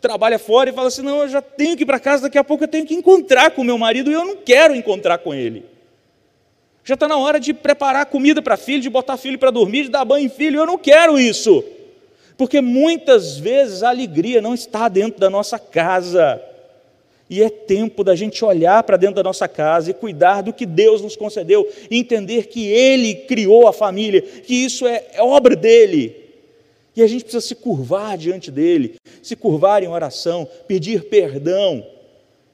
trabalha 0.00 0.38
fora 0.38 0.70
e 0.70 0.72
fala 0.72 0.88
assim: 0.88 1.02
não, 1.02 1.20
eu 1.20 1.28
já 1.28 1.42
tenho 1.42 1.76
que 1.76 1.82
ir 1.82 1.86
para 1.86 2.00
casa, 2.00 2.22
daqui 2.22 2.38
a 2.38 2.42
pouco 2.42 2.64
eu 2.64 2.68
tenho 2.68 2.86
que 2.86 2.94
encontrar 2.94 3.50
com 3.50 3.62
meu 3.62 3.76
marido 3.76 4.10
e 4.10 4.14
eu 4.14 4.24
não 4.24 4.36
quero 4.36 4.74
encontrar 4.74 5.18
com 5.18 5.34
ele. 5.34 5.62
Já 6.82 6.94
está 6.94 7.06
na 7.06 7.18
hora 7.18 7.38
de 7.38 7.52
preparar 7.52 8.06
comida 8.06 8.40
para 8.40 8.56
filho, 8.56 8.80
de 8.80 8.88
botar 8.88 9.18
filho 9.18 9.38
para 9.38 9.50
dormir, 9.50 9.82
de 9.82 9.90
dar 9.90 10.04
banho 10.06 10.24
em 10.24 10.30
filho, 10.30 10.60
eu 10.60 10.66
não 10.66 10.78
quero 10.78 11.20
isso. 11.20 11.62
Porque 12.38 12.62
muitas 12.62 13.36
vezes 13.36 13.82
a 13.82 13.90
alegria 13.90 14.40
não 14.40 14.54
está 14.54 14.88
dentro 14.88 15.20
da 15.20 15.28
nossa 15.28 15.58
casa. 15.58 16.42
E 17.30 17.40
é 17.40 17.48
tempo 17.48 18.02
da 18.02 18.16
gente 18.16 18.44
olhar 18.44 18.82
para 18.82 18.96
dentro 18.96 19.14
da 19.14 19.22
nossa 19.22 19.46
casa 19.46 19.92
e 19.92 19.94
cuidar 19.94 20.42
do 20.42 20.52
que 20.52 20.66
Deus 20.66 21.00
nos 21.00 21.14
concedeu, 21.14 21.66
entender 21.88 22.48
que 22.48 22.66
Ele 22.66 23.14
criou 23.14 23.68
a 23.68 23.72
família, 23.72 24.20
que 24.20 24.52
isso 24.52 24.84
é, 24.84 25.06
é 25.12 25.22
obra 25.22 25.54
dele. 25.54 26.16
E 26.96 27.02
a 27.04 27.06
gente 27.06 27.22
precisa 27.22 27.40
se 27.40 27.54
curvar 27.54 28.18
diante 28.18 28.50
dele, 28.50 28.96
se 29.22 29.36
curvar 29.36 29.84
em 29.84 29.86
oração, 29.86 30.46
pedir 30.66 31.04
perdão 31.04 31.86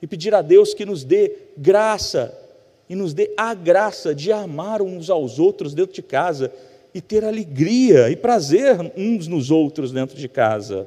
e 0.02 0.06
pedir 0.06 0.34
a 0.34 0.42
Deus 0.42 0.74
que 0.74 0.84
nos 0.84 1.02
dê 1.04 1.32
graça 1.56 2.38
e 2.86 2.94
nos 2.94 3.14
dê 3.14 3.32
a 3.34 3.54
graça 3.54 4.14
de 4.14 4.30
amar 4.30 4.82
uns 4.82 5.08
aos 5.08 5.38
outros 5.38 5.72
dentro 5.72 5.94
de 5.94 6.02
casa 6.02 6.52
e 6.92 7.00
ter 7.00 7.24
alegria 7.24 8.10
e 8.10 8.16
prazer 8.16 8.76
uns 8.94 9.26
nos 9.26 9.50
outros 9.50 9.90
dentro 9.90 10.18
de 10.18 10.28
casa. 10.28 10.86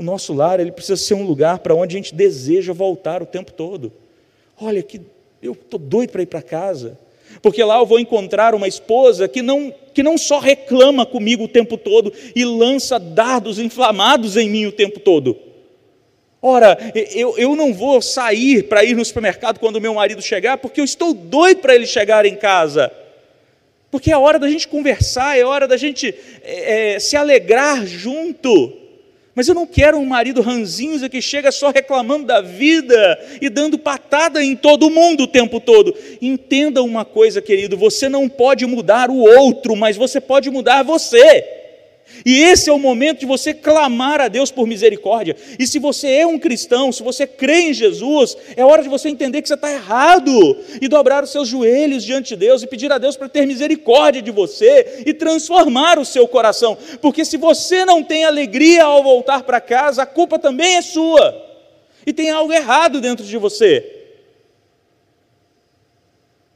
O 0.00 0.02
nosso 0.02 0.32
lar 0.32 0.58
ele 0.58 0.72
precisa 0.72 0.96
ser 0.96 1.12
um 1.12 1.24
lugar 1.24 1.58
para 1.58 1.74
onde 1.74 1.94
a 1.94 1.98
gente 1.98 2.14
deseja 2.14 2.72
voltar 2.72 3.22
o 3.22 3.26
tempo 3.26 3.52
todo. 3.52 3.92
Olha 4.58 4.82
que 4.82 4.98
eu 5.42 5.52
estou 5.52 5.78
doido 5.78 6.08
para 6.08 6.22
ir 6.22 6.26
para 6.26 6.40
casa, 6.40 6.98
porque 7.42 7.62
lá 7.62 7.76
eu 7.76 7.84
vou 7.84 8.00
encontrar 8.00 8.54
uma 8.54 8.66
esposa 8.66 9.28
que 9.28 9.42
não, 9.42 9.70
que 9.92 10.02
não 10.02 10.16
só 10.16 10.38
reclama 10.38 11.04
comigo 11.04 11.44
o 11.44 11.48
tempo 11.48 11.76
todo 11.76 12.10
e 12.34 12.46
lança 12.46 12.98
dardos 12.98 13.58
inflamados 13.58 14.38
em 14.38 14.48
mim 14.48 14.64
o 14.64 14.72
tempo 14.72 15.00
todo. 15.00 15.36
Ora, 16.40 16.78
eu, 16.94 17.36
eu 17.36 17.54
não 17.54 17.74
vou 17.74 18.00
sair 18.00 18.62
para 18.62 18.82
ir 18.82 18.96
no 18.96 19.04
supermercado 19.04 19.58
quando 19.58 19.82
meu 19.82 19.92
marido 19.92 20.22
chegar, 20.22 20.56
porque 20.56 20.80
eu 20.80 20.84
estou 20.86 21.12
doido 21.12 21.58
para 21.58 21.74
ele 21.74 21.86
chegar 21.86 22.24
em 22.24 22.36
casa. 22.36 22.90
Porque 23.90 24.10
é 24.10 24.16
hora 24.16 24.38
da 24.38 24.48
gente 24.48 24.66
conversar, 24.66 25.38
é 25.38 25.44
hora 25.44 25.68
da 25.68 25.76
gente 25.76 26.14
é, 26.42 26.98
se 26.98 27.16
alegrar 27.16 27.86
junto. 27.86 28.80
Mas 29.34 29.46
eu 29.46 29.54
não 29.54 29.66
quero 29.66 29.96
um 29.98 30.04
marido 30.04 30.40
ranzinza 30.40 31.08
que 31.08 31.22
chega 31.22 31.52
só 31.52 31.70
reclamando 31.70 32.26
da 32.26 32.40
vida 32.40 33.18
e 33.40 33.48
dando 33.48 33.78
patada 33.78 34.42
em 34.42 34.56
todo 34.56 34.90
mundo 34.90 35.24
o 35.24 35.28
tempo 35.28 35.60
todo. 35.60 35.94
Entenda 36.20 36.82
uma 36.82 37.04
coisa, 37.04 37.40
querido: 37.40 37.76
você 37.76 38.08
não 38.08 38.28
pode 38.28 38.66
mudar 38.66 39.08
o 39.08 39.18
outro, 39.18 39.76
mas 39.76 39.96
você 39.96 40.20
pode 40.20 40.50
mudar 40.50 40.82
você. 40.82 41.59
E 42.24 42.42
esse 42.42 42.68
é 42.68 42.72
o 42.72 42.78
momento 42.78 43.20
de 43.20 43.26
você 43.26 43.54
clamar 43.54 44.20
a 44.20 44.28
Deus 44.28 44.50
por 44.50 44.66
misericórdia. 44.66 45.36
E 45.58 45.66
se 45.66 45.78
você 45.78 46.08
é 46.08 46.26
um 46.26 46.38
cristão, 46.38 46.92
se 46.92 47.02
você 47.02 47.26
crê 47.26 47.70
em 47.70 47.72
Jesus, 47.72 48.36
é 48.56 48.64
hora 48.64 48.82
de 48.82 48.88
você 48.88 49.08
entender 49.08 49.42
que 49.42 49.48
você 49.48 49.54
está 49.54 49.72
errado 49.72 50.58
e 50.80 50.88
dobrar 50.88 51.24
os 51.24 51.30
seus 51.30 51.48
joelhos 51.48 52.04
diante 52.04 52.30
de 52.30 52.36
Deus 52.36 52.62
e 52.62 52.66
pedir 52.66 52.92
a 52.92 52.98
Deus 52.98 53.16
para 53.16 53.28
ter 53.28 53.46
misericórdia 53.46 54.20
de 54.20 54.30
você 54.30 55.02
e 55.06 55.14
transformar 55.14 55.98
o 55.98 56.04
seu 56.04 56.28
coração. 56.28 56.76
Porque 57.00 57.24
se 57.24 57.36
você 57.36 57.84
não 57.84 58.02
tem 58.02 58.24
alegria 58.24 58.84
ao 58.84 59.02
voltar 59.02 59.42
para 59.42 59.60
casa, 59.60 60.02
a 60.02 60.06
culpa 60.06 60.38
também 60.38 60.76
é 60.76 60.82
sua. 60.82 61.48
E 62.06 62.12
tem 62.12 62.30
algo 62.30 62.52
errado 62.52 63.00
dentro 63.00 63.24
de 63.24 63.36
você. 63.36 63.96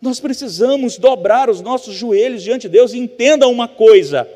Nós 0.01 0.21
precisamos 0.21 0.99
dobrar 0.99 1.49
os 1.49 1.63
nossos 1.63 1.95
joelhos 1.95 2.43
diante 2.43 2.63
de 2.63 2.69
Deus 2.69 2.93
e 2.93 2.99
entenda 2.99 3.49
uma 3.49 3.67
coisa 3.67 4.29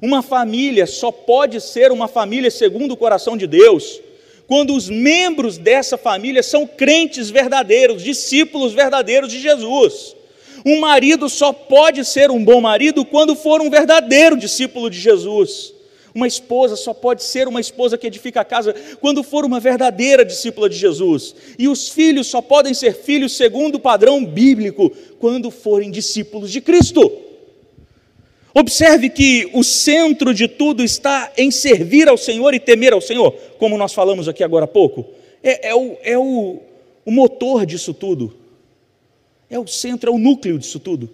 uma 0.00 0.22
família 0.22 0.86
só 0.86 1.10
pode 1.10 1.60
ser 1.60 1.90
uma 1.90 2.08
família 2.08 2.50
segundo 2.50 2.92
o 2.92 2.96
coração 2.96 3.36
de 3.36 3.46
Deus 3.46 4.00
quando 4.48 4.74
os 4.74 4.88
membros 4.88 5.58
dessa 5.58 5.98
família 5.98 6.42
são 6.42 6.66
crentes 6.66 7.28
verdadeiros, 7.28 8.02
discípulos 8.02 8.72
verdadeiros 8.72 9.30
de 9.30 9.38
Jesus. 9.38 10.16
Um 10.64 10.80
marido 10.80 11.28
só 11.28 11.52
pode 11.52 12.02
ser 12.04 12.30
um 12.30 12.42
bom 12.42 12.60
marido 12.60 13.04
quando 13.04 13.36
for 13.36 13.60
um 13.60 13.68
verdadeiro 13.68 14.36
discípulo 14.36 14.88
de 14.88 14.98
Jesus. 14.98 15.74
Uma 16.14 16.26
esposa 16.26 16.76
só 16.76 16.94
pode 16.94 17.22
ser 17.22 17.46
uma 17.46 17.60
esposa 17.60 17.98
que 17.98 18.06
edifica 18.06 18.40
a 18.40 18.44
casa 18.44 18.74
quando 19.00 19.22
for 19.22 19.44
uma 19.44 19.60
verdadeira 19.60 20.24
discípula 20.24 20.68
de 20.68 20.76
Jesus. 20.76 21.34
E 21.58 21.68
os 21.68 21.90
filhos 21.90 22.26
só 22.26 22.40
podem 22.40 22.72
ser 22.72 22.94
filhos 22.94 23.36
segundo 23.36 23.74
o 23.74 23.80
padrão 23.80 24.24
bíblico 24.24 24.90
quando 25.20 25.50
forem 25.50 25.90
discípulos 25.90 26.50
de 26.50 26.62
Cristo. 26.62 27.27
Observe 28.54 29.10
que 29.10 29.50
o 29.52 29.62
centro 29.62 30.32
de 30.32 30.48
tudo 30.48 30.82
está 30.82 31.32
em 31.36 31.50
servir 31.50 32.08
ao 32.08 32.16
Senhor 32.16 32.54
e 32.54 32.60
temer 32.60 32.92
ao 32.92 33.00
Senhor, 33.00 33.32
como 33.58 33.76
nós 33.76 33.92
falamos 33.92 34.28
aqui 34.28 34.42
agora 34.42 34.64
há 34.64 34.68
pouco. 34.68 35.06
É, 35.42 35.68
é, 35.68 35.74
o, 35.74 35.96
é 36.02 36.18
o, 36.18 36.60
o 37.04 37.10
motor 37.10 37.66
disso 37.66 37.92
tudo, 37.92 38.34
é 39.50 39.58
o 39.58 39.66
centro, 39.66 40.10
é 40.10 40.12
o 40.12 40.18
núcleo 40.18 40.58
disso 40.58 40.78
tudo. 40.78 41.10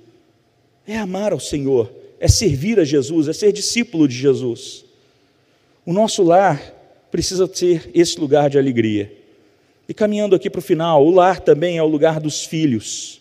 É 0.87 0.97
amar 0.97 1.33
ao 1.33 1.41
Senhor, 1.41 1.91
é 2.21 2.29
servir 2.29 2.79
a 2.79 2.85
Jesus, 2.85 3.29
é 3.29 3.33
ser 3.33 3.53
discípulo 3.53 4.07
de 4.07 4.15
Jesus. 4.15 4.85
O 5.85 5.93
nosso 5.93 6.23
lar 6.23 6.73
precisa 7.11 7.49
ser 7.53 7.91
esse 7.95 8.19
lugar 8.19 8.49
de 8.49 8.59
alegria. 8.59 9.13
E 9.89 9.93
caminhando 9.93 10.35
aqui 10.35 10.49
para 10.49 10.61
o 10.61 10.63
final, 10.63 11.07
o 11.07 11.11
lar 11.11 11.41
também 11.41 11.77
é 11.77 11.83
o 11.83 11.87
lugar 11.87 12.19
dos 12.19 12.45
filhos. 12.45 13.21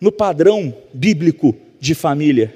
No 0.00 0.10
padrão 0.10 0.74
bíblico 0.92 1.54
de 1.82 1.96
família 1.96 2.54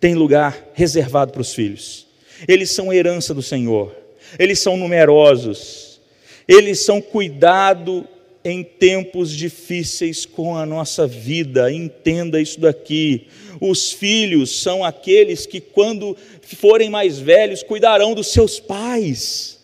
tem 0.00 0.14
lugar 0.14 0.70
reservado 0.72 1.32
para 1.32 1.42
os 1.42 1.52
filhos. 1.52 2.06
Eles 2.48 2.70
são 2.70 2.90
herança 2.90 3.34
do 3.34 3.42
Senhor, 3.42 3.94
eles 4.38 4.58
são 4.58 4.74
numerosos, 4.74 6.00
eles 6.48 6.80
são 6.80 6.98
cuidado 6.98 8.08
em 8.42 8.64
tempos 8.64 9.30
difíceis 9.30 10.24
com 10.24 10.56
a 10.56 10.64
nossa 10.64 11.06
vida, 11.06 11.70
entenda 11.70 12.40
isso 12.40 12.58
daqui. 12.58 13.28
Os 13.60 13.92
filhos 13.92 14.62
são 14.62 14.82
aqueles 14.82 15.44
que, 15.44 15.60
quando 15.60 16.16
forem 16.40 16.88
mais 16.88 17.18
velhos, 17.18 17.62
cuidarão 17.62 18.14
dos 18.14 18.28
seus 18.28 18.58
pais. 18.58 19.60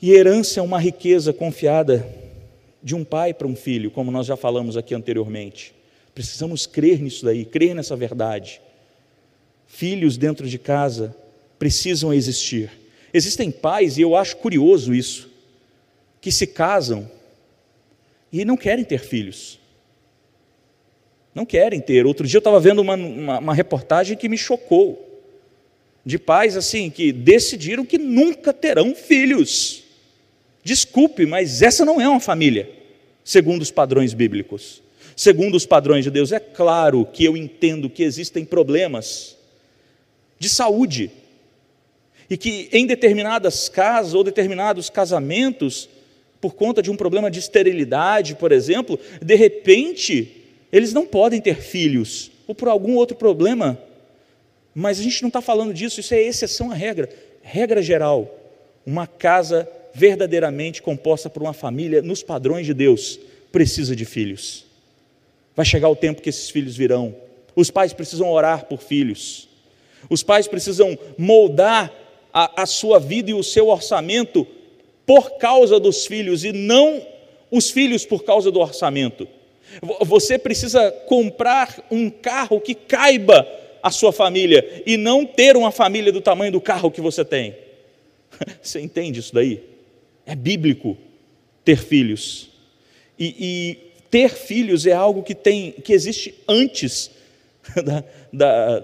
E 0.00 0.12
herança 0.12 0.60
é 0.60 0.62
uma 0.62 0.80
riqueza 0.80 1.30
confiada 1.30 2.08
de 2.82 2.94
um 2.94 3.04
pai 3.04 3.34
para 3.34 3.46
um 3.46 3.56
filho, 3.56 3.90
como 3.90 4.10
nós 4.10 4.26
já 4.26 4.36
falamos 4.36 4.76
aqui 4.76 4.94
anteriormente. 4.94 5.74
Precisamos 6.14 6.66
crer 6.66 7.00
nisso 7.00 7.24
daí, 7.24 7.44
crer 7.44 7.74
nessa 7.74 7.96
verdade. 7.96 8.60
Filhos 9.66 10.16
dentro 10.16 10.48
de 10.48 10.58
casa 10.58 11.14
precisam 11.58 12.12
existir. 12.12 12.70
Existem 13.12 13.50
pais, 13.50 13.98
e 13.98 14.02
eu 14.02 14.14
acho 14.14 14.36
curioso 14.36 14.94
isso, 14.94 15.30
que 16.20 16.30
se 16.30 16.46
casam 16.46 17.10
e 18.32 18.44
não 18.44 18.56
querem 18.56 18.84
ter 18.84 19.00
filhos. 19.00 19.58
Não 21.34 21.46
querem 21.46 21.80
ter. 21.80 22.04
Outro 22.06 22.26
dia 22.26 22.38
eu 22.38 22.40
estava 22.40 22.58
vendo 22.58 22.80
uma, 22.80 22.94
uma, 22.94 23.38
uma 23.38 23.54
reportagem 23.54 24.16
que 24.16 24.28
me 24.28 24.36
chocou. 24.36 25.04
De 26.04 26.18
pais 26.18 26.56
assim 26.56 26.90
que 26.90 27.12
decidiram 27.12 27.84
que 27.84 27.98
nunca 27.98 28.52
terão 28.52 28.94
filhos. 28.94 29.84
Desculpe, 30.62 31.26
mas 31.26 31.62
essa 31.62 31.84
não 31.84 32.00
é 32.00 32.08
uma 32.08 32.20
família, 32.20 32.68
segundo 33.24 33.62
os 33.62 33.70
padrões 33.70 34.12
bíblicos. 34.12 34.82
Segundo 35.16 35.56
os 35.56 35.66
padrões 35.66 36.04
de 36.04 36.10
Deus, 36.10 36.30
é 36.30 36.38
claro 36.38 37.04
que 37.04 37.24
eu 37.24 37.36
entendo 37.36 37.90
que 37.90 38.04
existem 38.04 38.44
problemas 38.44 39.36
de 40.38 40.48
saúde 40.48 41.10
e 42.30 42.36
que 42.36 42.68
em 42.72 42.86
determinadas 42.86 43.68
casas 43.68 44.14
ou 44.14 44.22
determinados 44.22 44.88
casamentos, 44.88 45.88
por 46.40 46.54
conta 46.54 46.80
de 46.80 46.90
um 46.90 46.96
problema 46.96 47.30
de 47.30 47.38
esterilidade, 47.38 48.36
por 48.36 48.52
exemplo, 48.52 48.98
de 49.20 49.34
repente 49.34 50.38
eles 50.70 50.92
não 50.92 51.06
podem 51.06 51.40
ter 51.40 51.56
filhos 51.56 52.30
ou 52.46 52.54
por 52.54 52.68
algum 52.68 52.94
outro 52.94 53.16
problema. 53.16 53.78
Mas 54.74 55.00
a 55.00 55.02
gente 55.02 55.22
não 55.22 55.28
está 55.28 55.40
falando 55.40 55.74
disso, 55.74 55.98
isso 55.98 56.14
é 56.14 56.22
exceção 56.22 56.70
à 56.70 56.74
regra. 56.74 57.08
Regra 57.42 57.82
geral: 57.82 58.38
uma 58.86 59.06
casa 59.06 59.68
verdadeiramente 59.98 60.80
composta 60.80 61.28
por 61.28 61.42
uma 61.42 61.52
família 61.52 62.00
nos 62.00 62.22
padrões 62.22 62.64
de 62.64 62.72
Deus, 62.72 63.18
precisa 63.50 63.96
de 63.96 64.04
filhos. 64.04 64.64
Vai 65.56 65.66
chegar 65.66 65.88
o 65.88 65.96
tempo 65.96 66.22
que 66.22 66.28
esses 66.28 66.48
filhos 66.48 66.76
virão. 66.76 67.14
Os 67.56 67.68
pais 67.68 67.92
precisam 67.92 68.30
orar 68.30 68.66
por 68.66 68.80
filhos. 68.80 69.48
Os 70.08 70.22
pais 70.22 70.46
precisam 70.46 70.96
moldar 71.18 71.92
a, 72.32 72.62
a 72.62 72.66
sua 72.66 73.00
vida 73.00 73.32
e 73.32 73.34
o 73.34 73.42
seu 73.42 73.68
orçamento 73.68 74.46
por 75.04 75.38
causa 75.38 75.80
dos 75.80 76.06
filhos 76.06 76.44
e 76.44 76.52
não 76.52 77.04
os 77.50 77.70
filhos 77.70 78.06
por 78.06 78.22
causa 78.22 78.52
do 78.52 78.60
orçamento. 78.60 79.26
Você 80.02 80.38
precisa 80.38 80.92
comprar 81.06 81.84
um 81.90 82.08
carro 82.08 82.60
que 82.60 82.74
caiba 82.74 83.46
a 83.82 83.90
sua 83.90 84.12
família 84.12 84.82
e 84.86 84.96
não 84.96 85.26
ter 85.26 85.56
uma 85.56 85.72
família 85.72 86.12
do 86.12 86.20
tamanho 86.20 86.52
do 86.52 86.60
carro 86.60 86.90
que 86.90 87.00
você 87.00 87.24
tem. 87.24 87.56
Você 88.62 88.78
entende 88.80 89.18
isso 89.18 89.34
daí? 89.34 89.77
É 90.28 90.36
bíblico 90.36 90.94
ter 91.64 91.78
filhos. 91.78 92.50
E, 93.18 93.34
e 93.40 93.78
ter 94.10 94.28
filhos 94.28 94.86
é 94.86 94.92
algo 94.92 95.22
que 95.22 95.34
tem, 95.34 95.72
que 95.72 95.94
existe 95.94 96.34
antes 96.46 97.10
da, 97.82 98.04
da, 98.30 98.82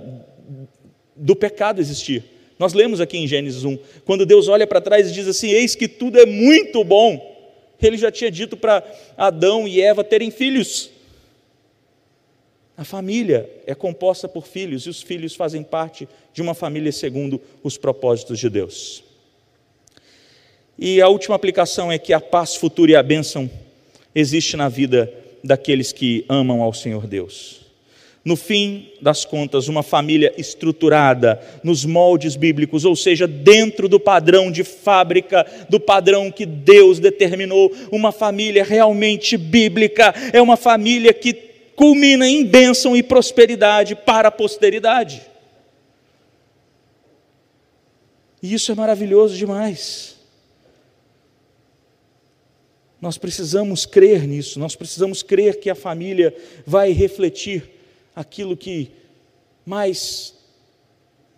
do 1.14 1.36
pecado 1.36 1.82
existir. 1.82 2.24
Nós 2.59 2.72
lemos 2.72 2.99
aqui 2.99 3.18
em 3.18 3.28
Gênesis 3.28 3.62
1, 3.62 3.78
quando 4.07 4.24
Deus 4.24 4.49
olha 4.49 4.66
para 4.66 4.80
trás 4.80 5.11
e 5.11 5.12
diz 5.12 5.28
assim: 5.28 5.51
Eis 5.51 5.74
que 5.74 5.86
tudo 5.86 6.18
é 6.18 6.24
muito 6.24 6.82
bom. 6.82 7.32
Ele 7.82 7.99
já 7.99 8.11
tinha 8.11 8.30
dito 8.30 8.57
para 8.57 8.82
Adão 9.14 9.68
e 9.68 9.82
Eva 9.82 10.03
terem 10.03 10.30
filhos. 10.30 10.90
A 12.74 12.84
família 12.84 13.51
é 13.66 13.74
composta 13.74 14.26
por 14.26 14.47
filhos 14.47 14.86
e 14.86 14.88
os 14.88 15.03
filhos 15.03 15.34
fazem 15.34 15.62
parte 15.62 16.09
de 16.32 16.40
uma 16.40 16.55
família 16.55 16.90
segundo 16.90 17.38
os 17.62 17.76
propósitos 17.76 18.38
de 18.38 18.49
Deus. 18.49 19.05
E 20.79 21.01
a 21.01 21.09
última 21.09 21.37
aplicação 21.37 21.91
é 21.91 21.99
que 21.99 22.12
a 22.12 22.20
paz 22.20 22.57
futura 22.57 22.93
e 22.93 22.97
a 22.97 23.03
bênção 23.03 23.51
existe 24.14 24.57
na 24.57 24.68
vida 24.68 25.12
daqueles 25.43 25.93
que 25.93 26.25
amam 26.29 26.62
ao 26.62 26.72
Senhor 26.72 27.07
Deus. 27.07 27.64
No 28.25 28.37
fim 28.37 28.89
das 29.03 29.27
contas, 29.27 29.68
uma 29.68 29.83
família 29.83 30.33
estruturada 30.39 31.39
nos 31.62 31.85
moldes 31.85 32.37
bíblicos, 32.37 32.87
ou 32.87 32.97
seja, 32.97 33.27
dentro 33.27 33.87
do 33.87 34.01
padrão 34.01 34.51
de 34.51 34.64
fábrica, 34.64 35.47
do 35.68 35.79
padrão 35.79 36.31
que 36.31 36.47
Deus 36.47 36.99
determinou, 36.99 37.70
uma 37.93 38.11
família 38.11 38.64
realmente 38.64 39.37
bíblica, 39.37 40.14
é 40.33 40.41
uma 40.41 40.57
família 40.57 41.12
que 41.12 41.35
culmina 41.77 42.27
em 42.27 42.47
bênção 42.47 42.97
e 42.97 43.03
prosperidade 43.03 43.95
para 43.95 44.29
a 44.29 44.33
posteridade. 44.33 45.20
E 48.43 48.55
isso 48.55 48.72
é 48.72 48.75
maravilhoso 48.75 49.37
demais. 49.37 50.14
Nós 53.05 53.18
precisamos 53.18 53.84
crer 53.84 54.26
nisso, 54.26 54.59
nós 54.59 54.74
precisamos 54.74 55.22
crer 55.22 55.61
que 55.61 55.68
a 55.68 55.74
família 55.74 56.34
vai 56.66 56.90
refletir 56.90 57.70
aquilo 58.16 58.57
que 58.57 58.92
mais 59.66 60.32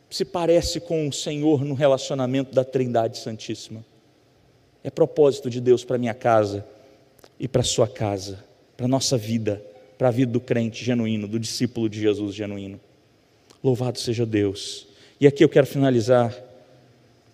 se 0.08 0.24
parece 0.24 0.78
com 0.78 1.08
o 1.08 1.12
Senhor 1.12 1.64
no 1.64 1.74
relacionamento 1.74 2.54
da 2.54 2.62
Trindade 2.62 3.18
Santíssima. 3.18 3.84
É 4.84 4.90
propósito 4.90 5.50
de 5.50 5.60
Deus 5.60 5.84
para 5.84 5.98
minha 5.98 6.14
casa 6.14 6.64
e 7.36 7.48
para 7.48 7.64
sua 7.64 7.88
casa, 7.88 8.44
para 8.76 8.86
nossa 8.86 9.18
vida, 9.18 9.60
para 9.98 10.06
a 10.06 10.12
vida 10.12 10.30
do 10.30 10.40
crente 10.40 10.84
genuíno, 10.84 11.26
do 11.26 11.36
discípulo 11.36 11.88
de 11.88 12.00
Jesus 12.00 12.32
genuíno. 12.32 12.78
Louvado 13.60 13.98
seja 13.98 14.24
Deus. 14.24 14.86
E 15.20 15.26
aqui 15.26 15.42
eu 15.42 15.48
quero 15.48 15.66
finalizar 15.66 16.32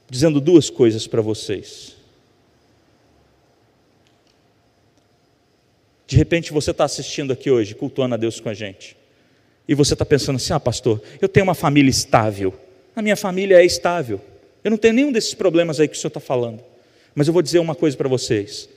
dizendo 0.09 0.41
duas 0.41 0.71
coisas 0.71 1.07
para 1.07 1.21
vocês. 1.21 2.01
De 6.13 6.19
repente 6.19 6.53
você 6.53 6.73
está 6.73 6.85
assistindo 6.85 7.33
aqui 7.33 7.51
hoje, 7.51 7.75
cultuando 7.75 8.15
a 8.15 8.19
Deus 8.19 8.39
com 8.39 8.51
a 8.51 8.53
gente. 8.53 8.95
E 9.67 9.75
você 9.75 9.95
está 9.95 10.05
pensando 10.05 10.37
assim: 10.37 10.53
ah, 10.53 10.61
pastor, 10.61 11.01
eu 11.23 11.27
tenho 11.27 11.45
uma 11.45 11.55
família 11.55 11.89
estável. 11.89 12.53
A 12.95 13.01
minha 13.01 13.17
família 13.17 13.63
é 13.63 13.65
estável. 13.65 14.21
Eu 14.63 14.71
não 14.71 14.77
tenho 14.77 14.93
nenhum 14.93 15.11
desses 15.11 15.33
problemas 15.33 15.81
aí 15.81 15.89
que 15.89 15.97
o 15.97 15.99
senhor 15.99 16.09
está 16.09 16.21
falando. 16.21 16.63
Mas 17.15 17.29
eu 17.29 17.33
vou 17.33 17.41
dizer 17.41 17.61
uma 17.61 17.75
coisa 17.75 17.97
para 17.97 18.11
vocês: 18.11 18.69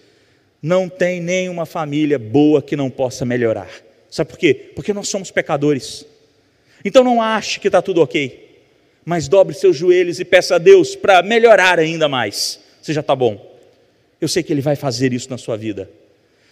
não 0.61 0.87
tem 0.87 1.19
nenhuma 1.19 1.65
família 1.65 2.17
boa 2.17 2.61
que 2.61 2.77
não 2.77 2.89
possa 2.89 3.25
melhorar. 3.25 3.69
Sabe 4.09 4.29
por 4.29 4.39
quê? 4.39 4.71
Porque 4.73 4.93
nós 4.93 5.09
somos 5.09 5.29
pecadores. 5.29 6.05
Então 6.85 7.03
não 7.03 7.21
ache 7.21 7.59
que 7.59 7.67
está 7.67 7.81
tudo 7.81 8.01
ok, 8.01 8.61
mas 9.03 9.27
dobre 9.27 9.53
seus 9.55 9.75
joelhos 9.75 10.21
e 10.21 10.23
peça 10.23 10.55
a 10.55 10.57
Deus 10.57 10.95
para 10.95 11.21
melhorar 11.21 11.79
ainda 11.79 12.07
mais. 12.07 12.61
Você 12.81 12.93
já 12.93 13.01
está 13.01 13.13
bom. 13.13 13.59
Eu 14.21 14.29
sei 14.29 14.41
que 14.41 14.53
Ele 14.53 14.61
vai 14.61 14.77
fazer 14.77 15.11
isso 15.11 15.29
na 15.29 15.37
sua 15.37 15.57
vida. 15.57 15.89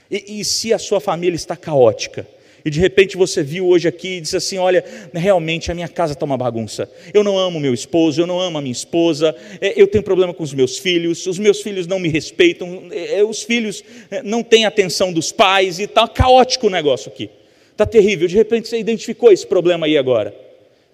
E, 0.10 0.40
e 0.40 0.46
se 0.46 0.74
a 0.74 0.80
sua 0.80 1.00
família 1.00 1.36
está 1.36 1.56
caótica, 1.56 2.28
e 2.66 2.70
de 2.70 2.80
repente 2.80 3.18
você 3.18 3.44
viu 3.44 3.68
hoje 3.68 3.88
aqui 3.88 4.18
e 4.18 4.22
disse 4.22 4.38
assim: 4.38 4.58
Olha, 4.58 4.84
realmente 5.14 5.70
a 5.70 5.76
minha 5.76 5.88
casa 5.88 6.14
está 6.14 6.26
uma 6.26 6.38
bagunça. 6.38 6.90
Eu 7.14 7.24
não 7.24 7.38
amo 7.38 7.60
meu 7.60 7.74
esposo, 7.74 8.22
eu 8.22 8.28
não 8.28 8.40
amo 8.40 8.58
a 8.58 8.62
minha 8.62 8.72
esposa, 8.72 9.36
é, 9.60 9.74
eu 9.76 9.86
tenho 9.86 10.04
problema 10.04 10.34
com 10.34 10.44
os 10.44 10.54
meus 10.54 10.78
filhos, 10.78 11.28
os 11.28 11.38
meus 11.38 11.62
filhos 11.62 11.88
não 11.88 12.00
me 12.00 12.08
respeitam, 12.08 12.84
é, 12.92 13.20
é, 13.20 13.24
os 13.24 13.44
filhos 13.44 13.84
não 14.24 14.42
têm 14.42 14.66
atenção 14.66 15.12
dos 15.12 15.32
pais 15.32 15.80
e 15.80 15.84
está 15.84 16.08
caótico 16.08 16.68
o 16.68 16.70
negócio 16.70 17.12
aqui. 17.12 17.30
Está 17.72 17.86
terrível. 17.86 18.28
De 18.28 18.36
repente 18.36 18.70
você 18.70 18.80
identificou 18.80 19.32
esse 19.32 19.46
problema 19.46 19.86
aí 19.86 19.98
agora. 19.98 20.34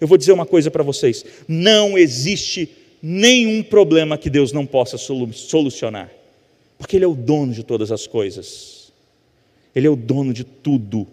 Eu 0.00 0.08
vou 0.08 0.18
dizer 0.18 0.32
uma 0.32 0.46
coisa 0.46 0.70
para 0.72 0.82
vocês: 0.82 1.24
não 1.46 1.96
existe 1.96 2.68
nenhum 3.00 3.62
problema 3.62 4.18
que 4.18 4.28
Deus 4.28 4.50
não 4.50 4.66
possa 4.66 4.98
solucionar, 4.98 6.10
porque 6.76 6.96
Ele 6.96 7.04
é 7.04 7.08
o 7.08 7.14
dono 7.14 7.52
de 7.52 7.62
todas 7.62 7.92
as 7.92 8.08
coisas, 8.08 8.79
Ele 9.74 9.86
é 9.86 9.90
o 9.90 9.96
dono 9.96 10.32
de 10.32 10.44
tudo 10.44 11.06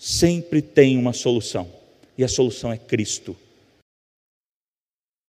sempre 0.00 0.62
tem 0.62 0.96
uma 0.96 1.12
solução, 1.12 1.70
e 2.16 2.24
a 2.24 2.28
solução 2.28 2.72
é 2.72 2.78
Cristo. 2.78 3.36